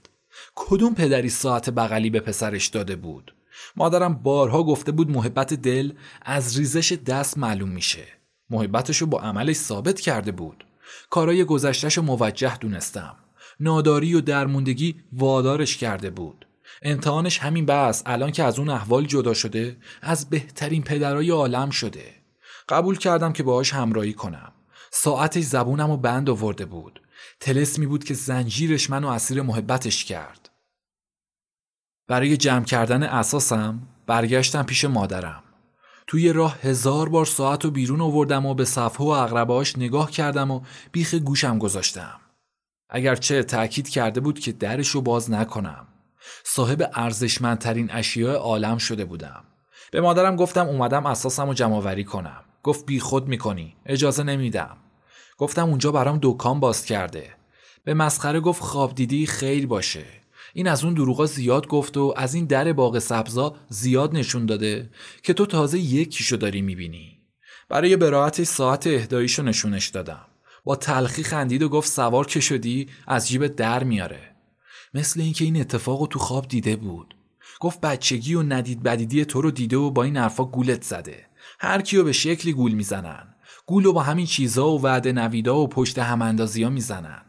کدوم 0.55 0.93
پدری 0.93 1.29
ساعت 1.29 1.69
بغلی 1.69 2.09
به 2.09 2.19
پسرش 2.19 2.67
داده 2.67 2.95
بود؟ 2.95 3.35
مادرم 3.75 4.13
بارها 4.13 4.63
گفته 4.63 4.91
بود 4.91 5.11
محبت 5.11 5.53
دل 5.53 5.91
از 6.21 6.57
ریزش 6.57 6.91
دست 6.91 7.37
معلوم 7.37 7.69
میشه. 7.69 8.07
محبتشو 8.49 9.05
با 9.05 9.21
عملش 9.21 9.55
ثابت 9.55 9.99
کرده 9.99 10.31
بود. 10.31 10.65
کارای 11.09 11.43
گذشتش 11.43 11.97
موجه 11.97 12.57
دونستم. 12.57 13.15
ناداری 13.61 14.13
و 14.13 14.21
درموندگی 14.21 14.95
وادارش 15.13 15.77
کرده 15.77 16.09
بود. 16.09 16.47
امتحانش 16.81 17.39
همین 17.39 17.65
بس 17.65 18.03
الان 18.05 18.31
که 18.31 18.43
از 18.43 18.59
اون 18.59 18.69
احوال 18.69 19.05
جدا 19.05 19.33
شده 19.33 19.77
از 20.01 20.29
بهترین 20.29 20.83
پدرای 20.83 21.29
عالم 21.29 21.69
شده. 21.69 22.13
قبول 22.69 22.97
کردم 22.97 23.33
که 23.33 23.43
باهاش 23.43 23.73
همراهی 23.73 24.13
کنم. 24.13 24.51
ساعتش 24.91 25.43
زبونم 25.43 25.89
و 25.89 25.97
بند 25.97 26.29
آورده 26.29 26.65
بود. 26.65 27.01
تلسمی 27.39 27.85
بود 27.85 28.03
که 28.03 28.13
زنجیرش 28.13 28.89
منو 28.89 29.07
اسیر 29.07 29.41
محبتش 29.41 30.05
کرد. 30.05 30.49
برای 32.07 32.37
جمع 32.37 32.65
کردن 32.65 33.03
اساسم 33.03 33.87
برگشتم 34.07 34.63
پیش 34.63 34.85
مادرم. 34.85 35.43
توی 36.07 36.33
راه 36.33 36.57
هزار 36.61 37.09
بار 37.09 37.25
ساعت 37.25 37.65
و 37.65 37.71
بیرون 37.71 38.01
آوردم 38.01 38.45
و 38.45 38.53
به 38.53 38.65
صفحه 38.65 39.05
و 39.05 39.09
اقرباش 39.09 39.77
نگاه 39.77 40.11
کردم 40.11 40.51
و 40.51 40.61
بیخ 40.91 41.13
گوشم 41.13 41.57
گذاشتم. 41.57 42.20
اگرچه 42.91 43.43
تأکید 43.43 43.89
کرده 43.89 44.19
بود 44.19 44.39
که 44.39 44.51
درشو 44.51 45.01
باز 45.01 45.31
نکنم. 45.31 45.87
صاحب 46.43 46.89
ارزشمندترین 46.93 47.91
اشیاء 47.91 48.35
عالم 48.35 48.77
شده 48.77 49.05
بودم. 49.05 49.43
به 49.91 50.01
مادرم 50.01 50.35
گفتم 50.35 50.67
اومدم 50.67 51.05
اساسم 51.05 51.49
و 51.49 51.53
جمعوری 51.53 52.03
کنم. 52.03 52.43
گفت 52.63 52.85
بی 52.85 52.99
خود 52.99 53.27
می‌کنی. 53.27 53.75
اجازه 53.85 54.23
نمیدم. 54.23 54.77
گفتم 55.37 55.69
اونجا 55.69 55.91
برام 55.91 56.19
دکان 56.21 56.59
باز 56.59 56.85
کرده. 56.85 57.29
به 57.83 57.93
مسخره 57.93 58.39
گفت 58.39 58.61
خواب 58.61 58.95
دیدی 58.95 59.25
خیر 59.25 59.67
باشه. 59.67 60.05
این 60.53 60.67
از 60.67 60.83
اون 60.83 60.93
دروغا 60.93 61.25
زیاد 61.25 61.67
گفت 61.67 61.97
و 61.97 62.13
از 62.17 62.33
این 62.33 62.45
در 62.45 62.73
باغ 62.73 62.99
سبزا 62.99 63.55
زیاد 63.69 64.15
نشون 64.15 64.45
داده 64.45 64.89
که 65.23 65.33
تو 65.33 65.45
تازه 65.45 65.79
یکیشو 65.79 66.35
داری 66.35 66.61
می‌بینی. 66.61 67.17
برای 67.69 67.97
براعتش 67.97 68.47
ساعت 68.47 68.87
اهداییشو 68.87 69.43
نشونش 69.43 69.87
دادم. 69.87 70.25
با 70.63 70.75
تلخی 70.75 71.23
خندید 71.23 71.63
و 71.63 71.69
گفت 71.69 71.89
سوار 71.89 72.25
که 72.25 72.39
شدی 72.39 72.89
از 73.07 73.27
جیب 73.27 73.47
در 73.47 73.83
میاره. 73.83 74.35
مثل 74.93 75.21
اینکه 75.21 75.45
این 75.45 75.61
اتفاق 75.61 76.07
تو 76.07 76.19
خواب 76.19 76.47
دیده 76.47 76.75
بود. 76.75 77.15
گفت 77.59 77.81
بچگی 77.81 78.35
و 78.35 78.43
ندید 78.43 78.83
بدیدی 78.83 79.25
تو 79.25 79.41
رو 79.41 79.51
دیده 79.51 79.77
و 79.77 79.91
با 79.91 80.03
این 80.03 80.17
حرفا 80.17 80.45
گولت 80.45 80.83
زده. 80.83 81.25
هر 81.59 81.81
کیو 81.81 82.03
به 82.03 82.11
شکلی 82.11 82.53
گول 82.53 82.71
می‌زنن. 82.71 83.35
گول 83.65 83.85
و 83.85 83.93
با 83.93 84.03
همین 84.03 84.25
چیزا 84.25 84.69
و 84.69 84.81
وعده 84.81 85.11
نویدا 85.11 85.57
و 85.57 85.67
پشت 85.67 85.99
هم 85.99 86.21
اندازی 86.21 86.63
ها 86.63 86.69
می‌زنن. 86.69 87.21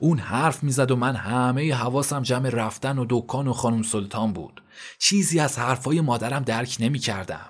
اون 0.00 0.18
حرف 0.18 0.62
می‌زد 0.62 0.90
و 0.90 0.96
من 0.96 1.16
همه 1.16 1.74
حواسم 1.74 2.22
جمع 2.22 2.48
رفتن 2.48 2.98
و 2.98 3.06
دکان 3.08 3.48
و 3.48 3.52
خانم 3.52 3.82
سلطان 3.82 4.32
بود. 4.32 4.62
چیزی 4.98 5.40
از 5.40 5.58
حرفای 5.58 6.00
مادرم 6.00 6.42
درک 6.42 6.76
نمی‌کردم. 6.80 7.48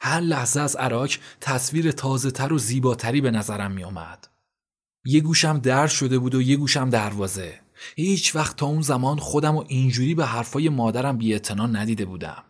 هر 0.00 0.20
لحظه 0.20 0.60
از 0.60 0.76
عراق 0.76 1.10
تصویر 1.40 1.92
تازه 1.92 2.30
تر 2.30 2.52
و 2.52 2.58
زیباتری 2.58 3.20
به 3.20 3.30
نظرم 3.30 3.70
می 3.72 3.84
اومد. 3.84 4.28
یه 5.06 5.20
گوشم 5.20 5.58
در 5.58 5.86
شده 5.86 6.18
بود 6.18 6.34
و 6.34 6.42
یه 6.42 6.56
گوشم 6.56 6.90
دروازه. 6.90 7.60
هیچ 7.96 8.36
وقت 8.36 8.56
تا 8.56 8.66
اون 8.66 8.82
زمان 8.82 9.18
خودم 9.18 9.56
و 9.56 9.64
اینجوری 9.68 10.14
به 10.14 10.26
حرفای 10.26 10.68
مادرم 10.68 11.16
بی 11.18 11.40
ندیده 11.58 12.04
بودم. 12.04 12.42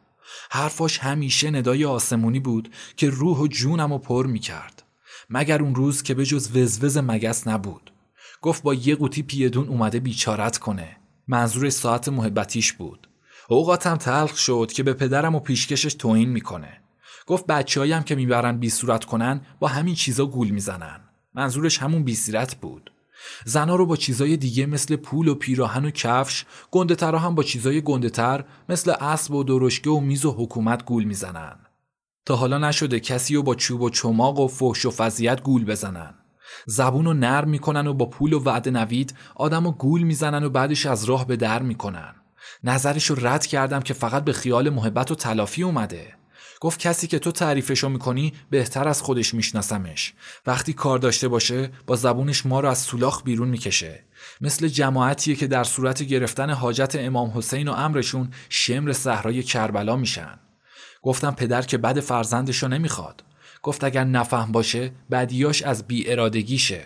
حرفاش 0.51 0.99
همیشه 0.99 1.51
ندای 1.51 1.85
آسمونی 1.85 2.41
بود 2.41 2.73
که 2.97 3.11
روح 3.11 3.39
و 3.39 3.47
جونم 3.47 3.93
رو 3.93 3.99
پر 3.99 4.27
می 4.27 4.39
کرد 4.39 4.83
مگر 5.31 5.63
اون 5.63 5.75
روز 5.75 6.03
که 6.03 6.15
به 6.15 6.27
جز 6.27 6.57
وزوز 6.57 6.99
مگس 6.99 7.49
نبود. 7.49 7.93
گفت 8.43 8.63
با 8.63 8.75
یه 8.75 8.97
قوطی 8.97 9.23
پیدون 9.23 9.69
اومده 9.69 10.01
بیچارت 10.01 10.59
کنه. 10.59 10.97
منظور 11.29 11.71
ساعت 11.71 12.09
محبتیش 12.09 12.73
بود. 12.73 13.09
اوقاتم 13.49 13.97
تلخ 13.97 14.37
شد 14.37 14.73
که 14.75 14.83
به 14.83 14.93
پدرم 14.93 15.35
و 15.35 15.41
پیشکشش 15.41 15.95
توهین 15.95 16.29
می‌کنه. 16.29 16.81
گفت 17.27 17.47
بچه‌هایم 17.47 18.03
که 18.03 18.15
می‌برن 18.15 18.59
بی 18.59 18.71
صورت 18.71 19.05
کنن 19.05 19.41
با 19.61 19.69
همین 19.69 19.95
چیزا 19.95 20.27
گول 20.27 20.51
می‌زنن. 20.51 21.01
منظورش 21.37 21.79
همون 21.79 22.05
بیسیرت 22.05 22.55
بود. 22.55 22.93
زنا 23.45 23.77
رو 23.77 23.87
با 23.87 23.97
چیزای 23.97 24.37
دیگه 24.37 24.67
مثل 24.67 24.97
پول 24.97 25.29
و 25.29 25.35
پیراهن 25.35 25.85
و 25.85 25.91
کفش 25.91 26.45
گنده 26.71 27.07
هم 27.07 27.35
با 27.35 27.43
چیزای 27.43 27.83
گنده 27.83 28.11
تر 28.11 28.45
مثل 28.69 28.91
اسب 28.91 29.35
و 29.35 29.45
درشکه 29.45 29.91
و 29.91 30.01
میز 30.01 30.25
و 30.25 30.33
حکومت 30.33 30.85
گول 30.85 31.05
می‌زنن. 31.05 31.57
تا 32.25 32.37
حالا 32.37 32.59
نشده 32.59 33.01
کسی 33.01 33.35
رو 33.35 33.43
با 33.43 33.55
چوب 33.55 33.83
و 33.83 33.91
چماق 33.91 34.41
و 34.41 34.49
فحش 34.49 34.87
و 34.87 34.91
فضیت 34.91 35.43
گول 35.43 35.65
بزنن. 35.65 36.15
زبون 36.67 37.05
رو 37.05 37.15
نرم 37.15 37.49
می‌کنن 37.49 37.87
و 37.87 37.95
با 37.95 38.07
پول 38.07 38.33
و 38.33 38.41
وعده 38.45 38.71
نوید 38.71 39.15
آدم 39.35 39.67
و 39.67 39.73
گول 39.73 40.03
می‌زنن 40.03 40.45
و 40.45 40.49
بعدش 40.49 40.87
از 40.87 41.05
راه 41.05 41.27
به 41.27 41.37
در 41.37 41.63
می‌کنن. 41.63 42.15
نظرش 42.65 43.07
رو 43.07 43.27
رد 43.27 43.47
کردم 43.47 43.81
که 43.81 43.95
فقط 43.95 44.25
به 44.25 44.33
خیال 44.33 44.71
محبت 44.71 45.11
و 45.11 45.15
تلافی 45.15 45.63
اومده. 45.63 46.15
گفت 46.61 46.81
کسی 46.81 47.07
که 47.07 47.19
تو 47.19 47.33
تعریفشو 47.33 47.89
می‌کنی 47.89 48.33
بهتر 48.51 48.89
از 48.89 49.03
خودش 49.03 49.35
میشناسمش. 49.35 50.15
وقتی 50.47 50.73
کار 50.73 50.99
داشته 50.99 51.29
باشه 51.29 51.71
با 51.87 51.97
زبونش 51.97 52.47
ما 52.47 52.61
رو 52.61 52.69
از 52.69 52.79
سولاخ 52.79 53.23
بیرون 53.23 53.49
می‌کشه. 53.49 54.05
مثل 54.41 54.69
جماعتیه 54.69 55.37
که 55.37 55.47
در 55.47 55.65
صورت 55.65 56.03
گرفتن 56.03 56.51
حاجت 56.51 56.97
امام 56.99 57.33
حسین 57.35 57.69
و 57.69 57.73
امرشون 57.73 58.31
شمر 58.49 58.93
صحرای 58.93 59.43
کربلا 59.43 59.97
میشن. 59.97 60.39
گفتم 61.03 61.31
پدر 61.31 61.63
که 61.63 61.79
بد 61.79 62.01
فرزندشو 62.01 62.69
نمی‌خواد. 62.69 63.25
گفت 63.63 63.85
اگر 63.85 64.05
نفهم 64.05 64.53
باشه 64.53 64.93
بدیاش 65.11 65.63
از 65.63 65.87
بی 65.87 66.11
ارادگیشه 66.11 66.85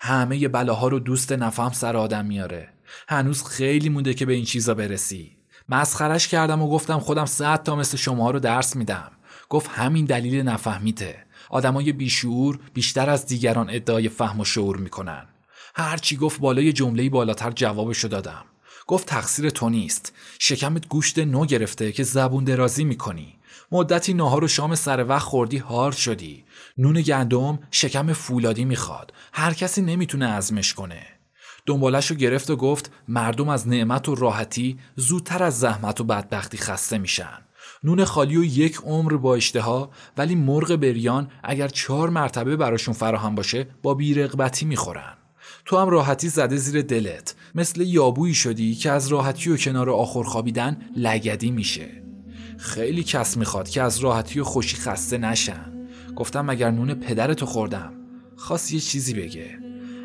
همه 0.00 0.48
بلاها 0.48 0.88
رو 0.88 0.98
دوست 0.98 1.32
نفهم 1.32 1.72
سر 1.72 1.96
آدم 1.96 2.26
میاره. 2.26 2.68
هنوز 3.08 3.44
خیلی 3.44 3.88
مونده 3.88 4.14
که 4.14 4.26
به 4.26 4.32
این 4.32 4.44
چیزا 4.44 4.74
برسی. 4.74 5.33
مسخرش 5.68 6.28
کردم 6.28 6.62
و 6.62 6.68
گفتم 6.68 6.98
خودم 6.98 7.26
صد 7.26 7.62
تا 7.62 7.76
مثل 7.76 7.96
شما 7.96 8.30
رو 8.30 8.38
درس 8.38 8.76
میدم. 8.76 9.10
گفت 9.48 9.70
همین 9.70 10.04
دلیل 10.04 10.42
نفهمیته 10.42 11.16
آدمای 11.50 11.92
بیشعور 11.92 12.58
بیشتر 12.74 13.10
از 13.10 13.26
دیگران 13.26 13.70
ادعای 13.70 14.08
فهم 14.08 14.40
و 14.40 14.44
شعور 14.44 14.76
می‌کنن. 14.76 15.26
هرچی 15.74 16.16
گفت 16.16 16.40
بالای 16.40 16.72
جمله 16.72 17.10
بالاتر 17.10 17.50
جوابشو 17.50 18.08
دادم. 18.08 18.44
گفت 18.86 19.06
تقصیر 19.06 19.50
تو 19.50 19.70
نیست. 19.70 20.12
شکمت 20.38 20.88
گوشت 20.88 21.18
نو 21.18 21.46
گرفته 21.46 21.92
که 21.92 22.02
زبون 22.02 22.44
درازی 22.44 22.84
می‌کنی. 22.84 23.38
مدتی 23.72 24.14
ناهار 24.14 24.44
و 24.44 24.48
شام 24.48 24.74
سر 24.74 25.04
وقت 25.08 25.22
خوردی 25.22 25.58
هارد 25.58 25.96
شدی. 25.96 26.44
نون 26.78 27.00
گندم 27.00 27.58
شکم 27.70 28.12
فولادی 28.12 28.64
می‌خواد. 28.64 29.12
هر 29.32 29.54
کسی 29.54 29.82
نمی‌تونه 29.82 30.26
ازمش 30.26 30.74
کنه. 30.74 31.06
دنبالش 31.66 32.10
رو 32.10 32.16
گرفت 32.16 32.50
و 32.50 32.56
گفت 32.56 32.92
مردم 33.08 33.48
از 33.48 33.68
نعمت 33.68 34.08
و 34.08 34.14
راحتی 34.14 34.78
زودتر 34.96 35.42
از 35.42 35.58
زحمت 35.58 36.00
و 36.00 36.04
بدبختی 36.04 36.56
خسته 36.56 36.98
میشن. 36.98 37.38
نون 37.84 38.04
خالی 38.04 38.36
و 38.36 38.44
یک 38.44 38.76
عمر 38.76 39.16
با 39.16 39.34
اشتها 39.34 39.90
ولی 40.16 40.34
مرغ 40.34 40.76
بریان 40.76 41.28
اگر 41.42 41.68
چهار 41.68 42.10
مرتبه 42.10 42.56
براشون 42.56 42.94
فراهم 42.94 43.34
باشه 43.34 43.66
با 43.82 43.94
بیرغبتی 43.94 44.66
می‌خورن. 44.66 45.14
تو 45.64 45.78
هم 45.78 45.88
راحتی 45.88 46.28
زده 46.28 46.56
زیر 46.56 46.82
دلت. 46.82 47.34
مثل 47.54 47.80
یابویی 47.80 48.34
شدی 48.34 48.74
که 48.74 48.90
از 48.90 49.08
راحتی 49.08 49.50
و 49.50 49.56
کنار 49.56 49.90
آخر 49.90 50.22
خوابیدن 50.22 50.76
لگدی 50.96 51.50
میشه. 51.50 51.88
خیلی 52.58 53.02
کس 53.02 53.36
می‌خواد 53.36 53.68
که 53.68 53.82
از 53.82 53.98
راحتی 53.98 54.40
و 54.40 54.44
خوشی 54.44 54.76
خسته 54.76 55.18
نشن. 55.18 55.86
گفتم 56.16 56.44
مگر 56.44 56.70
نون 56.70 56.94
پدرتو 56.94 57.46
خوردم 57.46 57.92
خواست 58.36 58.72
یه 58.72 58.80
چیزی 58.80 59.14
بگه. 59.14 59.63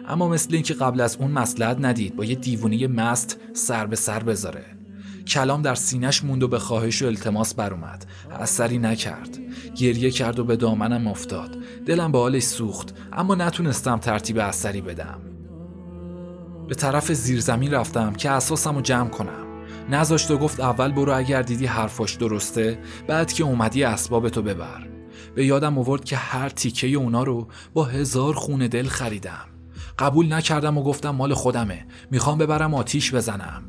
اما 0.09 0.27
مثل 0.27 0.53
اینکه 0.53 0.73
قبل 0.73 1.01
از 1.01 1.15
اون 1.15 1.31
مسلحت 1.31 1.77
ندید 1.79 2.15
با 2.15 2.25
یه 2.25 2.35
دیوونه 2.35 2.87
مست 2.87 3.39
سر 3.53 3.85
به 3.85 3.95
سر 3.95 4.23
بذاره. 4.23 4.65
کلام 5.27 5.61
در 5.61 5.75
سینش 5.75 6.23
موند 6.23 6.43
و 6.43 6.47
به 6.47 6.59
خواهش 6.59 7.01
و 7.01 7.05
التماس 7.05 7.53
بر 7.53 7.73
اومد 7.73 8.05
اثری 8.31 8.77
نکرد. 8.77 9.37
گریه 9.75 10.11
کرد 10.11 10.39
و 10.39 10.43
به 10.43 10.55
دامنم 10.55 11.07
افتاد. 11.07 11.57
دلم 11.85 12.11
به 12.11 12.17
حالش 12.17 12.43
سوخت 12.43 12.95
اما 13.13 13.35
نتونستم 13.35 13.97
ترتیب 13.97 14.37
اثری 14.37 14.81
بدم. 14.81 15.19
به 16.67 16.75
طرف 16.75 17.11
زیرزمین 17.11 17.73
رفتم 17.73 18.13
که 18.13 18.29
اساسم 18.29 18.75
رو 18.75 18.81
جمع 18.81 19.09
کنم. 19.09 19.45
نذاشت 19.89 20.31
و 20.31 20.37
گفت 20.37 20.59
اول 20.59 20.91
برو 20.91 21.17
اگر 21.17 21.41
دیدی 21.41 21.65
حرفاش 21.65 22.13
درسته 22.13 22.79
بعد 23.07 23.33
که 23.33 23.43
اومدی 23.43 23.83
اسباب 23.83 24.29
تو 24.29 24.41
ببر. 24.41 24.87
به 25.35 25.45
یادم 25.45 25.77
آورد 25.77 26.03
که 26.03 26.15
هر 26.15 26.49
تیکه 26.49 26.87
اونا 26.87 27.23
رو 27.23 27.47
با 27.73 27.83
هزار 27.83 28.33
خونه 28.33 28.67
دل 28.67 28.87
خریدم. 28.87 29.58
قبول 29.99 30.33
نکردم 30.33 30.77
و 30.77 30.83
گفتم 30.83 31.09
مال 31.09 31.33
خودمه. 31.33 31.85
می‌خوام 32.11 32.37
ببرم 32.37 32.73
آتیش 32.73 33.13
بزنم. 33.13 33.63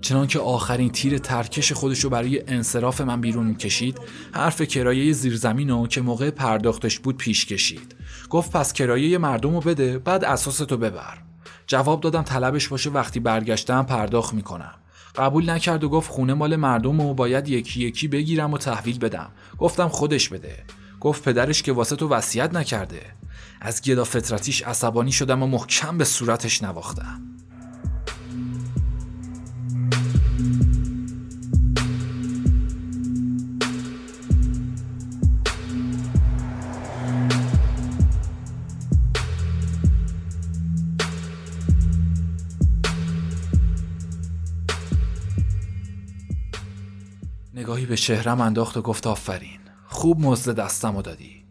چنانکه 0.00 0.38
آخرین 0.38 0.90
تیر 0.90 1.18
ترکش 1.18 1.72
خودش 1.72 2.00
رو 2.00 2.10
برای 2.10 2.42
انصراف 2.48 3.00
من 3.00 3.20
بیرون 3.20 3.46
می‌کشید 3.46 3.98
حرف 4.32 4.62
کرایه 4.62 5.12
زیرزمین 5.12 5.70
رو 5.70 5.86
که 5.86 6.00
موقع 6.00 6.30
پرداختش 6.30 6.98
بود 6.98 7.16
پیش 7.16 7.46
کشید. 7.46 7.96
گفت 8.30 8.52
پس 8.52 8.72
کرایه 8.72 9.18
مردم 9.18 9.54
رو 9.54 9.60
بده 9.60 9.98
بعد 9.98 10.24
اساستو 10.24 10.76
ببر. 10.76 11.18
جواب 11.66 12.00
دادم 12.00 12.22
طلبش 12.22 12.68
باشه 12.68 12.90
وقتی 12.90 13.20
برگشتم 13.20 13.82
پرداخت 13.82 14.34
می‌کنم. 14.34 14.74
قبول 15.16 15.50
نکرد 15.50 15.84
و 15.84 15.88
گفت 15.88 16.10
خونه 16.10 16.34
مال 16.34 16.56
مردم 16.56 17.00
و 17.00 17.14
باید 17.14 17.48
یکی 17.48 17.80
یکی 17.80 18.08
بگیرم 18.08 18.52
و 18.52 18.58
تحویل 18.58 18.98
بدم. 18.98 19.28
گفتم 19.58 19.88
خودش 19.88 20.28
بده. 20.28 20.64
گفت 21.00 21.24
پدرش 21.24 21.62
که 21.62 21.72
واسه 21.72 21.96
تو 21.96 22.08
وصیت 22.08 22.54
نکرده. 22.54 23.00
از 23.66 23.82
گدا 23.82 24.04
فطرتیش 24.04 24.62
عصبانی 24.62 25.12
شدم 25.12 25.42
و 25.42 25.46
محکم 25.46 25.98
به 25.98 26.04
صورتش 26.04 26.62
نواختم. 26.62 27.22
نگاهی 47.54 47.86
به 47.86 47.96
چهرم 47.96 48.40
انداخت 48.40 48.76
و 48.76 48.82
گفت 48.82 49.06
آفرین 49.06 49.60
خوب 49.86 50.20
مزد 50.20 50.54
دستم 50.54 50.96
و 50.96 51.02
دادی. 51.02 51.44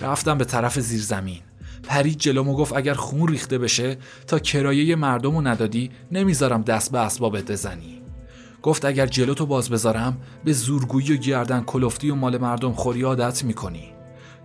رفتم 0.00 0.38
به 0.38 0.44
طرف 0.44 0.80
زیرزمین. 0.80 1.47
پرید 1.88 2.18
جلوم 2.18 2.48
و 2.48 2.56
گفت 2.56 2.76
اگر 2.76 2.94
خون 2.94 3.28
ریخته 3.28 3.58
بشه 3.58 3.96
تا 4.26 4.38
کرایه 4.38 4.96
مردم 4.96 5.34
رو 5.34 5.46
ندادی 5.46 5.90
نمی‌ذارم 6.12 6.62
دست 6.62 6.92
به 6.92 6.98
اسبابت 6.98 7.50
بزنی. 7.50 8.02
گفت 8.62 8.84
اگر 8.84 9.06
جلوتو 9.06 9.46
باز 9.46 9.70
بذارم 9.70 10.20
به 10.44 10.52
زورگویی 10.52 11.12
و 11.12 11.16
گردن 11.16 11.62
کلفتی 11.62 12.10
و 12.10 12.14
مال 12.14 12.38
مردم 12.38 12.72
خوری 12.72 13.02
عادت 13.02 13.44
می‌کنی. 13.44 13.92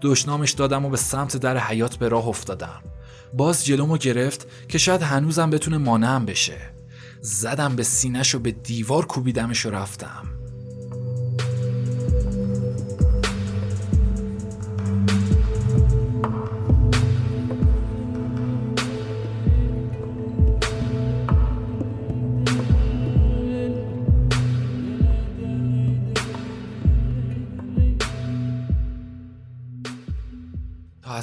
دشنامش 0.01 0.51
دادم 0.51 0.85
و 0.85 0.89
به 0.89 0.97
سمت 0.97 1.37
در 1.37 1.57
حیات 1.57 1.95
به 1.95 2.09
راه 2.09 2.27
افتادم. 2.27 2.83
باز 3.33 3.65
جلومو 3.65 3.97
گرفت 3.97 4.47
که 4.67 4.77
شاید 4.77 5.01
هنوزم 5.01 5.49
بتونه 5.49 5.77
مانعم 5.77 6.25
بشه. 6.25 6.57
زدم 7.21 7.75
به 7.75 7.83
سینش 7.83 8.35
و 8.35 8.39
به 8.39 8.51
دیوار 8.51 9.05
کوبیدمش 9.05 9.65
و 9.65 9.69
رفتم. 9.69 10.32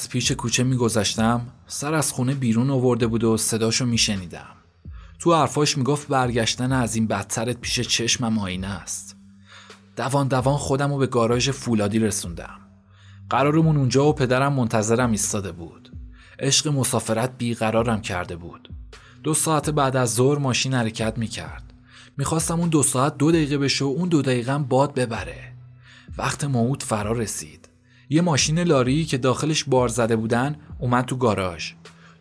از 0.00 0.08
پیش 0.08 0.32
کوچه 0.32 0.62
میگذشتم 0.62 1.46
سر 1.66 1.94
از 1.94 2.12
خونه 2.12 2.34
بیرون 2.34 2.70
آورده 2.70 3.06
بود 3.06 3.24
و 3.24 3.36
صداشو 3.36 3.86
میشنیدم. 3.86 4.56
تو 5.18 5.34
حرفاش 5.34 5.78
می‌گفت 5.78 6.08
برگشتن 6.08 6.72
از 6.72 6.94
این 6.94 7.06
بدترت 7.06 7.56
پیش 7.60 7.80
چشمم 7.80 8.38
آینه 8.38 8.66
است. 8.66 9.16
دوان 9.96 10.28
دوان 10.28 10.56
خودم 10.56 10.92
رو 10.92 10.98
به 10.98 11.06
گاراژ 11.06 11.50
فولادی 11.50 11.98
رسوندم. 11.98 12.60
قرارمون 13.30 13.76
اونجا 13.76 14.06
و 14.06 14.12
پدرم 14.12 14.52
منتظرم 14.52 15.10
ایستاده 15.10 15.52
بود. 15.52 15.92
عشق 16.38 16.68
مسافرت 16.68 17.38
بیقرارم 17.38 18.00
کرده 18.00 18.36
بود. 18.36 18.68
دو 19.22 19.34
ساعت 19.34 19.70
بعد 19.70 19.96
از 19.96 20.14
ظهر 20.14 20.38
ماشین 20.38 20.74
حرکت 20.74 21.18
می‌کرد. 21.18 21.72
می‌خواستم 22.16 22.60
اون 22.60 22.68
دو 22.68 22.82
ساعت 22.82 23.16
دو 23.16 23.32
دقیقه 23.32 23.58
بشه 23.58 23.84
و 23.84 23.88
اون 23.88 24.08
دو 24.08 24.22
دقیقه 24.22 24.58
باد 24.58 24.94
ببره. 24.94 25.52
وقت 26.18 26.44
موعود 26.44 26.82
فرا 26.82 27.12
رسید. 27.12 27.68
یه 28.12 28.20
ماشین 28.20 28.58
لاری 28.58 29.04
که 29.04 29.18
داخلش 29.18 29.64
بار 29.64 29.88
زده 29.88 30.16
بودن 30.16 30.56
اومد 30.78 31.04
تو 31.04 31.16
گاراژ 31.16 31.72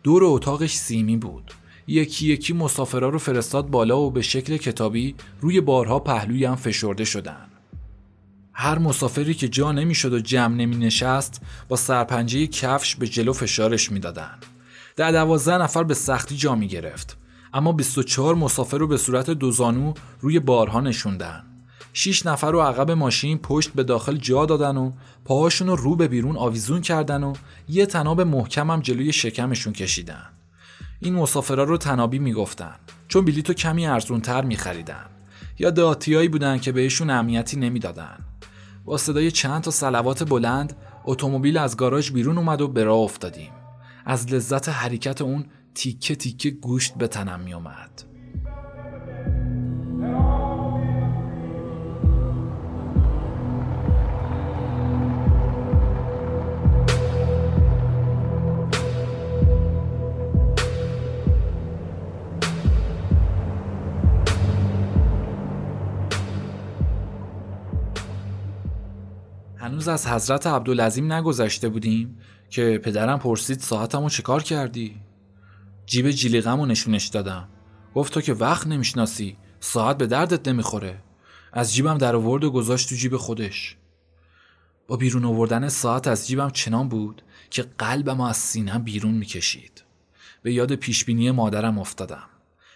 دور 0.02 0.24
اتاقش 0.24 0.74
سیمی 0.74 1.16
بود 1.16 1.54
یکی 1.86 2.32
یکی 2.32 2.52
مسافرا 2.52 3.08
رو 3.08 3.18
فرستاد 3.18 3.66
بالا 3.66 4.00
و 4.00 4.10
به 4.10 4.22
شکل 4.22 4.56
کتابی 4.56 5.14
روی 5.40 5.60
بارها 5.60 5.98
پهلوی 5.98 6.44
هم 6.44 6.56
فشرده 6.56 7.04
شدن 7.04 7.46
هر 8.52 8.78
مسافری 8.78 9.34
که 9.34 9.48
جا 9.48 9.72
نمی‌شد 9.72 10.12
و 10.12 10.20
جمع 10.20 10.54
نمی 10.54 10.76
نشست 10.76 11.42
با 11.68 11.76
سرپنجه 11.76 12.46
کفش 12.46 12.96
به 12.96 13.08
جلو 13.08 13.32
فشارش 13.32 13.92
می‌دادن. 13.92 14.38
در 14.96 15.12
دوازده 15.12 15.58
نفر 15.58 15.82
به 15.82 15.94
سختی 15.94 16.36
جا 16.36 16.54
می 16.54 16.68
گرفت 16.68 17.16
اما 17.52 17.72
24 17.72 18.34
مسافر 18.34 18.78
رو 18.78 18.86
به 18.86 18.96
صورت 18.96 19.30
دوزانو 19.30 19.94
روی 20.20 20.40
بارها 20.40 20.80
نشوندن. 20.80 21.49
6 21.92 22.26
نفر 22.26 22.50
رو 22.50 22.60
عقب 22.60 22.90
ماشین 22.90 23.38
پشت 23.38 23.70
به 23.70 23.82
داخل 23.82 24.16
جا 24.16 24.46
دادن 24.46 24.76
و 24.76 24.92
پاهاشون 25.24 25.68
رو 25.68 25.76
رو 25.76 25.96
به 25.96 26.08
بیرون 26.08 26.36
آویزون 26.36 26.80
کردن 26.80 27.22
و 27.22 27.34
یه 27.68 27.86
تناب 27.86 28.20
محکم 28.20 28.70
هم 28.70 28.80
جلوی 28.80 29.12
شکمشون 29.12 29.72
کشیدن. 29.72 30.26
این 31.00 31.14
مسافرا 31.14 31.64
رو 31.64 31.76
تنابی 31.76 32.18
می‌گفتن 32.18 32.74
چون 33.08 33.24
بلیتو 33.24 33.54
کمی 33.54 33.86
ارزونتر 33.86 34.44
میخریدن 34.44 35.06
یا 35.58 35.70
دهاتیایی 35.70 36.28
بودن 36.28 36.58
که 36.58 36.72
بهشون 36.72 37.10
اهمیتی 37.10 37.56
نمی‌دادن. 37.56 38.18
با 38.84 38.96
صدای 38.96 39.30
چند 39.30 39.62
تا 39.62 39.70
سلوات 39.70 40.28
بلند 40.28 40.76
اتومبیل 41.04 41.58
از 41.58 41.76
گاراژ 41.76 42.10
بیرون 42.10 42.38
اومد 42.38 42.60
و 42.60 42.68
به 42.68 42.84
راه 42.84 42.98
افتادیم. 42.98 43.50
از 44.04 44.32
لذت 44.32 44.68
حرکت 44.68 45.22
اون 45.22 45.44
تیکه 45.74 46.14
تیکه 46.14 46.50
گوشت 46.50 46.94
به 46.94 47.08
تنم 47.08 47.40
می 47.40 47.54
هنوز 69.70 69.88
از 69.88 70.06
حضرت 70.06 70.46
عبدالعظیم 70.46 71.12
نگذشته 71.12 71.68
بودیم 71.68 72.18
که 72.48 72.80
پدرم 72.84 73.18
پرسید 73.18 73.60
ساعتمو 73.60 74.08
چکار 74.08 74.42
کردی؟ 74.42 74.96
جیب 75.86 76.10
جیلیقمو 76.10 76.66
نشونش 76.66 77.06
دادم. 77.06 77.48
گفت 77.94 78.12
تو 78.12 78.20
که 78.20 78.34
وقت 78.34 78.66
نمی‌شناسی 78.66 79.36
ساعت 79.60 79.98
به 79.98 80.06
دردت 80.06 80.48
نمی‌خوره. 80.48 81.02
از 81.52 81.74
جیبم 81.74 81.98
در 81.98 82.16
آورد 82.16 82.44
و 82.44 82.50
گذاشت 82.50 82.88
تو 82.88 82.94
جیب 82.94 83.16
خودش. 83.16 83.76
با 84.88 84.96
بیرون 84.96 85.24
آوردن 85.24 85.68
ساعت 85.68 86.08
از 86.08 86.26
جیبم 86.26 86.50
چنان 86.50 86.88
بود 86.88 87.22
که 87.50 87.66
قلبم 87.78 88.20
از 88.20 88.36
سینم 88.36 88.82
بیرون 88.82 89.14
می‌کشید. 89.14 89.84
به 90.42 90.52
یاد 90.52 90.74
پیشبینی 90.74 91.30
مادرم 91.30 91.78
افتادم. 91.78 92.28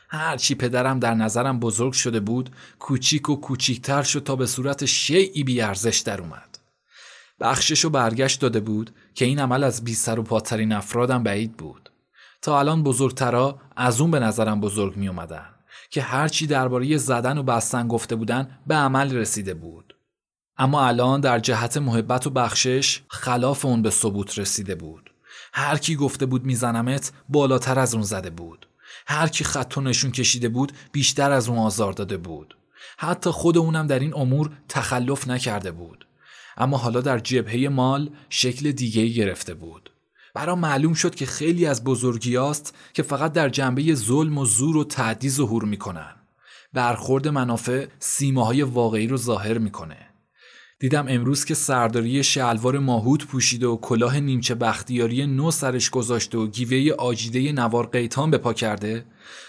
هرچی 0.08 0.54
پدرم 0.54 0.98
در 0.98 1.14
نظرم 1.14 1.60
بزرگ 1.60 1.92
شده 1.92 2.20
بود 2.20 2.50
کوچیک 2.78 3.28
و 3.28 3.36
کوچیکتر 3.36 4.02
شد 4.02 4.22
تا 4.22 4.36
به 4.36 4.46
صورت 4.46 4.84
شیعی 4.84 5.44
بیارزش 5.44 5.98
در 5.98 6.20
اومد. 6.20 6.53
بخشش 7.44 7.84
و 7.84 7.90
برگشت 7.90 8.40
داده 8.40 8.60
بود 8.60 8.90
که 9.14 9.24
این 9.24 9.38
عمل 9.38 9.64
از 9.64 9.84
بی 9.84 9.94
سر 9.94 10.18
و 10.18 10.22
پاترین 10.22 10.72
افرادم 10.72 11.22
بعید 11.22 11.56
بود. 11.56 11.90
تا 12.42 12.58
الان 12.58 12.82
بزرگترا 12.82 13.58
از 13.76 14.00
اون 14.00 14.10
به 14.10 14.20
نظرم 14.20 14.60
بزرگ 14.60 14.96
می 14.96 15.08
اومدن 15.08 15.46
که 15.90 16.02
هرچی 16.02 16.46
درباره 16.46 16.96
زدن 16.96 17.38
و 17.38 17.42
بستن 17.42 17.88
گفته 17.88 18.16
بودن 18.16 18.58
به 18.66 18.74
عمل 18.74 19.16
رسیده 19.16 19.54
بود. 19.54 19.94
اما 20.58 20.86
الان 20.86 21.20
در 21.20 21.38
جهت 21.38 21.76
محبت 21.76 22.26
و 22.26 22.30
بخشش 22.30 23.02
خلاف 23.08 23.64
اون 23.64 23.82
به 23.82 23.90
ثبوت 23.90 24.38
رسیده 24.38 24.74
بود. 24.74 25.10
هر 25.52 25.78
کی 25.78 25.96
گفته 25.96 26.26
بود 26.26 26.44
میزنمت 26.44 27.12
بالاتر 27.28 27.78
از 27.78 27.94
اون 27.94 28.02
زده 28.02 28.30
بود. 28.30 28.66
هر 29.06 29.28
کی 29.28 29.44
خط 29.44 29.78
و 29.78 29.80
نشون 29.80 30.10
کشیده 30.10 30.48
بود 30.48 30.72
بیشتر 30.92 31.32
از 31.32 31.48
اون 31.48 31.58
آزار 31.58 31.92
داده 31.92 32.16
بود. 32.16 32.56
حتی 32.98 33.30
خود 33.30 33.58
اونم 33.58 33.86
در 33.86 33.98
این 33.98 34.14
امور 34.14 34.50
تخلف 34.68 35.28
نکرده 35.28 35.70
بود. 35.70 36.06
اما 36.56 36.76
حالا 36.76 37.00
در 37.00 37.18
جبهه 37.18 37.68
مال 37.68 38.10
شکل 38.28 38.72
دیگه 38.72 39.06
گرفته 39.06 39.54
بود. 39.54 39.90
برا 40.34 40.56
معلوم 40.56 40.94
شد 40.94 41.14
که 41.14 41.26
خیلی 41.26 41.66
از 41.66 41.84
بزرگیاست 41.84 42.74
که 42.94 43.02
فقط 43.02 43.32
در 43.32 43.48
جنبه 43.48 43.94
ظلم 43.94 44.38
و 44.38 44.44
زور 44.44 44.76
و 44.76 44.84
تعدی 44.84 45.30
ظهور 45.30 45.64
می‌کنن. 45.64 46.14
برخورد 46.72 47.28
منافع 47.28 47.86
سیماهای 47.98 48.62
واقعی 48.62 49.06
رو 49.06 49.16
ظاهر 49.16 49.58
می‌کنه. 49.58 49.96
دیدم 50.80 51.06
امروز 51.08 51.44
که 51.44 51.54
سرداری 51.54 52.24
شلوار 52.24 52.78
ماهود 52.78 53.26
پوشیده 53.26 53.66
و 53.66 53.76
کلاه 53.76 54.20
نیمچه 54.20 54.54
بختیاری 54.54 55.26
نو 55.26 55.50
سرش 55.50 55.90
گذاشته 55.90 56.38
و 56.38 56.46
گیوه 56.46 56.94
آجیده 56.94 57.52
نوار 57.52 57.86
قیتان 57.86 58.30
به 58.30 58.38
پا 58.38 58.52
کرده 58.52 59.06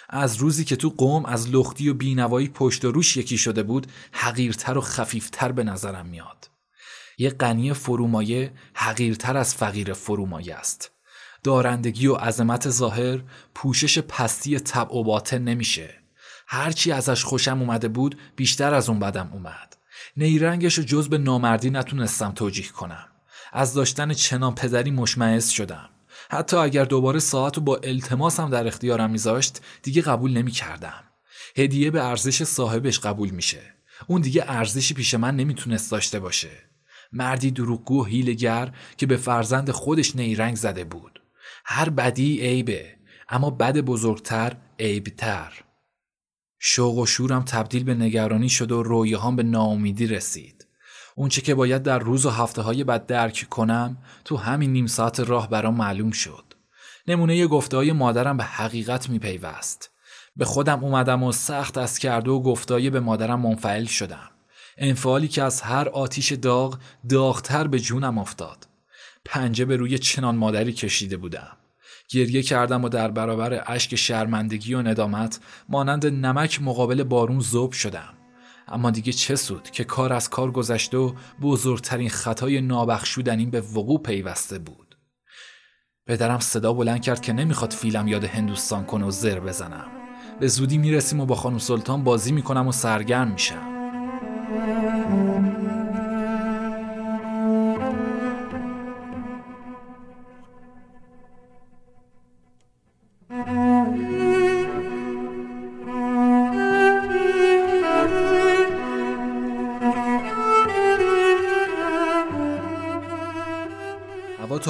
از 0.10 0.38
روزی 0.38 0.66
که 0.66 0.76
تو 0.76 0.90
قوم 0.90 1.26
از 1.26 1.50
لختی 1.50 1.90
و 1.90 1.94
بینوایی 1.94 2.50
پشت 2.50 2.86
و 2.86 2.92
روش 2.92 3.18
یکی 3.18 3.38
شده 3.38 3.64
بود 3.64 3.88
حقیرتر 4.12 4.78
و 4.78 4.82
خفیفتر 4.82 5.52
به 5.52 5.64
نظرم 5.64 6.06
میاد. 6.06 6.55
یه 7.18 7.30
غنی 7.30 7.74
فرومایه 7.74 8.52
حقیرتر 8.74 9.38
از 9.38 9.56
فقیر 9.56 9.94
فرومایه 9.94 10.56
است. 10.56 10.92
دارندگی 11.44 12.08
و 12.08 12.16
عظمت 12.16 12.70
ظاهر 12.70 13.20
پوشش 13.56 14.00
پستی 14.00 14.60
طبع 14.60 14.96
و 14.96 15.04
باطن 15.04 15.38
نمیشه. 15.38 15.96
هرچی 16.48 16.92
ازش 16.92 17.24
خوشم 17.24 17.60
اومده 17.62 17.88
بود 17.88 18.18
بیشتر 18.36 18.74
از 18.74 18.90
اون 18.90 19.00
بدم 19.00 19.30
اومد. 19.34 19.78
نیرنگش 20.18 20.78
رو 20.78 20.84
جز 20.84 21.10
به 21.10 21.18
نامردی 21.18 21.70
نتونستم 21.70 22.32
توجیه 22.32 22.68
کنم. 22.68 23.08
از 23.54 23.74
داشتن 23.74 24.14
چنان 24.14 24.56
پدری 24.56 24.92
مشمعز 24.92 25.50
شدم. 25.50 25.90
حتی 26.30 26.58
اگر 26.58 26.86
دوباره 26.86 27.20
ساعت 27.20 27.58
رو 27.58 27.64
با 27.64 27.80
التماسم 27.84 28.50
در 28.50 28.68
اختیارم 28.68 29.10
میذاشت 29.10 29.62
دیگه 29.84 30.02
قبول 30.02 30.34
نمی‌کردم. 30.34 31.04
هدیه 31.58 31.92
به 31.92 32.04
ارزش 32.04 32.44
صاحبش 32.44 33.00
قبول 33.00 33.30
میشه. 33.30 33.62
اون 34.08 34.22
دیگه 34.22 34.44
ارزشی 34.48 34.94
پیش 34.94 35.14
من 35.14 35.36
نمی‌تونست 35.36 35.92
داشته 35.92 36.20
باشه. 36.20 36.50
مردی 37.12 37.52
دروغگو 37.52 38.02
و 38.02 38.04
هیلگر 38.04 38.72
که 38.98 39.06
به 39.06 39.18
فرزند 39.18 39.72
خودش 39.72 40.16
نیرنگ 40.16 40.56
زده 40.56 40.84
بود. 40.84 41.22
هر 41.66 41.90
بدی 41.90 42.42
عیبه 42.42 42.96
اما 43.30 43.50
بد 43.50 43.78
بزرگتر 43.78 44.56
عیبتر. 44.80 45.54
شوق 46.60 46.98
و 46.98 47.06
شورم 47.06 47.44
تبدیل 47.44 47.84
به 47.84 47.94
نگرانی 47.94 48.50
شد 48.50 48.72
و 48.72 48.84
رویهام 48.84 49.36
به 49.36 49.44
ناامیدی 49.44 50.08
رسید. 50.08 50.68
اونچه 51.16 51.42
که 51.42 51.56
باید 51.56 51.84
در 51.84 52.00
روز 52.00 52.26
و 52.26 52.30
هفته 52.30 52.62
های 52.62 52.84
بعد 52.84 53.06
درک 53.06 53.48
کنم 53.50 53.98
تو 54.26 54.38
همین 54.38 54.72
نیم 54.74 54.88
ساعت 54.88 55.20
راه 55.20 55.50
برام 55.50 55.76
معلوم 55.76 56.12
شد. 56.12 56.44
نمونه 57.08 57.48
گفته 57.48 57.78
های 57.78 57.92
مادرم 57.92 58.38
به 58.38 58.44
حقیقت 58.44 59.10
میپیوست. 59.10 59.92
به 60.36 60.46
خودم 60.46 60.84
اومدم 60.84 61.24
و 61.24 61.32
سخت 61.32 61.78
از 61.78 62.00
کرده 62.00 62.32
و 62.32 62.42
گفتایی 62.42 62.90
به 62.90 63.00
مادرم 63.00 63.40
منفعل 63.40 63.86
شدم. 63.86 64.30
انفعالی 64.78 65.28
که 65.28 65.44
از 65.44 65.62
هر 65.62 65.90
آتیش 65.90 66.32
داغ 66.32 66.80
داغتر 67.10 67.68
به 67.68 67.80
جونم 67.80 68.18
افتاد. 68.18 68.68
پنجه 69.26 69.66
به 69.66 69.76
روی 69.76 70.00
چنان 70.00 70.36
مادری 70.36 70.74
کشیده 70.74 71.18
بودم. 71.18 71.58
گریه 72.10 72.44
کردم 72.44 72.84
و 72.84 72.90
در 72.90 73.12
برابر 73.12 73.64
اشک 73.68 73.96
شرمندگی 73.96 74.74
و 74.74 74.82
ندامت 74.82 75.40
مانند 75.70 76.06
نمک 76.06 76.62
مقابل 76.62 77.04
بارون 77.04 77.40
زوب 77.40 77.72
شدم. 77.72 78.14
اما 78.68 78.92
دیگه 78.92 79.14
چه 79.14 79.36
سود 79.36 79.70
که 79.72 79.84
کار 79.84 80.14
از 80.14 80.30
کار 80.30 80.52
گذشته 80.52 80.98
و 80.98 81.14
بزرگترین 81.42 82.10
خطای 82.10 82.62
نابخشودنی 82.62 83.46
به 83.46 83.62
وقوع 83.62 84.02
پیوسته 84.02 84.60
بود. 84.60 84.98
پدرم 86.08 86.40
صدا 86.40 86.74
بلند 86.74 87.02
کرد 87.02 87.22
که 87.22 87.34
نمی‌خواد 87.34 87.72
فیلم 87.72 88.08
یاد 88.08 88.24
هندوستان 88.24 88.86
کنه 88.86 89.06
و 89.06 89.12
زر 89.12 89.40
بزنم. 89.40 89.88
به 90.40 90.48
زودی 90.48 90.78
می‌رسیم 90.78 91.20
و 91.20 91.26
با 91.26 91.36
خانم 91.36 91.58
سلطان 91.58 92.04
بازی 92.04 92.32
می‌کنم 92.32 92.68
و 92.68 92.72
سرگرم 92.72 93.32
میشم. 93.32 93.75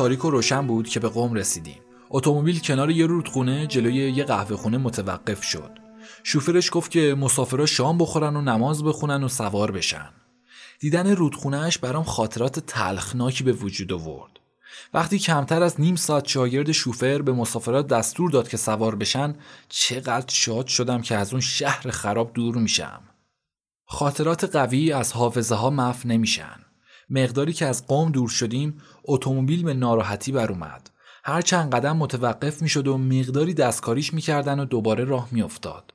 تاریک 0.06 0.26
و 0.26 0.30
روشن 0.30 0.68
بود 0.68 0.88
که 0.88 1.00
به 1.00 1.10
قوم 1.10 1.34
رسیدیم. 1.34 1.80
اتومبیل 2.10 2.60
کنار 2.60 2.92
یه 2.92 3.06
رودخونه 3.06 3.68
جلوی 3.68 3.96
یه 3.96 4.24
قهوه 4.24 4.56
خونه 4.56 4.78
متوقف 4.78 5.44
شد. 5.44 5.72
شوفرش 6.24 6.70
گفت 6.74 6.92
که 6.92 7.16
مسافرها 7.20 7.66
شام 7.66 7.98
بخورن 7.98 8.36
و 8.36 8.42
نماز 8.42 8.84
بخونن 8.84 9.24
و 9.24 9.28
سوار 9.28 9.72
بشن. 9.72 10.10
دیدن 10.80 11.16
رودخونهش 11.16 11.78
برام 11.78 12.04
خاطرات 12.04 12.60
تلخناکی 12.60 13.44
به 13.44 13.52
وجود 13.52 13.94
آورد. 13.94 14.40
وقتی 14.94 15.20
کمتر 15.20 15.64
از 15.64 15.82
نیم 15.82 15.96
ساعت 15.96 16.28
شاگرد 16.28 16.72
شوفر 16.72 17.22
به 17.22 17.34
مسافرات 17.34 17.88
دستور 17.88 18.30
داد 18.30 18.48
که 18.48 18.58
سوار 18.58 18.96
بشن 18.96 19.36
چقدر 19.70 20.34
شاد 20.34 20.68
شدم 20.68 21.02
که 21.02 21.16
از 21.16 21.32
اون 21.32 21.42
شهر 21.42 21.90
خراب 21.90 22.34
دور 22.34 22.56
میشم. 22.56 23.02
خاطرات 23.86 24.44
قوی 24.44 24.92
از 24.92 25.14
حافظه 25.14 25.56
ها 25.56 25.70
مف 25.70 26.06
نمیشن. 26.06 26.65
مقداری 27.10 27.54
که 27.54 27.66
از 27.66 27.88
قوم 27.88 28.12
دور 28.12 28.30
شدیم 28.30 28.78
اتومبیل 29.04 29.64
به 29.64 29.74
ناراحتی 29.74 30.32
بر 30.32 30.52
اومد. 30.52 30.90
هر 31.24 31.42
چند 31.42 31.76
قدم 31.76 31.98
متوقف 31.98 32.62
می‌شد 32.62 32.88
و 32.88 32.98
مقداری 32.98 33.54
دستکاریش 33.54 34.14
می‌کردن 34.14 34.60
و 34.60 34.66
دوباره 34.66 35.04
راه 35.04 35.28
میافتاد. 35.32 35.94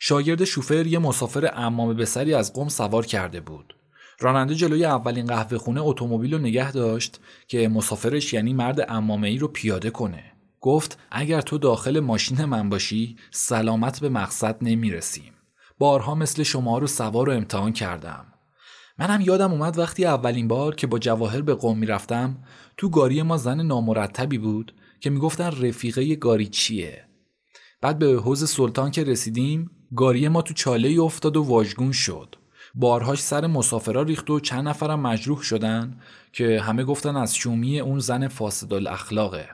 شاگرد 0.00 0.44
شوفر 0.44 0.86
یه 0.86 0.98
مسافر 0.98 1.50
امام 1.54 1.96
بسری 1.96 2.34
از 2.34 2.52
قوم 2.52 2.68
سوار 2.68 3.06
کرده 3.06 3.40
بود. 3.40 3.76
راننده 4.20 4.54
جلوی 4.54 4.84
اولین 4.84 5.26
قهوه 5.26 5.58
خونه 5.58 5.80
اتومبیل 5.82 6.34
رو 6.34 6.40
نگه 6.40 6.72
داشت 6.72 7.20
که 7.48 7.68
مسافرش 7.68 8.32
یعنی 8.32 8.52
مرد 8.52 8.86
امامه 8.88 9.28
ای 9.28 9.38
رو 9.38 9.48
پیاده 9.48 9.90
کنه. 9.90 10.24
گفت 10.60 10.98
اگر 11.10 11.40
تو 11.40 11.58
داخل 11.58 12.00
ماشین 12.00 12.44
من 12.44 12.68
باشی 12.68 13.16
سلامت 13.30 14.00
به 14.00 14.08
مقصد 14.08 14.56
نمی‌رسیم. 14.62 15.32
بارها 15.78 16.14
مثل 16.14 16.42
شما 16.42 16.78
رو 16.78 16.86
سوار 16.86 17.28
و 17.28 17.32
امتحان 17.32 17.72
کردم. 17.72 18.26
منم 18.98 19.20
یادم 19.20 19.52
اومد 19.52 19.78
وقتی 19.78 20.04
اولین 20.04 20.48
بار 20.48 20.74
که 20.74 20.86
با 20.86 20.98
جواهر 20.98 21.40
به 21.40 21.54
قوم 21.54 21.78
می‌رفتم 21.78 22.36
تو 22.76 22.88
گاری 22.88 23.22
ما 23.22 23.36
زن 23.36 23.60
نامرتبی 23.60 24.38
بود 24.38 24.74
که 25.00 25.10
می‌گفتن 25.10 25.50
رفیقه 25.62 26.14
گاری 26.14 26.46
چیه. 26.46 27.04
بعد 27.80 27.98
به 27.98 28.06
حوز 28.06 28.50
سلطان 28.50 28.90
که 28.90 29.04
رسیدیم 29.04 29.70
گاری 29.96 30.28
ما 30.28 30.42
تو 30.42 30.54
چاله 30.54 31.00
افتاد 31.02 31.36
و 31.36 31.42
واژگون 31.42 31.92
شد. 31.92 32.36
بارهاش 32.74 33.22
سر 33.22 33.46
مسافرا 33.46 34.02
ریخت 34.02 34.30
و 34.30 34.40
چند 34.40 34.68
نفرم 34.68 35.00
مجروح 35.00 35.42
شدن 35.42 36.00
که 36.32 36.60
همه 36.60 36.84
گفتن 36.84 37.16
از 37.16 37.36
شومی 37.36 37.80
اون 37.80 37.98
زن 37.98 38.28
فاسد 38.28 38.72
الاخلاقه 38.72 39.48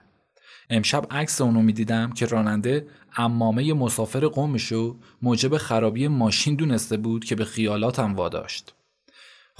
امشب 0.71 1.07
عکس 1.11 1.41
اونو 1.41 1.63
می‌دیدم 1.63 2.13
که 2.13 2.27
راننده 2.27 2.87
امامه 3.17 3.75
مسافر 3.75 4.27
قومشو 4.27 4.97
موجب 5.23 5.57
خرابی 5.57 6.09
ماشین 6.09 6.55
دونسته 6.55 6.97
بود 6.97 7.25
که 7.25 7.35
به 7.35 7.45
خیالاتم 7.45 8.15
واداشت. 8.15 8.75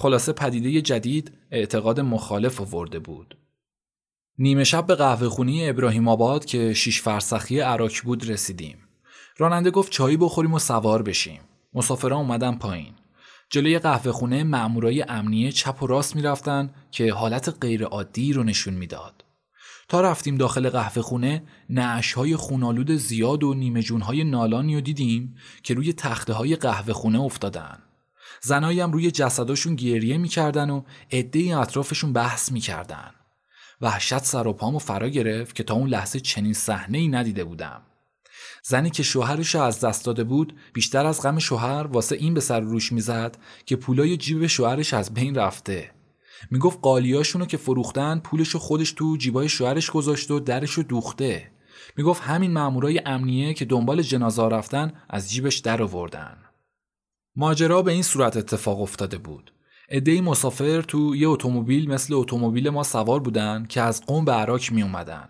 خلاصه 0.01 0.33
پدیده 0.33 0.81
جدید 0.81 1.31
اعتقاد 1.51 1.99
مخالف 1.99 2.61
آورده 2.61 2.99
بود 2.99 3.37
نیمه 4.37 4.63
شب 4.63 4.85
به 4.85 4.95
قهوه 4.95 5.29
خونی 5.29 5.69
ابراهیم 5.69 6.07
آباد 6.07 6.45
که 6.45 6.73
شیش 6.73 7.01
فرسخی 7.01 7.59
عراک 7.59 8.01
بود 8.01 8.29
رسیدیم 8.29 8.77
راننده 9.37 9.71
گفت 9.71 9.91
چایی 9.91 10.17
بخوریم 10.17 10.53
و 10.53 10.59
سوار 10.59 11.01
بشیم 11.01 11.41
مسافران 11.73 12.19
اومدن 12.19 12.55
پایین 12.57 12.93
جلوی 13.49 13.79
قهوه 13.79 14.11
خونه 14.11 14.43
مامورای 14.43 15.01
امنیه 15.01 15.51
چپ 15.51 15.83
و 15.83 15.87
راست 15.87 16.15
می‌رفتن 16.15 16.73
که 16.91 17.13
حالت 17.13 17.57
غیرعادی 17.61 18.33
رو 18.33 18.43
نشون 18.43 18.73
می‌داد. 18.73 19.25
تا 19.87 20.01
رفتیم 20.01 20.37
داخل 20.37 20.69
قهوه 20.69 21.01
خونه 21.01 21.43
نعش 21.69 22.13
های 22.13 22.35
خونالود 22.35 22.91
زیاد 22.91 23.43
و 23.43 23.53
نیمه 23.53 23.81
جون 23.81 24.01
های 24.01 24.23
نالانی 24.23 24.75
رو 24.75 24.81
دیدیم 24.81 25.35
که 25.63 25.73
روی 25.73 25.93
تخته 25.93 26.33
های 26.33 26.55
قهوه 26.55 26.93
خونه 26.93 27.21
افتادن. 27.21 27.90
زنایی 28.43 28.79
هم 28.79 28.91
روی 28.91 29.11
جسداشون 29.11 29.75
گریه 29.75 30.17
می‌کردن 30.17 30.69
و 30.69 30.81
عده 31.11 31.57
اطرافشون 31.57 32.13
بحث 32.13 32.51
می‌کردن. 32.51 33.11
وحشت 33.81 34.23
سر 34.23 34.47
و 34.47 34.53
پامو 34.53 34.79
فرا 34.79 35.09
گرفت 35.09 35.55
که 35.55 35.63
تا 35.63 35.73
اون 35.73 35.89
لحظه 35.89 36.19
چنین 36.19 36.53
صحنه 36.53 36.97
ای 36.97 37.07
ندیده 37.07 37.43
بودم. 37.43 37.81
زنی 38.63 38.89
که 38.89 39.03
شوهرش 39.03 39.55
از 39.55 39.79
دست 39.79 40.05
داده 40.05 40.23
بود 40.23 40.55
بیشتر 40.73 41.05
از 41.05 41.21
غم 41.21 41.39
شوهر 41.39 41.87
واسه 41.87 42.15
این 42.15 42.33
به 42.33 42.41
سر 42.41 42.59
روش 42.59 42.91
می‌زد 42.91 43.37
که 43.65 43.75
پولای 43.75 44.17
جیب 44.17 44.47
شوهرش 44.47 44.93
از 44.93 45.13
بین 45.13 45.35
رفته 45.35 45.91
می‌گفت 46.51 46.79
قالیاشونو 46.81 47.45
که 47.45 47.57
فروختن 47.57 48.19
پولشو 48.19 48.59
خودش 48.59 48.91
تو 48.91 49.17
جیبای 49.17 49.49
شوهرش 49.49 49.91
گذاشت 49.91 50.31
و 50.31 50.39
درشو 50.39 50.81
دوخته 50.81 51.51
می‌گفت 51.97 52.21
همین 52.23 52.53
مامورای 52.53 53.01
امنیه 53.05 53.53
که 53.53 53.65
دنبال 53.65 54.01
جنازه 54.01 54.47
رفتن 54.47 54.93
از 55.09 55.31
جیبش 55.31 55.57
در 55.57 55.83
آوردن 55.83 56.37
ماجرا 57.35 57.81
به 57.81 57.91
این 57.91 58.03
صورت 58.03 58.37
اتفاق 58.37 58.81
افتاده 58.81 59.17
بود 59.17 59.53
عدهای 59.89 60.21
مسافر 60.21 60.81
تو 60.81 61.15
یه 61.15 61.27
اتومبیل 61.27 61.89
مثل 61.89 62.13
اتومبیل 62.13 62.69
ما 62.69 62.83
سوار 62.83 63.19
بودن 63.19 63.65
که 63.69 63.81
از 63.81 64.05
قوم 64.05 64.25
به 64.25 64.31
عراک 64.31 64.73
می 64.73 64.81
اومدن. 64.81 65.29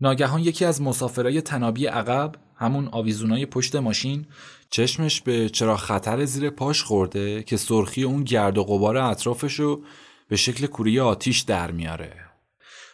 ناگهان 0.00 0.40
یکی 0.40 0.64
از 0.64 0.82
مسافرای 0.82 1.40
تنابی 1.40 1.86
عقب 1.86 2.34
همون 2.56 2.88
آویزونای 2.92 3.46
پشت 3.46 3.76
ماشین 3.76 4.26
چشمش 4.70 5.20
به 5.20 5.48
چرا 5.48 5.76
خطر 5.76 6.24
زیر 6.24 6.50
پاش 6.50 6.82
خورده 6.82 7.42
که 7.42 7.56
سرخی 7.56 8.02
اون 8.02 8.24
گرد 8.24 8.58
و 8.58 8.64
غبار 8.64 8.96
اطرافشو 8.96 9.82
به 10.28 10.36
شکل 10.36 10.66
کوری 10.66 11.00
آتیش 11.00 11.40
در 11.40 11.70
میاره. 11.70 12.12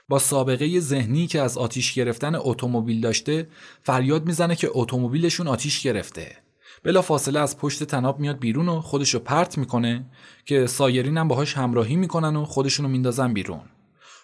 با 0.08 0.18
سابقه 0.18 0.80
ذهنی 0.80 1.26
که 1.26 1.40
از 1.40 1.58
آتیش 1.58 1.94
گرفتن 1.94 2.34
اتومبیل 2.34 3.00
داشته 3.00 3.48
فریاد 3.82 4.26
می‌زنه 4.26 4.56
که 4.56 4.68
اتومبیلشون 4.72 5.48
آتیش 5.48 5.80
گرفته. 5.80 6.47
بلا 6.84 7.02
فاصله 7.02 7.40
از 7.40 7.58
پشت 7.58 7.84
تناب 7.84 8.20
میاد 8.20 8.38
بیرون 8.38 8.68
و 8.68 8.80
خودشو 8.80 9.18
پرت 9.18 9.58
می‌کنه 9.58 10.06
که 10.44 10.66
سایرین 10.66 11.18
هم 11.18 11.28
باهاش 11.28 11.56
همراهی 11.56 11.96
می‌کنن 11.96 12.36
و 12.36 12.44
خودشونو 12.44 12.88
میندازن 12.88 13.32
بیرون. 13.32 13.60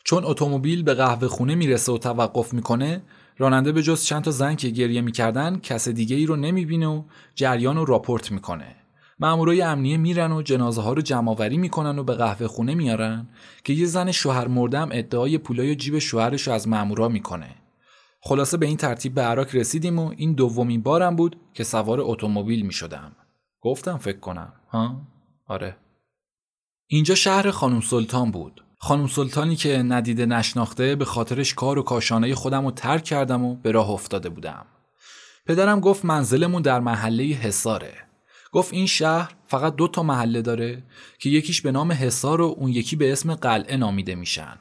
چون 0.05 0.25
اتومبیل 0.25 0.83
به 0.83 0.95
قهوه 0.95 1.29
خونه 1.29 1.55
می‌رسه 1.55 1.93
و 1.93 1.99
توقف 1.99 2.55
می‌کنه 2.55 3.03
راننده 3.39 3.73
به 3.73 3.83
جز 3.83 4.05
چند 4.05 4.23
تا 4.23 4.31
زن 4.31 4.55
که 4.55 4.69
گریه 4.69 5.01
می‌کردن 5.01 5.59
کس 5.59 5.89
دیگه 5.89 6.17
ای 6.17 6.27
رو 6.27 6.37
نمی‌بینه 6.37 6.87
و 6.87 7.03
جریان 7.35 7.77
رو 7.77 7.85
راپورت 7.85 8.33
می‌کنه 8.33 8.77
مامورای 9.19 9.63
امنیه 9.63 9.97
میرن 9.97 10.33
و 10.33 10.43
جنازه 10.43 10.83
ها 10.83 10.93
رو 10.93 11.03
جمع 11.03 11.49
می‌کنن 11.49 11.99
و 11.99 12.05
به 12.05 12.15
قهوه 12.15 12.47
خونه 12.47 12.75
میارن 12.75 13.29
که 13.65 13.73
یه 13.73 13.87
زن 13.87 14.11
شوهر 14.11 14.49
مردم 14.49 14.89
ادعای 14.93 15.39
پولای 15.39 15.77
جیب 15.77 15.99
شوهرش 15.99 16.43
رو 16.43 16.53
از 16.53 16.69
مامورا 16.69 17.09
می‌کنه 17.09 17.64
خلاصه 18.27 18.57
به 18.57 18.67
این 18.67 18.77
ترتیب 18.77 19.15
به 19.15 19.23
عراق 19.23 19.55
رسیدیم 19.55 19.99
و 19.99 20.15
این 20.17 20.33
دومین 20.33 20.83
بارم 20.83 21.17
بود 21.17 21.37
که 21.55 21.65
سوار 21.65 21.99
اتومبیل 22.01 22.67
می‌شدم 22.67 23.13
گفتم 23.61 23.99
فکر 23.99 24.19
کنم 24.19 24.53
ها 24.71 25.01
آره 25.47 25.77
اینجا 26.87 27.15
شهر 27.15 27.51
خانم 27.51 27.81
سلطان 27.81 28.31
بود 28.31 28.65
خانم 28.79 29.07
سلطانی 29.07 29.57
که 29.57 29.79
ندیده 29.79 30.27
نشناخته 30.27 30.97
به 30.97 31.05
خاطرش 31.05 31.55
کار 31.55 31.79
و 31.79 31.83
کاشانه 31.83 32.35
خودم 32.35 32.65
رو 32.65 32.71
ترک 32.71 33.05
کردم 33.05 33.45
و 33.45 33.55
به 33.55 33.71
راه 33.71 33.91
افتاده 33.91 34.29
بودم. 34.29 34.67
پدرم 35.47 35.81
گفت 35.81 36.05
منزلمون 36.05 36.63
در 36.63 36.81
محله 36.81 37.25
حساره. 37.25 37.95
گفت 38.53 38.73
این 38.73 38.87
شهر 38.87 39.35
فقط 39.47 39.77
دو 39.77 39.89
تا 39.89 40.03
محله 40.03 40.43
داره 40.43 40.83
که 41.19 41.31
یکیش 41.31 41.63
به 41.63 41.73
نام 41.73 41.93
حسار 41.93 42.41
و 42.41 42.55
اون 42.59 42.71
یکی 42.71 42.97
به 42.97 43.13
اسم 43.13 43.35
قلعه 43.35 43.77
نامیده 43.77 44.15
میشن. 44.15 44.59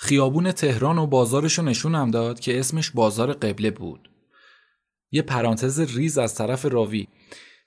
خیابون 0.00 0.52
تهران 0.52 0.98
و 0.98 1.06
بازارشو 1.06 1.62
نشونم 1.62 2.10
داد 2.10 2.40
که 2.40 2.60
اسمش 2.60 2.90
بازار 2.90 3.32
قبله 3.32 3.70
بود. 3.70 4.10
یه 5.10 5.22
پرانتز 5.22 5.80
ریز 5.80 6.18
از 6.18 6.34
طرف 6.34 6.64
راوی. 6.64 7.08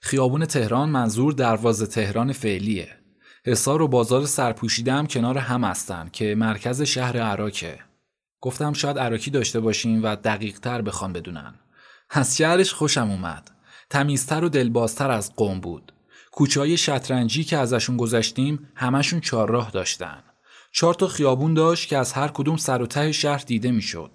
خیابون 0.00 0.46
تهران 0.46 0.88
منظور 0.88 1.32
دروازه 1.32 1.86
تهران 1.86 2.32
فعلیه. 2.32 2.88
حصار 3.44 3.82
و 3.82 3.88
بازار 3.88 4.26
سرپوشیده 4.26 5.06
کنار 5.06 5.38
هم 5.38 5.64
هستن 5.64 6.08
که 6.12 6.34
مرکز 6.34 6.82
شهر 6.82 7.18
عراکه. 7.18 7.78
گفتم 8.40 8.72
شاید 8.72 8.98
عراکی 8.98 9.30
داشته 9.30 9.60
باشیم 9.60 10.02
و 10.02 10.16
دقیق 10.16 10.58
تر 10.58 10.82
بخوان 10.82 11.12
بدونن. 11.12 11.54
از 12.10 12.36
شهرش 12.36 12.72
خوشم 12.72 13.10
اومد. 13.10 13.50
تمیزتر 13.90 14.44
و 14.44 14.48
دلبازتر 14.48 15.10
از 15.10 15.34
قوم 15.36 15.60
بود. 15.60 15.92
کوچه 16.30 16.60
های 16.60 16.76
شطرنجی 16.76 17.44
که 17.44 17.58
ازشون 17.58 17.96
گذشتیم 17.96 18.68
همشون 18.74 19.20
چهارراه 19.20 19.70
داشتن. 19.70 20.22
چهار 20.72 20.94
تا 20.94 21.06
خیابون 21.06 21.54
داشت 21.54 21.88
که 21.88 21.98
از 21.98 22.12
هر 22.12 22.28
کدوم 22.28 22.56
سر 22.56 22.82
و 22.82 22.86
ته 22.86 23.12
شهر 23.12 23.42
دیده 23.46 23.70
می‌شد. 23.70 24.10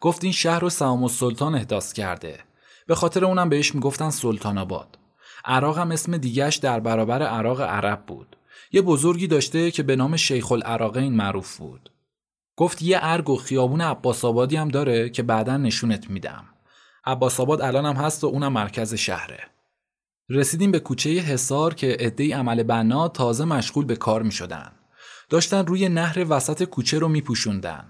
گفت 0.00 0.24
این 0.24 0.32
شهر 0.32 0.60
رو 0.60 0.70
سلام 0.70 1.02
السلطان 1.02 1.54
احداث 1.54 1.92
کرده. 1.92 2.40
به 2.86 2.94
خاطر 2.94 3.24
اونم 3.24 3.48
بهش 3.48 3.74
می‌گفتن 3.74 4.10
سلطان 4.10 4.58
آباد. 4.58 4.98
عراق 5.44 5.78
هم 5.78 5.90
اسم 5.90 6.16
دیگهش 6.16 6.56
در 6.56 6.80
برابر 6.80 7.22
عراق 7.22 7.60
عرب 7.60 8.06
بود. 8.06 8.36
یه 8.72 8.82
بزرگی 8.82 9.26
داشته 9.26 9.70
که 9.70 9.82
به 9.82 9.96
نام 9.96 10.16
شیخ 10.16 10.52
العراقین 10.52 11.16
معروف 11.16 11.56
بود. 11.56 11.90
گفت 12.56 12.82
یه 12.82 12.98
ارگ 13.02 13.30
و 13.30 13.36
خیابون 13.36 13.80
عباس 13.80 14.24
آبادی 14.24 14.56
هم 14.56 14.68
داره 14.68 15.10
که 15.10 15.22
بعدا 15.22 15.56
نشونت 15.56 16.10
میدم. 16.10 16.44
عباس 17.04 17.40
آباد 17.40 17.60
الان 17.62 17.86
هم 17.86 17.96
هست 17.96 18.24
و 18.24 18.26
اونم 18.26 18.52
مرکز 18.52 18.94
شهره. 18.94 19.40
رسیدیم 20.28 20.70
به 20.70 20.80
کوچه 20.80 21.10
حصار 21.10 21.74
که 21.74 21.96
عده 22.00 22.36
عمل 22.36 22.62
بنا 22.62 23.08
تازه 23.08 23.44
مشغول 23.44 23.84
به 23.84 23.96
کار 23.96 24.22
می 24.22 24.32
شدن. 24.32 24.72
داشتن 25.28 25.66
روی 25.66 25.88
نهر 25.88 26.26
وسط 26.28 26.62
کوچه 26.62 26.98
رو 26.98 27.08
می 27.08 27.20
پوشوندن. 27.20 27.84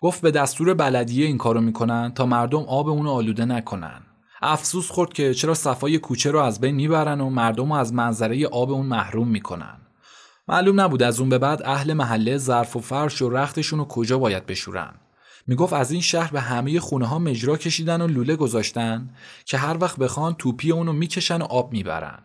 گفت 0.00 0.20
به 0.20 0.30
دستور 0.30 0.74
بلدیه 0.74 1.26
این 1.26 1.38
کارو 1.38 1.60
می‌کنن 1.60 2.12
تا 2.14 2.26
مردم 2.26 2.62
آب 2.62 2.88
اونو 2.88 3.10
آلوده 3.10 3.44
نکنن. 3.44 4.02
افسوس 4.42 4.90
خورد 4.90 5.12
که 5.12 5.34
چرا 5.34 5.54
صفای 5.54 5.98
کوچه 5.98 6.30
رو 6.30 6.38
از 6.38 6.60
بین 6.60 6.74
می‌برن 6.74 7.20
و 7.20 7.30
مردم 7.30 7.72
رو 7.72 7.78
از 7.78 7.92
منظره 7.92 8.46
آب 8.46 8.70
اون 8.70 8.86
محروم 8.86 9.28
می‌کنن. 9.28 9.76
معلوم 10.48 10.80
نبود 10.80 11.02
از 11.02 11.20
اون 11.20 11.28
به 11.28 11.38
بعد 11.38 11.62
اهل 11.62 11.92
محله 11.92 12.38
ظرف 12.38 12.76
و 12.76 12.80
فرش 12.80 13.22
و 13.22 13.30
رختشون 13.30 13.78
رو 13.78 13.84
کجا 13.84 14.18
باید 14.18 14.46
بشورن. 14.46 14.94
می‌گفت 15.46 15.72
از 15.72 15.92
این 15.92 16.00
شهر 16.00 16.32
به 16.32 16.40
همه 16.40 16.80
خونه 16.80 17.06
ها 17.06 17.18
مجرا 17.18 17.56
کشیدن 17.56 18.00
و 18.00 18.06
لوله 18.06 18.36
گذاشتن 18.36 19.10
که 19.44 19.58
هر 19.58 19.76
وقت 19.80 19.96
بخوان 19.96 20.34
توپی 20.34 20.72
اونو 20.72 20.92
می‌کشن 20.92 21.42
و 21.42 21.44
آب 21.44 21.72
می‌برن. 21.72 22.18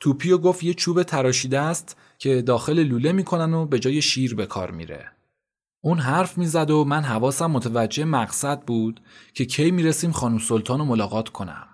توپی 0.00 0.30
گفت 0.30 0.64
یه 0.64 0.74
چوب 0.74 1.02
تراشیده 1.02 1.60
است 1.60 1.96
که 2.18 2.42
داخل 2.42 2.82
لوله 2.82 3.12
می‌کنن 3.12 3.54
و 3.54 3.66
به 3.66 3.78
جای 3.78 4.02
شیر 4.02 4.34
به 4.34 4.46
کار 4.46 4.70
میره. 4.70 5.06
اون 5.80 5.98
حرف 5.98 6.38
می‌زد 6.38 6.70
و 6.70 6.84
من 6.84 7.02
حواسم 7.02 7.50
متوجه 7.50 8.04
مقصد 8.04 8.60
بود 8.60 9.00
که 9.34 9.44
کی 9.44 9.70
می‌رسیم 9.70 10.12
خانم 10.12 10.38
سلطان 10.38 10.78
رو 10.78 10.84
ملاقات 10.84 11.28
کنم. 11.28 11.68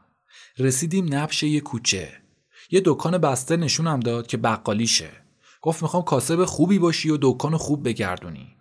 رسیدیم 0.59 1.15
نبش 1.15 1.43
یه 1.43 1.61
کوچه. 1.61 2.13
یه 2.71 2.83
دکان 2.85 3.19
بسته 3.19 3.57
نشونم 3.57 4.01
داد 4.01 4.27
که 4.27 4.37
بقالیشه. 4.37 5.11
گفت 5.63 5.83
می‌خوام 5.83 6.03
کاسب 6.03 6.45
خوبی 6.45 6.79
باشی 6.79 7.11
و 7.11 7.19
دکان 7.21 7.57
خوب 7.57 7.89
بگردونی 7.89 8.57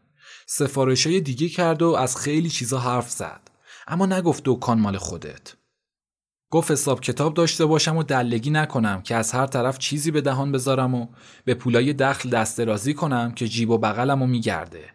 سفارشه 0.46 1.20
دیگه 1.20 1.50
کرد 1.50 1.82
و 1.82 1.88
از 1.88 2.18
خیلی 2.18 2.50
چیزا 2.50 2.80
حرف 2.80 3.10
زد 3.10 3.42
اما 3.88 4.06
نگفت 4.06 4.42
دکان 4.46 4.80
مال 4.80 4.98
خودت 4.98 5.54
گفت 6.52 6.72
حساب 6.72 7.02
کتاب 7.02 7.34
داشته 7.34 7.66
باشم 7.66 7.98
و 7.98 8.04
دلگی 8.04 8.50
نکنم 8.50 9.02
که 9.02 9.16
از 9.16 9.32
هر 9.32 9.46
طرف 9.46 9.78
چیزی 9.78 10.12
به 10.12 10.22
دهان 10.22 10.52
بذارم 10.52 10.96
و 10.96 11.08
به 11.46 11.54
پولای 11.54 11.94
دخل 11.94 12.30
دست 12.30 12.60
رازی 12.60 12.94
کنم 12.94 13.32
که 13.32 13.48
جیب 13.48 13.70
و 13.70 13.78
بغلم 13.78 14.22
و 14.22 14.28
میگرده. 14.28 14.90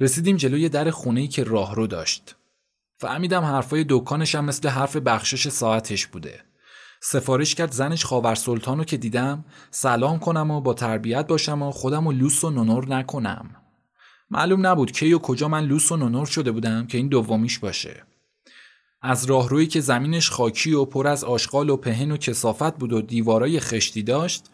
رسیدیم 0.00 0.36
جلوی 0.36 0.68
در 0.68 0.90
خونه‌ای 0.90 1.28
که 1.28 1.44
راهرو 1.44 1.86
داشت. 1.86 2.36
فهمیدم 2.96 3.42
حرفای 3.42 3.84
دکانشم 3.88 4.44
مثل 4.44 4.68
حرف 4.68 4.96
بخشش 4.96 5.48
ساعتش 5.48 6.06
بوده. 6.06 6.40
سفارش 7.00 7.54
کرد 7.54 7.72
زنش 7.72 8.04
خاور 8.04 8.34
سلطانو 8.34 8.84
که 8.84 8.96
دیدم 8.96 9.44
سلام 9.70 10.18
کنم 10.18 10.50
و 10.50 10.60
با 10.60 10.74
تربیت 10.74 11.26
باشم 11.26 11.62
و 11.62 11.70
خودم 11.70 12.06
و 12.06 12.12
لوس 12.12 12.44
و 12.44 12.50
نونور 12.50 12.88
نکنم. 12.88 13.56
معلوم 14.30 14.66
نبود 14.66 14.92
کی 14.92 15.12
و 15.12 15.18
کجا 15.18 15.48
من 15.48 15.64
لوس 15.64 15.92
و 15.92 15.96
نونور 15.96 16.26
شده 16.26 16.52
بودم 16.52 16.86
که 16.86 16.98
این 16.98 17.08
دومیش 17.08 17.58
باشه. 17.58 18.02
از 19.02 19.24
راهرویی 19.24 19.66
که 19.66 19.80
زمینش 19.80 20.30
خاکی 20.30 20.72
و 20.72 20.84
پر 20.84 21.06
از 21.06 21.24
آشغال 21.24 21.70
و 21.70 21.76
پهن 21.76 22.12
و 22.12 22.16
کسافت 22.16 22.78
بود 22.78 22.92
و 22.92 23.02
دیوارای 23.02 23.60
خشتی 23.60 24.02
داشت 24.02 24.44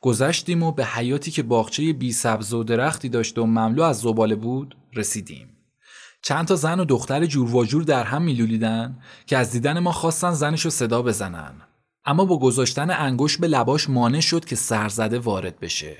گذشتیم 0.00 0.62
و 0.62 0.72
به 0.72 0.84
حیاتی 0.84 1.30
که 1.30 1.42
باغچه 1.42 1.92
بی 1.92 2.12
سبز 2.12 2.52
و 2.52 2.64
درختی 2.64 3.08
داشت 3.08 3.38
و 3.38 3.46
مملو 3.46 3.82
از 3.82 4.00
زباله 4.00 4.34
بود 4.34 4.76
رسیدیم 4.94 5.48
چند 6.22 6.46
تا 6.46 6.56
زن 6.56 6.80
و 6.80 6.84
دختر 6.84 7.26
جور 7.26 7.56
و 7.56 7.64
جور 7.64 7.82
در 7.82 8.04
هم 8.04 8.22
میلولیدن 8.22 8.98
که 9.26 9.36
از 9.36 9.50
دیدن 9.50 9.78
ما 9.78 9.92
خواستن 9.92 10.32
زنشو 10.32 10.70
صدا 10.70 11.02
بزنن 11.02 11.62
اما 12.04 12.24
با 12.24 12.38
گذاشتن 12.38 12.90
انگوش 12.90 13.38
به 13.38 13.48
لباش 13.48 13.90
مانع 13.90 14.20
شد 14.20 14.44
که 14.44 14.56
سرزده 14.56 15.18
وارد 15.18 15.60
بشه. 15.60 15.96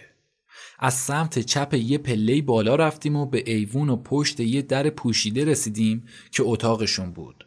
از 0.79 0.95
سمت 0.95 1.39
چپ 1.39 1.75
یه 1.75 1.99
پله 1.99 2.43
بالا 2.43 2.77
رفتیم 2.77 3.17
و 3.17 3.27
به 3.27 3.43
ایوون 3.47 3.89
و 3.89 3.97
پشت 3.97 4.41
یه 4.41 4.63
در 4.63 4.91
پوشیده 4.91 5.45
رسیدیم 5.45 6.05
که 6.31 6.43
اتاقشون 6.47 7.11
بود. 7.11 7.47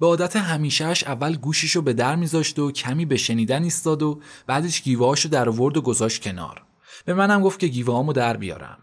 به 0.00 0.06
عادت 0.06 0.36
همیشهش 0.36 1.04
اول 1.04 1.36
گوشیشو 1.36 1.82
به 1.82 1.92
در 1.92 2.16
میذاشت 2.16 2.58
و 2.58 2.72
کمی 2.72 3.04
به 3.04 3.16
شنیدن 3.16 3.62
ایستاد 3.62 4.02
و 4.02 4.20
بعدش 4.46 4.82
گیوهاشو 4.82 5.28
در 5.28 5.48
آورد 5.48 5.76
و 5.76 5.82
گذاشت 5.82 6.22
کنار. 6.22 6.62
به 7.04 7.14
منم 7.14 7.42
گفت 7.42 7.58
که 7.58 7.66
گیوهامو 7.66 8.12
در 8.12 8.36
بیارم. 8.36 8.78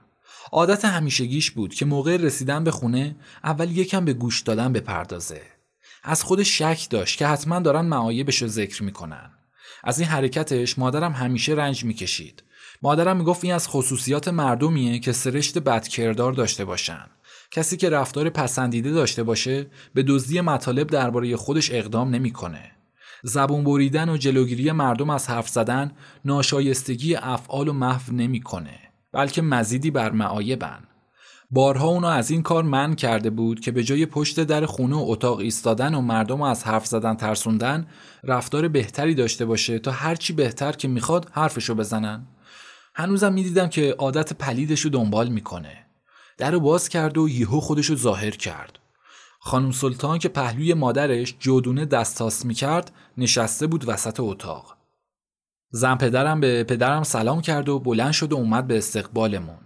عادت 0.52 0.86
همیشگیش 0.86 1.52
بود 1.52 1.74
که 1.74 1.86
موقع 1.86 2.18
رسیدن 2.18 2.64
به 2.64 2.72
خونه 2.72 3.16
اول 3.44 3.78
یکم 3.78 4.06
به 4.06 4.14
گوش 4.14 4.42
دادن 4.42 4.74
بپردازه. 4.74 5.42
از 6.04 6.24
خود 6.24 6.44
شک 6.44 6.88
داشت 6.90 7.18
که 7.18 7.28
حتما 7.28 7.60
دارن 7.60 7.86
معایبش 7.86 8.42
رو 8.42 8.48
ذکر 8.48 8.84
می‌کنن. 8.84 9.32
از 9.84 10.00
این 10.00 10.10
حرکتش 10.10 10.80
مادرم 10.80 11.12
همیشه 11.12 11.54
رنج 11.54 11.84
می‌کشید. 11.84 12.44
مادرم 12.82 13.18
می‌گفت 13.18 13.44
این 13.44 13.54
از 13.54 13.68
خصوصیات 13.68 14.28
مردمیه 14.28 15.00
که 15.00 15.12
سرشت 15.12 15.58
بدکردار 15.58 16.34
داشته 16.34 16.66
باشن. 16.66 17.06
کسی 17.52 17.78
که 17.78 17.90
رفتار 17.90 18.30
پسندیده 18.30 18.92
داشته 18.92 19.24
باشه 19.24 19.68
به 19.94 20.04
دزدی 20.04 20.42
مطالب 20.42 20.88
درباره 20.88 21.36
خودش 21.36 21.72
اقدام 21.72 22.10
نمی‌کنه. 22.10 22.72
زبون 23.24 23.64
بریدن 23.64 24.10
و 24.10 24.18
جلوگیری 24.18 24.72
مردم 24.72 25.10
از 25.10 25.30
حرف 25.30 25.50
زدن 25.50 25.92
ناشایستگی 26.26 27.16
افعال 27.16 27.68
و 27.68 27.74
محو 27.74 28.14
نمی‌کنه 28.14 28.80
بلکه 29.12 29.42
مزیدی 29.42 29.92
بر 29.92 30.12
معایبن. 30.12 30.80
بارها 31.52 31.88
اونو 31.88 32.08
از 32.08 32.32
این 32.32 32.42
کار 32.42 32.64
من 32.64 32.96
کرده 32.96 33.30
بود 33.30 33.60
که 33.60 33.72
به 33.72 33.84
جای 33.84 34.06
پشت 34.06 34.44
در 34.44 34.66
خونه 34.66 34.96
و 34.96 35.04
اتاق 35.08 35.40
ایستادن 35.40 35.96
و 35.96 36.02
مردم 36.02 36.42
از 36.42 36.64
حرف 36.64 36.86
زدن 36.86 37.14
ترسوندن 37.14 37.88
رفتار 38.24 38.68
بهتری 38.68 39.16
داشته 39.16 39.46
باشه 39.46 39.80
تا 39.80 39.92
هرچی 39.92 40.34
بهتر 40.34 40.72
که 40.72 40.88
می‌خواد 40.88 41.30
حرفشو 41.32 41.76
بزنن. 41.76 42.28
هنوزم 42.96 43.34
می‌دیدم 43.34 43.68
که 43.68 43.96
عادت 43.98 44.34
پلیدشو 44.34 44.90
دنبال 44.90 45.30
می‌کنه. 45.30 45.86
در 46.42 46.58
باز 46.58 46.90
کرد 46.90 47.18
و 47.18 47.30
یهو 47.30 47.60
خودشو 47.60 47.96
ظاهر 47.96 48.32
کرد. 48.32 48.80
خانم 49.40 49.72
سلطان 49.72 50.20
که 50.20 50.30
پهلوی 50.30 50.74
مادرش 50.74 51.36
جودونه 51.40 51.86
دستاس 51.86 52.46
می‌کرد 52.46 52.92
نشسته 53.18 53.68
بود 53.68 53.90
وسط 53.90 54.20
اتاق. 54.20 54.78
زن 55.72 55.96
پدرم 55.96 56.40
به 56.40 56.64
پدرم 56.64 57.04
سلام 57.04 57.42
کرد 57.42 57.70
و 57.70 57.80
بلند 57.80 58.12
شد 58.12 58.34
و 58.34 58.36
اومد 58.36 58.68
به 58.68 58.78
استقبالمون. 58.78 59.58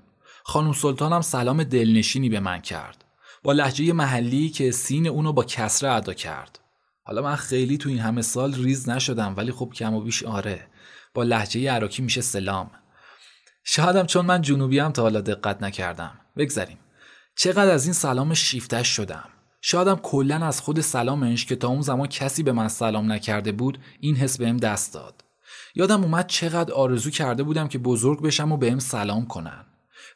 خانم 0.43 0.73
سلطانم 0.73 1.21
سلام 1.21 1.63
دلنشینی 1.63 2.29
به 2.29 2.39
من 2.39 2.61
کرد. 2.61 3.05
با 3.43 3.51
لحجه 3.51 3.93
محلی 3.93 4.49
که 4.49 4.71
سین 4.71 5.07
اونو 5.07 5.33
با 5.33 5.43
کسره 5.43 5.91
ادا 5.91 6.13
کرد. 6.13 6.59
حالا 7.03 7.21
من 7.21 7.35
خیلی 7.35 7.77
تو 7.77 7.89
این 7.89 7.99
همه 7.99 8.21
سال 8.21 8.53
ریز 8.53 8.89
نشدم 8.89 9.33
ولی 9.37 9.51
خب 9.51 9.71
کم 9.75 9.93
و 9.93 10.01
بیش 10.01 10.23
آره. 10.23 10.67
با 11.13 11.23
لحجه 11.23 11.71
عراکی 11.71 12.01
میشه 12.01 12.21
سلام. 12.21 12.71
شایدم 13.63 14.05
چون 14.05 14.25
من 14.25 14.41
جنوبی 14.41 14.79
هم 14.79 14.91
تا 14.91 15.01
حالا 15.01 15.21
دقت 15.21 15.63
نکردم. 15.63 16.19
بگذریم. 16.37 16.77
چقدر 17.35 17.71
از 17.71 17.85
این 17.85 17.93
سلامش 17.93 18.39
شیفتش 18.39 18.87
شدم. 18.87 19.29
شادم 19.61 19.95
کلا 19.95 20.45
از 20.45 20.61
خود 20.61 20.81
سلامش 20.81 21.45
که 21.45 21.55
تا 21.55 21.67
اون 21.67 21.81
زمان 21.81 22.07
کسی 22.07 22.43
به 22.43 22.51
من 22.51 22.67
سلام 22.67 23.11
نکرده 23.11 23.51
بود 23.51 23.79
این 23.99 24.15
حس 24.15 24.37
بهم 24.37 24.57
دست 24.57 24.93
داد. 24.93 25.23
یادم 25.75 26.03
اومد 26.03 26.27
چقدر 26.27 26.73
آرزو 26.73 27.09
کرده 27.09 27.43
بودم 27.43 27.67
که 27.67 27.77
بزرگ 27.77 28.21
بشم 28.21 28.51
و 28.51 28.57
بهم 28.57 28.79
سلام 28.79 29.25
کنن. 29.25 29.65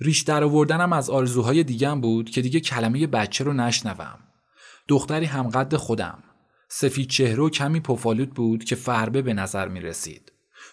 ریش 0.01 0.22
در 0.22 0.43
آوردنم 0.43 0.93
از 0.93 1.09
آرزوهای 1.09 1.63
دیگم 1.63 2.01
بود 2.01 2.30
که 2.30 2.41
دیگه 2.41 2.59
کلمه 2.59 3.07
بچه 3.07 3.43
رو 3.43 3.53
نشنوم. 3.53 4.20
دختری 4.88 5.26
همقد 5.26 5.76
خودم. 5.76 6.24
سفید 6.70 7.09
چهره 7.09 7.43
و 7.43 7.49
کمی 7.49 7.80
پفالود 7.80 8.30
بود 8.30 8.63
که 8.63 8.76
فربه 8.76 9.22
به 9.22 9.34
نظر 9.34 9.67
می 9.67 9.82
رسید. 9.82 10.32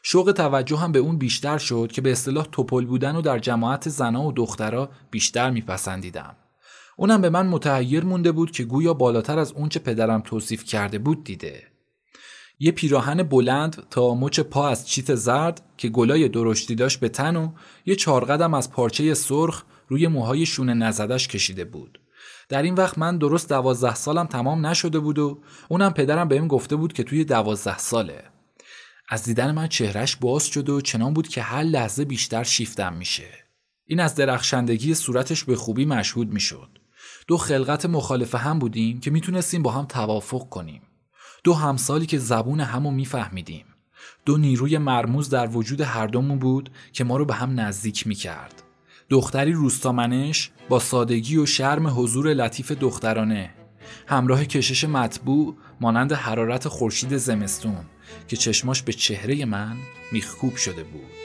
شوق 0.08 0.32
توجه 0.32 0.76
هم 0.76 0.92
به 0.92 0.98
اون 0.98 1.18
بیشتر 1.18 1.58
شد 1.58 1.90
که 1.92 2.00
به 2.00 2.12
اصطلاح 2.12 2.46
توپل 2.52 2.84
بودن 2.84 3.16
و 3.16 3.20
در 3.20 3.38
جماعت 3.38 3.88
زنا 3.88 4.22
و 4.22 4.32
دخترها 4.32 4.88
بیشتر 5.10 5.50
میپسندیدم. 5.50 6.36
اونم 6.96 7.20
به 7.20 7.30
من 7.30 7.46
متحیر 7.46 8.04
مونده 8.04 8.32
بود 8.32 8.50
که 8.50 8.64
گویا 8.64 8.94
بالاتر 8.94 9.38
از 9.38 9.52
اونچه 9.52 9.80
پدرم 9.80 10.20
توصیف 10.20 10.64
کرده 10.64 10.98
بود 10.98 11.24
دیده. 11.24 11.62
یه 12.58 12.72
پیراهن 12.72 13.22
بلند 13.22 13.82
تا 13.90 14.14
مچ 14.14 14.40
پا 14.40 14.68
از 14.68 14.88
چیت 14.88 15.14
زرد 15.14 15.62
که 15.76 15.88
گلای 15.88 16.28
درشتی 16.28 16.74
داشت 16.74 17.00
به 17.00 17.08
تن 17.08 17.36
و 17.36 17.48
یه 17.86 17.94
چارقدم 17.94 18.54
از 18.54 18.70
پارچه 18.70 19.14
سرخ 19.14 19.62
روی 19.88 20.06
موهای 20.06 20.46
شونه 20.46 20.74
نزدش 20.74 21.28
کشیده 21.28 21.64
بود. 21.64 22.00
در 22.48 22.62
این 22.62 22.74
وقت 22.74 22.98
من 22.98 23.18
درست 23.18 23.48
دوازده 23.48 23.94
سالم 23.94 24.26
تمام 24.26 24.66
نشده 24.66 24.98
بود 24.98 25.18
و 25.18 25.42
اونم 25.68 25.92
پدرم 25.92 26.28
بهم 26.28 26.48
گفته 26.48 26.76
بود 26.76 26.92
که 26.92 27.02
توی 27.02 27.24
دوازده 27.24 27.78
ساله. 27.78 28.35
از 29.08 29.24
دیدن 29.24 29.50
من 29.54 29.66
چهرش 29.66 30.16
باز 30.16 30.46
شد 30.46 30.68
و 30.68 30.80
چنان 30.80 31.14
بود 31.14 31.28
که 31.28 31.42
هر 31.42 31.62
لحظه 31.62 32.04
بیشتر 32.04 32.44
شیفتم 32.44 32.92
میشه. 32.92 33.28
این 33.84 34.00
از 34.00 34.14
درخشندگی 34.14 34.94
صورتش 34.94 35.44
به 35.44 35.56
خوبی 35.56 35.84
مشهود 35.84 36.32
می‌شد. 36.32 36.78
دو 37.26 37.36
خلقت 37.36 37.86
مخالف 37.86 38.34
هم 38.34 38.58
بودیم 38.58 39.00
که 39.00 39.10
می‌تونستیم 39.10 39.62
با 39.62 39.70
هم 39.70 39.84
توافق 39.84 40.48
کنیم. 40.48 40.82
دو 41.44 41.54
همسالی 41.54 42.06
که 42.06 42.18
زبون 42.18 42.60
همو 42.60 42.90
میفهمیدیم. 42.90 43.64
دو 44.24 44.38
نیروی 44.38 44.78
مرموز 44.78 45.30
در 45.30 45.46
وجود 45.46 45.80
هر 45.80 46.06
دومون 46.06 46.38
بود 46.38 46.70
که 46.92 47.04
ما 47.04 47.16
رو 47.16 47.24
به 47.24 47.34
هم 47.34 47.60
نزدیک 47.60 48.06
می‌کرد. 48.06 48.62
دختری 49.08 49.52
روستامنش 49.52 50.50
با 50.68 50.78
سادگی 50.78 51.36
و 51.36 51.46
شرم 51.46 52.00
حضور 52.00 52.34
لطیف 52.34 52.72
دخترانه 52.72 53.54
همراه 54.06 54.44
کشش 54.44 54.84
مطبوع 54.84 55.56
مانند 55.80 56.12
حرارت 56.12 56.68
خورشید 56.68 57.16
زمستون 57.16 57.84
که 58.28 58.36
چشماش 58.36 58.82
به 58.82 58.92
چهره 58.92 59.44
من 59.44 59.76
میخکوب 60.12 60.56
شده 60.56 60.84
بود. 60.84 61.16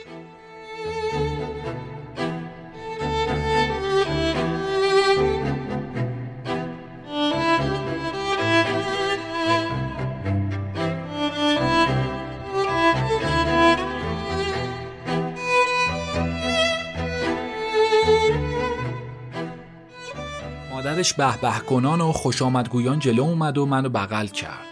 مادرش 20.70 21.14
به 21.14 21.36
به 21.42 21.58
کنان 21.68 22.00
و 22.00 22.12
خوش 22.12 22.42
آمدگویان 22.42 22.98
جلو 22.98 23.22
اومد 23.22 23.58
و 23.58 23.66
منو 23.66 23.88
بغل 23.88 24.26
کرد. 24.26 24.71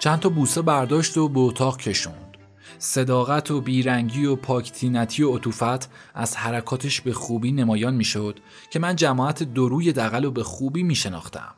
چند 0.00 0.20
تا 0.20 0.28
بوسه 0.28 0.62
برداشت 0.62 1.18
و 1.18 1.28
به 1.28 1.40
اتاق 1.40 1.76
کشوند 1.76 2.36
صداقت 2.78 3.50
و 3.50 3.60
بیرنگی 3.60 4.24
و 4.24 4.36
پاکتینتی 4.36 5.22
و 5.22 5.36
عطوفت 5.36 5.90
از 6.14 6.36
حرکاتش 6.36 7.00
به 7.00 7.12
خوبی 7.12 7.52
نمایان 7.52 7.94
می‌شد 7.94 8.40
که 8.70 8.78
من 8.78 8.96
جماعت 8.96 9.42
دروی 9.42 9.92
دقل 9.92 10.24
و 10.24 10.30
به 10.30 10.42
خوبی 10.42 10.82
میشناختم 10.82 11.54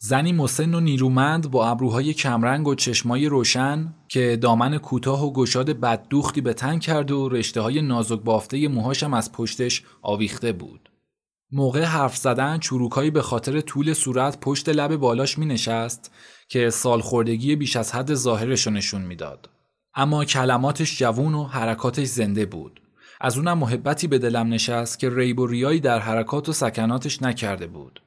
زنی 0.00 0.32
مسن 0.32 0.74
و 0.74 0.80
نیرومند 0.80 1.50
با 1.50 1.68
ابروهای 1.68 2.14
کمرنگ 2.14 2.68
و 2.68 2.74
چشمای 2.74 3.26
روشن 3.26 3.94
که 4.08 4.38
دامن 4.42 4.78
کوتاه 4.78 5.26
و 5.26 5.32
گشاد 5.32 5.70
بددوختی 5.70 6.40
به 6.40 6.54
تن 6.54 6.78
کرد 6.78 7.10
و 7.10 7.28
رشته 7.28 7.60
های 7.60 7.82
نازک 7.82 8.20
بافته 8.20 8.68
موهاشم 8.68 9.14
از 9.14 9.32
پشتش 9.32 9.84
آویخته 10.02 10.52
بود. 10.52 10.90
موقع 11.52 11.82
حرف 11.82 12.16
زدن 12.16 12.58
چروکایی 12.58 13.10
به 13.10 13.22
خاطر 13.22 13.60
طول 13.60 13.92
صورت 13.92 14.40
پشت 14.40 14.68
لب 14.68 14.96
بالاش 14.96 15.38
می 15.38 15.46
نشست 15.46 16.10
که 16.50 16.70
سالخوردگی 16.70 17.56
بیش 17.56 17.76
از 17.76 17.92
حد 17.92 18.14
ظاهرش 18.14 18.66
نشون 18.66 19.02
می‌داد. 19.02 19.48
اما 19.94 20.24
کلماتش 20.24 20.98
جوون 20.98 21.34
و 21.34 21.44
حرکاتش 21.44 22.06
زنده 22.06 22.46
بود. 22.46 22.80
از 23.20 23.36
اونم 23.36 23.58
محبتی 23.58 24.06
به 24.06 24.18
دلم 24.18 24.48
نشست 24.48 24.98
که 24.98 25.10
ریب 25.10 25.38
و 25.38 25.46
ریایی 25.46 25.80
در 25.80 25.98
حرکات 25.98 26.48
و 26.48 26.52
سکناتش 26.52 27.22
نکرده 27.22 27.66
بود. 27.66 28.02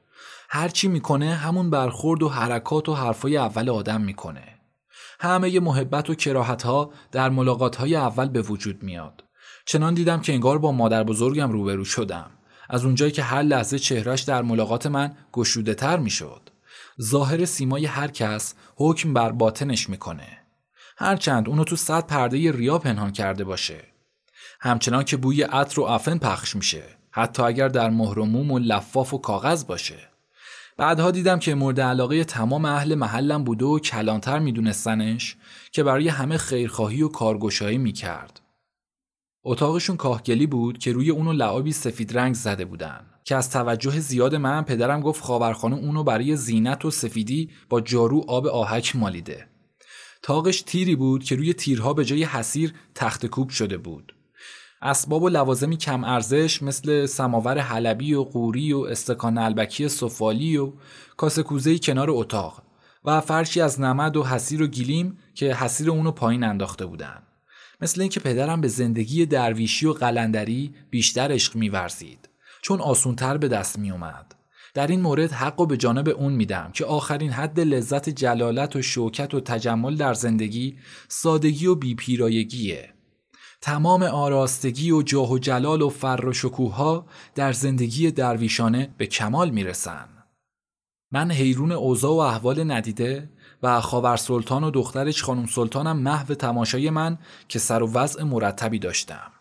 هرچی 0.48 0.88
می‌کنه 0.88 1.34
همون 1.34 1.70
برخورد 1.70 2.22
و 2.22 2.28
حرکات 2.28 2.88
و 2.88 2.94
حرفای 2.94 3.36
اول 3.36 3.70
آدم 3.70 4.00
می‌کنه. 4.00 4.44
همه 5.20 5.60
محبت 5.60 6.10
و 6.10 6.14
کراحت 6.14 6.62
ها 6.62 6.90
در 7.12 7.28
ملاقات 7.28 7.76
های 7.76 7.96
اول 7.96 8.28
به 8.28 8.42
وجود 8.42 8.82
میاد. 8.82 9.24
چنان 9.66 9.94
دیدم 9.94 10.20
که 10.20 10.32
انگار 10.32 10.58
با 10.58 10.72
مادر 10.72 11.04
بزرگم 11.04 11.52
روبرو 11.52 11.84
شدم. 11.84 12.30
از 12.70 12.84
اونجایی 12.84 13.12
که 13.12 13.22
هر 13.22 13.42
لحظه 13.42 13.78
چهرش 13.78 14.22
در 14.22 14.42
ملاقات 14.42 14.86
من 14.86 15.16
گشوده 15.32 15.74
تر 15.74 15.96
می‌شد. 15.98 16.50
ظاهر 17.02 17.44
سیمای 17.44 17.86
هر 17.86 18.08
کس 18.08 18.54
حکم 18.76 19.14
بر 19.14 19.32
باطنش 19.32 19.90
می‌کنه. 19.90 20.38
هرچند 20.96 21.48
اونو 21.48 21.64
تو 21.64 21.76
صد 21.76 22.06
پرده 22.06 22.52
ریا 22.52 22.78
پنهان 22.78 23.12
کرده 23.12 23.44
باشه. 23.44 23.84
همچنان 24.60 25.04
که 25.04 25.16
بوی 25.16 25.42
عطر 25.42 25.80
و 25.80 25.84
افن 25.84 26.18
پخش 26.18 26.56
میشه. 26.56 26.82
حتی 27.10 27.42
اگر 27.42 27.68
در 27.68 27.90
مهرموم 27.90 28.50
و 28.50 28.58
لفاف 28.58 29.14
و 29.14 29.18
کاغذ 29.18 29.64
باشه. 29.64 29.98
بعدها 30.76 31.10
دیدم 31.10 31.38
که 31.38 31.54
مورد 31.54 31.80
علاقه 31.80 32.24
تمام 32.24 32.64
اهل 32.64 32.94
محلم 32.94 33.44
بوده 33.44 33.64
و 33.64 33.78
کلانتر 33.78 34.38
میدونستنش 34.38 35.36
که 35.72 35.82
برای 35.82 36.08
همه 36.08 36.38
خیرخواهی 36.38 37.02
و 37.02 37.08
کارگشایی 37.08 37.78
می‌کرد. 37.78 38.40
اتاقشون 39.44 39.96
کاهگلی 39.96 40.46
بود 40.46 40.78
که 40.78 40.92
روی 40.92 41.10
اونو 41.10 41.32
لعابی 41.32 41.72
سفید 41.72 42.18
رنگ 42.18 42.34
زده 42.34 42.64
بودن. 42.64 43.06
که 43.24 43.36
از 43.36 43.50
توجه 43.50 44.00
زیاد 44.00 44.34
من 44.34 44.62
پدرم 44.62 45.00
گفت 45.00 45.22
خاورخانه 45.24 45.76
اونو 45.76 46.04
برای 46.04 46.36
زینت 46.36 46.84
و 46.84 46.90
سفیدی 46.90 47.50
با 47.68 47.80
جارو 47.80 48.24
آب 48.28 48.46
آهک 48.46 48.96
مالیده. 48.96 49.46
تاقش 50.22 50.62
تیری 50.62 50.96
بود 50.96 51.24
که 51.24 51.36
روی 51.36 51.54
تیرها 51.54 51.92
به 51.92 52.04
جای 52.04 52.24
حسیر 52.24 52.74
تخت 52.94 53.26
کوب 53.26 53.48
شده 53.48 53.78
بود. 53.78 54.14
اسباب 54.82 55.22
و 55.22 55.28
لوازمی 55.28 55.76
کم 55.76 56.04
ارزش 56.04 56.62
مثل 56.62 57.06
سماور 57.06 57.58
حلبی 57.58 58.14
و 58.14 58.22
قوری 58.22 58.72
و 58.72 58.78
استکان 58.78 59.38
البکی 59.38 59.88
سفالی 59.88 60.56
و 60.56 60.72
کاسه 61.16 61.78
کنار 61.78 62.10
اتاق 62.10 62.62
و 63.04 63.20
فرشی 63.20 63.60
از 63.60 63.80
نمد 63.80 64.16
و 64.16 64.24
حسیر 64.24 64.62
و 64.62 64.66
گیلیم 64.66 65.18
که 65.34 65.54
حسیر 65.54 65.90
اونو 65.90 66.12
پایین 66.12 66.44
انداخته 66.44 66.86
بودن 66.86 67.22
مثل 67.80 68.00
اینکه 68.00 68.20
پدرم 68.20 68.60
به 68.60 68.68
زندگی 68.68 69.26
درویشی 69.26 69.86
و 69.86 69.92
قلندری 69.92 70.74
بیشتر 70.90 71.32
عشق 71.32 71.56
میورزید 71.56 72.28
چون 72.64 72.80
آسونتر 72.80 73.36
به 73.36 73.48
دست 73.48 73.78
می 73.78 73.90
اومد. 73.90 74.34
در 74.74 74.86
این 74.86 75.00
مورد 75.00 75.32
حق 75.32 75.60
و 75.60 75.66
به 75.66 75.76
جانب 75.76 76.08
اون 76.08 76.32
میدم 76.32 76.70
که 76.72 76.84
آخرین 76.84 77.30
حد 77.30 77.60
لذت 77.60 78.08
جلالت 78.08 78.76
و 78.76 78.82
شوکت 78.82 79.34
و 79.34 79.40
تجمل 79.40 79.96
در 79.96 80.14
زندگی 80.14 80.78
سادگی 81.08 81.66
و 81.66 81.74
بیپیرایگیه. 81.74 82.94
تمام 83.60 84.02
آراستگی 84.02 84.90
و 84.90 85.02
جاه 85.02 85.30
و 85.32 85.38
جلال 85.38 85.82
و 85.82 85.88
فر 85.88 86.26
و 86.26 86.32
شکوه 86.32 87.04
در 87.34 87.52
زندگی 87.52 88.10
درویشانه 88.10 88.94
به 88.98 89.06
کمال 89.06 89.50
می‌رسن. 89.50 90.08
من 91.12 91.30
حیرون 91.30 91.72
اوضاع 91.72 92.12
و 92.12 92.18
احوال 92.18 92.72
ندیده 92.72 93.30
و 93.62 93.80
خاور 93.80 94.16
سلطان 94.16 94.64
و 94.64 94.70
دخترش 94.70 95.22
خانم 95.22 95.46
سلطانم 95.46 95.96
محو 95.96 96.34
تماشای 96.34 96.90
من 96.90 97.18
که 97.48 97.58
سر 97.58 97.82
و 97.82 97.92
وضع 97.92 98.22
مرتبی 98.22 98.78
داشتم. 98.78 99.33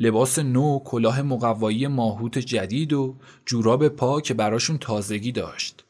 لباس 0.00 0.38
نو، 0.38 0.78
کلاه 0.84 1.22
مقوایی 1.22 1.86
ماهوت 1.86 2.38
جدید 2.38 2.92
و 2.92 3.16
جوراب 3.46 3.88
پا 3.88 4.20
که 4.20 4.34
براشون 4.34 4.78
تازگی 4.78 5.32
داشت. 5.32 5.84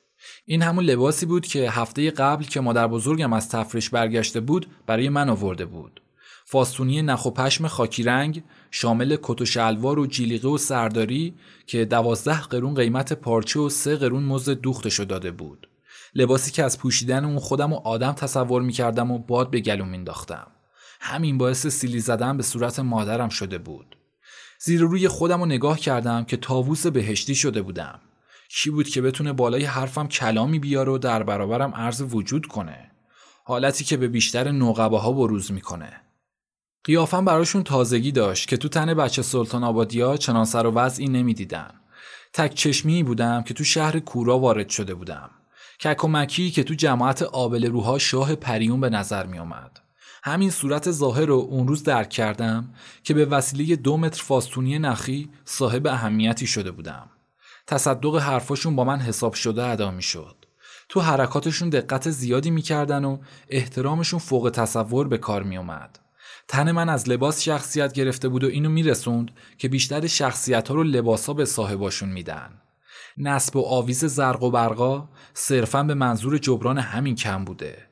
این 0.46 0.62
همون 0.62 0.84
لباسی 0.84 1.26
بود 1.26 1.46
که 1.46 1.70
هفته 1.70 2.10
قبل 2.10 2.44
که 2.44 2.60
مادر 2.60 2.86
بزرگم 2.86 3.32
از 3.32 3.48
تفرش 3.48 3.90
برگشته 3.90 4.40
بود 4.40 4.66
برای 4.86 5.08
من 5.08 5.28
آورده 5.28 5.64
بود. 5.64 6.02
فاستونی 6.44 7.02
نخ 7.02 7.26
و 7.26 7.30
پشم 7.30 7.66
خاکی 7.66 8.02
رنگ 8.02 8.42
شامل 8.70 9.16
کت 9.22 9.40
و 9.40 9.44
شلوار 9.44 9.98
و 9.98 10.06
جیلیقه 10.06 10.48
و 10.48 10.58
سرداری 10.58 11.34
که 11.66 11.84
دوازده 11.84 12.40
قرون 12.40 12.74
قیمت 12.74 13.12
پارچه 13.12 13.60
و 13.60 13.68
سه 13.68 13.96
قرون 13.96 14.22
مزد 14.22 14.52
دوختشو 14.52 15.04
داده 15.04 15.30
بود. 15.30 15.68
لباسی 16.14 16.50
که 16.50 16.64
از 16.64 16.78
پوشیدن 16.78 17.24
اون 17.24 17.38
خودم 17.38 17.72
و 17.72 17.76
آدم 17.76 18.12
تصور 18.12 18.62
می‌کردم 18.62 19.10
و 19.10 19.18
باد 19.18 19.50
به 19.50 19.60
گلوم 19.60 19.88
مینداختم. 19.88 20.46
همین 21.00 21.38
باعث 21.38 21.66
سیلی 21.66 22.00
زدن 22.00 22.36
به 22.36 22.42
صورت 22.42 22.80
مادرم 22.80 23.28
شده 23.28 23.58
بود. 23.58 23.96
زیر 24.62 24.80
روی 24.80 25.08
خودم 25.08 25.40
رو 25.40 25.46
نگاه 25.46 25.78
کردم 25.78 26.24
که 26.24 26.36
تاووس 26.36 26.86
بهشتی 26.86 27.34
شده 27.34 27.62
بودم. 27.62 28.00
کی 28.48 28.70
بود 28.70 28.88
که 28.88 29.02
بتونه 29.02 29.32
بالای 29.32 29.64
حرفم 29.64 30.08
کلامی 30.08 30.58
بیاره 30.58 30.92
و 30.92 30.98
در 30.98 31.22
برابرم 31.22 31.74
عرض 31.74 32.04
وجود 32.10 32.46
کنه؟ 32.46 32.90
حالتی 33.44 33.84
که 33.84 33.96
به 33.96 34.08
بیشتر 34.08 34.50
نوقبه 34.50 34.98
ها 34.98 35.12
بروز 35.12 35.52
می‌کنه. 35.52 36.00
قیافم 36.84 37.24
براشون 37.24 37.62
تازگی 37.62 38.12
داشت 38.12 38.48
که 38.48 38.56
تو 38.56 38.68
تن 38.68 38.94
بچه 38.94 39.22
سلطان 39.22 39.64
آبادیا 39.64 40.16
چنان 40.16 40.44
سر 40.44 40.66
و 40.66 40.70
وضعی 40.70 41.06
نمی‌دیدن. 41.06 41.70
تک 42.32 42.54
چشمی 42.54 43.02
بودم 43.02 43.42
که 43.42 43.54
تو 43.54 43.64
شهر 43.64 43.98
کورا 43.98 44.38
وارد 44.38 44.68
شده 44.68 44.94
بودم. 44.94 45.30
ککمکی 45.80 46.50
که 46.50 46.64
تو 46.64 46.74
جماعت 46.74 47.22
آبل 47.22 47.66
روها 47.66 47.98
شاه 47.98 48.34
پریون 48.34 48.80
به 48.80 48.90
نظر 48.90 49.26
می 49.26 49.38
اومد. 49.38 49.80
همین 50.22 50.50
صورت 50.50 50.90
ظاهر 50.90 51.26
رو 51.26 51.34
اون 51.34 51.68
روز 51.68 51.82
درک 51.82 52.08
کردم 52.08 52.74
که 53.02 53.14
به 53.14 53.24
وسیله 53.24 53.76
دو 53.76 53.96
متر 53.96 54.22
فاستونی 54.22 54.78
نخی 54.78 55.30
صاحب 55.44 55.86
اهمیتی 55.86 56.46
شده 56.46 56.70
بودم. 56.70 57.10
تصدق 57.66 58.16
حرفاشون 58.16 58.76
با 58.76 58.84
من 58.84 58.98
حساب 58.98 59.34
شده 59.34 59.64
ادا 59.64 59.90
می 59.90 60.02
شد. 60.02 60.36
تو 60.88 61.00
حرکاتشون 61.00 61.68
دقت 61.68 62.10
زیادی 62.10 62.50
می‌کردن 62.50 63.04
و 63.04 63.18
احترامشون 63.48 64.20
فوق 64.20 64.50
تصور 64.54 65.08
به 65.08 65.18
کار 65.18 65.42
می 65.42 65.56
اومد. 65.56 65.98
تن 66.48 66.70
من 66.70 66.88
از 66.88 67.08
لباس 67.08 67.42
شخصیت 67.42 67.92
گرفته 67.92 68.28
بود 68.28 68.44
و 68.44 68.46
اینو 68.46 68.68
میرسوند 68.68 69.30
که 69.58 69.68
بیشتر 69.68 70.06
شخصیت 70.06 70.68
ها 70.68 70.74
رو 70.74 70.82
لباس 70.82 71.26
ها 71.26 71.34
به 71.34 71.44
صاحباشون 71.44 72.08
میدن. 72.08 72.50
نسب 73.16 73.56
و 73.56 73.66
آویز 73.66 74.04
زرق 74.04 74.42
و 74.42 74.50
برقا 74.50 75.08
صرفا 75.34 75.82
به 75.82 75.94
منظور 75.94 76.38
جبران 76.38 76.78
همین 76.78 77.14
کم 77.14 77.44
بوده. 77.44 77.89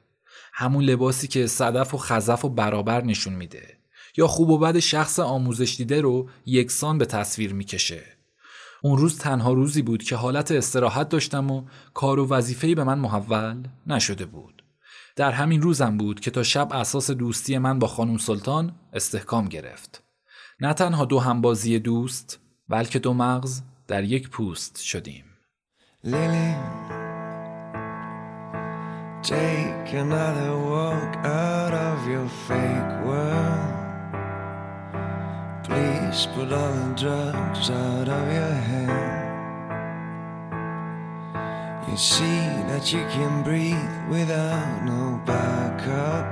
همون 0.61 0.85
لباسی 0.85 1.29
که 1.29 1.47
صدف 1.47 1.95
و 1.95 1.99
خزف 1.99 2.45
و 2.45 2.49
برابر 2.49 3.05
نشون 3.05 3.35
میده. 3.35 3.79
یا 4.17 4.27
خوب 4.27 4.51
و 4.51 4.59
بد 4.59 4.79
شخص 4.79 5.19
آموزش 5.19 5.77
دیده 5.77 6.01
رو 6.01 6.29
یکسان 6.47 6.99
به 6.99 7.07
تصویر 7.07 7.55
می‌کشه. 7.55 8.03
اون 8.83 8.99
روز 8.99 9.19
تنها 9.19 9.53
روزی 9.53 9.83
بود 9.83 10.03
که 10.03 10.17
حالت 10.17 10.53
استراحت 10.53 11.09
داشتم 11.09 11.51
و 11.51 11.65
کار 11.95 12.19
و 12.19 12.29
وظیفه‌ای 12.29 12.75
به 12.75 12.85
من 12.85 12.99
محول 12.99 13.63
نشده 13.87 14.27
بود. 14.27 14.63
در 15.17 15.33
همین 15.33 15.63
روزم 15.63 15.97
بود 15.97 16.21
که 16.21 16.31
تا 16.31 16.43
شب 16.43 16.69
اساس 16.73 17.11
دوستی 17.11 17.59
من 17.59 17.79
با 17.79 17.87
خانم 17.87 18.17
سلطان 18.17 18.75
استحکام 18.93 19.49
گرفت. 19.49 20.03
نه 20.61 20.75
تنها 20.75 21.05
دو 21.05 21.21
همبازی 21.21 21.79
دوست 21.79 22.41
بلکه 22.69 22.99
دو 22.99 23.15
مغز 23.15 23.63
در 23.87 24.05
یک 24.05 24.29
پوست 24.29 24.81
شدیم. 24.81 25.25
لیلی 26.05 26.55
Take 29.29 29.93
another 29.93 30.57
walk 30.57 31.17
out 31.19 31.75
of 31.75 32.09
your 32.09 32.27
fake 32.49 33.05
world. 33.05 33.75
Please 35.65 36.27
put 36.35 36.51
all 36.51 36.73
the 36.73 36.95
drugs 36.97 37.69
out 37.69 38.09
of 38.09 38.33
your 38.33 38.55
head. 38.71 39.29
You 41.91 41.97
see 41.99 42.41
that 42.71 42.91
you 42.91 43.01
can 43.11 43.43
breathe 43.43 43.77
without 44.09 44.87
no 44.87 45.21
backup. 45.27 46.25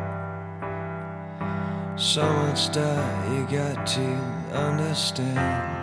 So 2.01 2.22
much 2.22 2.70
that 2.70 3.30
you 3.30 3.44
got 3.59 3.86
to 3.88 4.09
understand. 4.57 5.74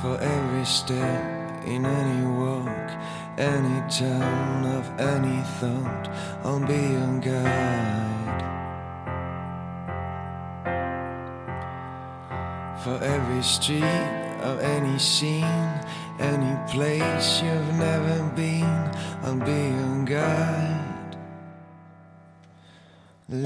For 0.00 0.20
every 0.20 0.64
step 0.64 1.41
in 1.66 1.86
any 1.86 2.26
walk, 2.26 2.90
any 3.38 3.80
town 3.88 4.66
of 4.66 4.84
any 5.00 5.42
thought, 5.58 6.08
I'll 6.44 6.60
be 6.60 6.74
your 6.74 7.18
guide. 7.20 8.42
For 12.82 12.98
every 13.02 13.42
street 13.42 13.82
of 14.42 14.58
any 14.60 14.98
scene, 14.98 15.80
any 16.18 16.56
place 16.68 17.42
you've 17.42 17.74
never 17.74 18.30
been, 18.34 18.90
I'll 19.22 19.36
be 19.36 19.52
your 19.52 20.04
guide. 20.04 21.16
Lily. 23.28 23.44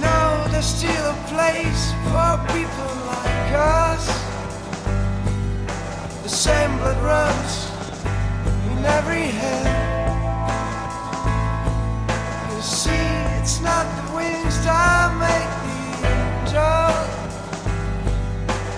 No, 0.00 0.46
there's 0.50 0.64
still 0.64 1.06
a 1.10 1.18
place 1.26 1.92
for 2.10 2.38
people 2.54 2.92
like 3.06 3.52
us 3.52 4.31
same 6.42 6.76
blood 6.78 7.00
runs 7.04 7.70
in 8.66 8.84
every 8.84 9.26
head. 9.40 9.66
You 12.50 12.60
see, 12.60 13.06
it's 13.38 13.60
not 13.60 13.86
the 13.98 14.16
wings 14.16 14.56
that 14.64 15.08
make 15.22 15.52
the 15.66 15.78
angel. 16.18 16.88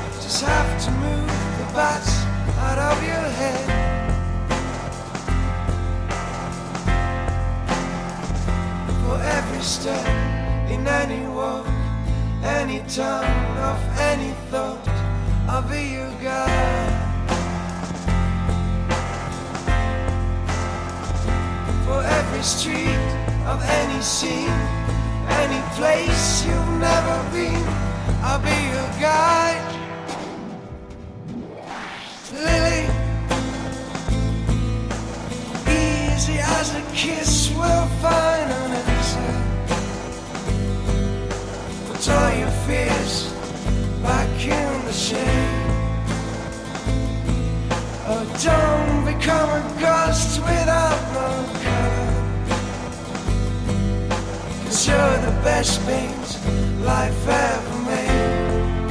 You 0.05 0.21
just 0.21 0.45
have 0.45 0.71
to 0.85 0.91
move 1.05 1.33
the 1.59 1.67
bats 1.73 2.13
out 2.67 2.79
of 2.91 2.97
your 3.03 3.29
head. 3.41 3.67
For 9.01 9.17
every 9.39 9.63
step 9.63 10.07
in 10.69 10.87
any 10.87 11.27
walk, 11.29 11.67
any 12.45 12.81
turn 12.91 13.57
of 13.57 13.81
any 14.13 14.33
thought, 14.51 14.87
I'll 15.49 15.63
be 15.63 15.95
your 15.95 16.13
guide. 16.23 17.14
For 21.85 22.03
every 22.03 22.43
street 22.43 23.05
of 23.47 23.63
any 23.63 24.01
scene, 24.01 24.59
any 25.43 25.61
place 25.77 26.45
you've 26.47 26.73
never 26.81 27.17
been. 27.31 27.65
I'll 28.27 28.41
be 28.41 28.57
your 28.73 28.91
guide. 29.05 29.71
Lily, 32.33 32.83
easy 35.69 36.39
as 36.39 36.75
a 36.75 36.83
kiss 36.95 37.51
we'll 37.51 37.89
find 38.01 38.49
an 38.61 38.71
answer. 38.89 39.33
Put 41.87 42.09
all 42.09 42.33
your 42.43 42.55
fears 42.67 43.31
back 44.03 44.31
in 44.43 44.85
the 44.87 44.93
shade. 44.93 45.65
Oh, 48.07 48.25
don't 48.43 49.05
become 49.05 49.51
a 49.51 49.63
ghost 49.81 50.41
without 50.41 51.01
no 51.15 51.64
You're 54.95 55.19
the 55.29 55.37
best 55.43 55.81
things 55.81 56.29
life 56.85 57.27
ever 57.27 57.79
made. 57.91 58.91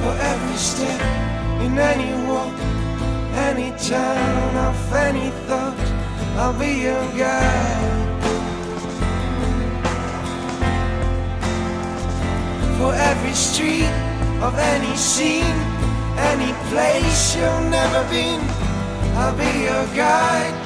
For 0.00 0.14
every 0.32 0.58
step 0.70 1.00
in 1.64 1.78
any 1.92 2.12
walk, 2.28 2.52
any 3.48 3.70
town 3.78 4.56
of 4.68 4.76
any 4.92 5.30
thought, 5.46 5.80
I'll 6.36 6.58
be 6.58 6.72
your 6.88 7.06
guide. 7.16 7.96
For 12.76 12.92
every 13.10 13.36
street 13.48 13.94
of 14.46 14.52
any 14.74 14.94
scene, 14.96 15.58
any 16.30 16.52
place 16.68 17.36
you've 17.36 17.70
never 17.70 18.02
been, 18.10 18.42
I'll 19.16 19.34
be 19.34 19.50
your 19.68 19.86
guide. 19.96 20.57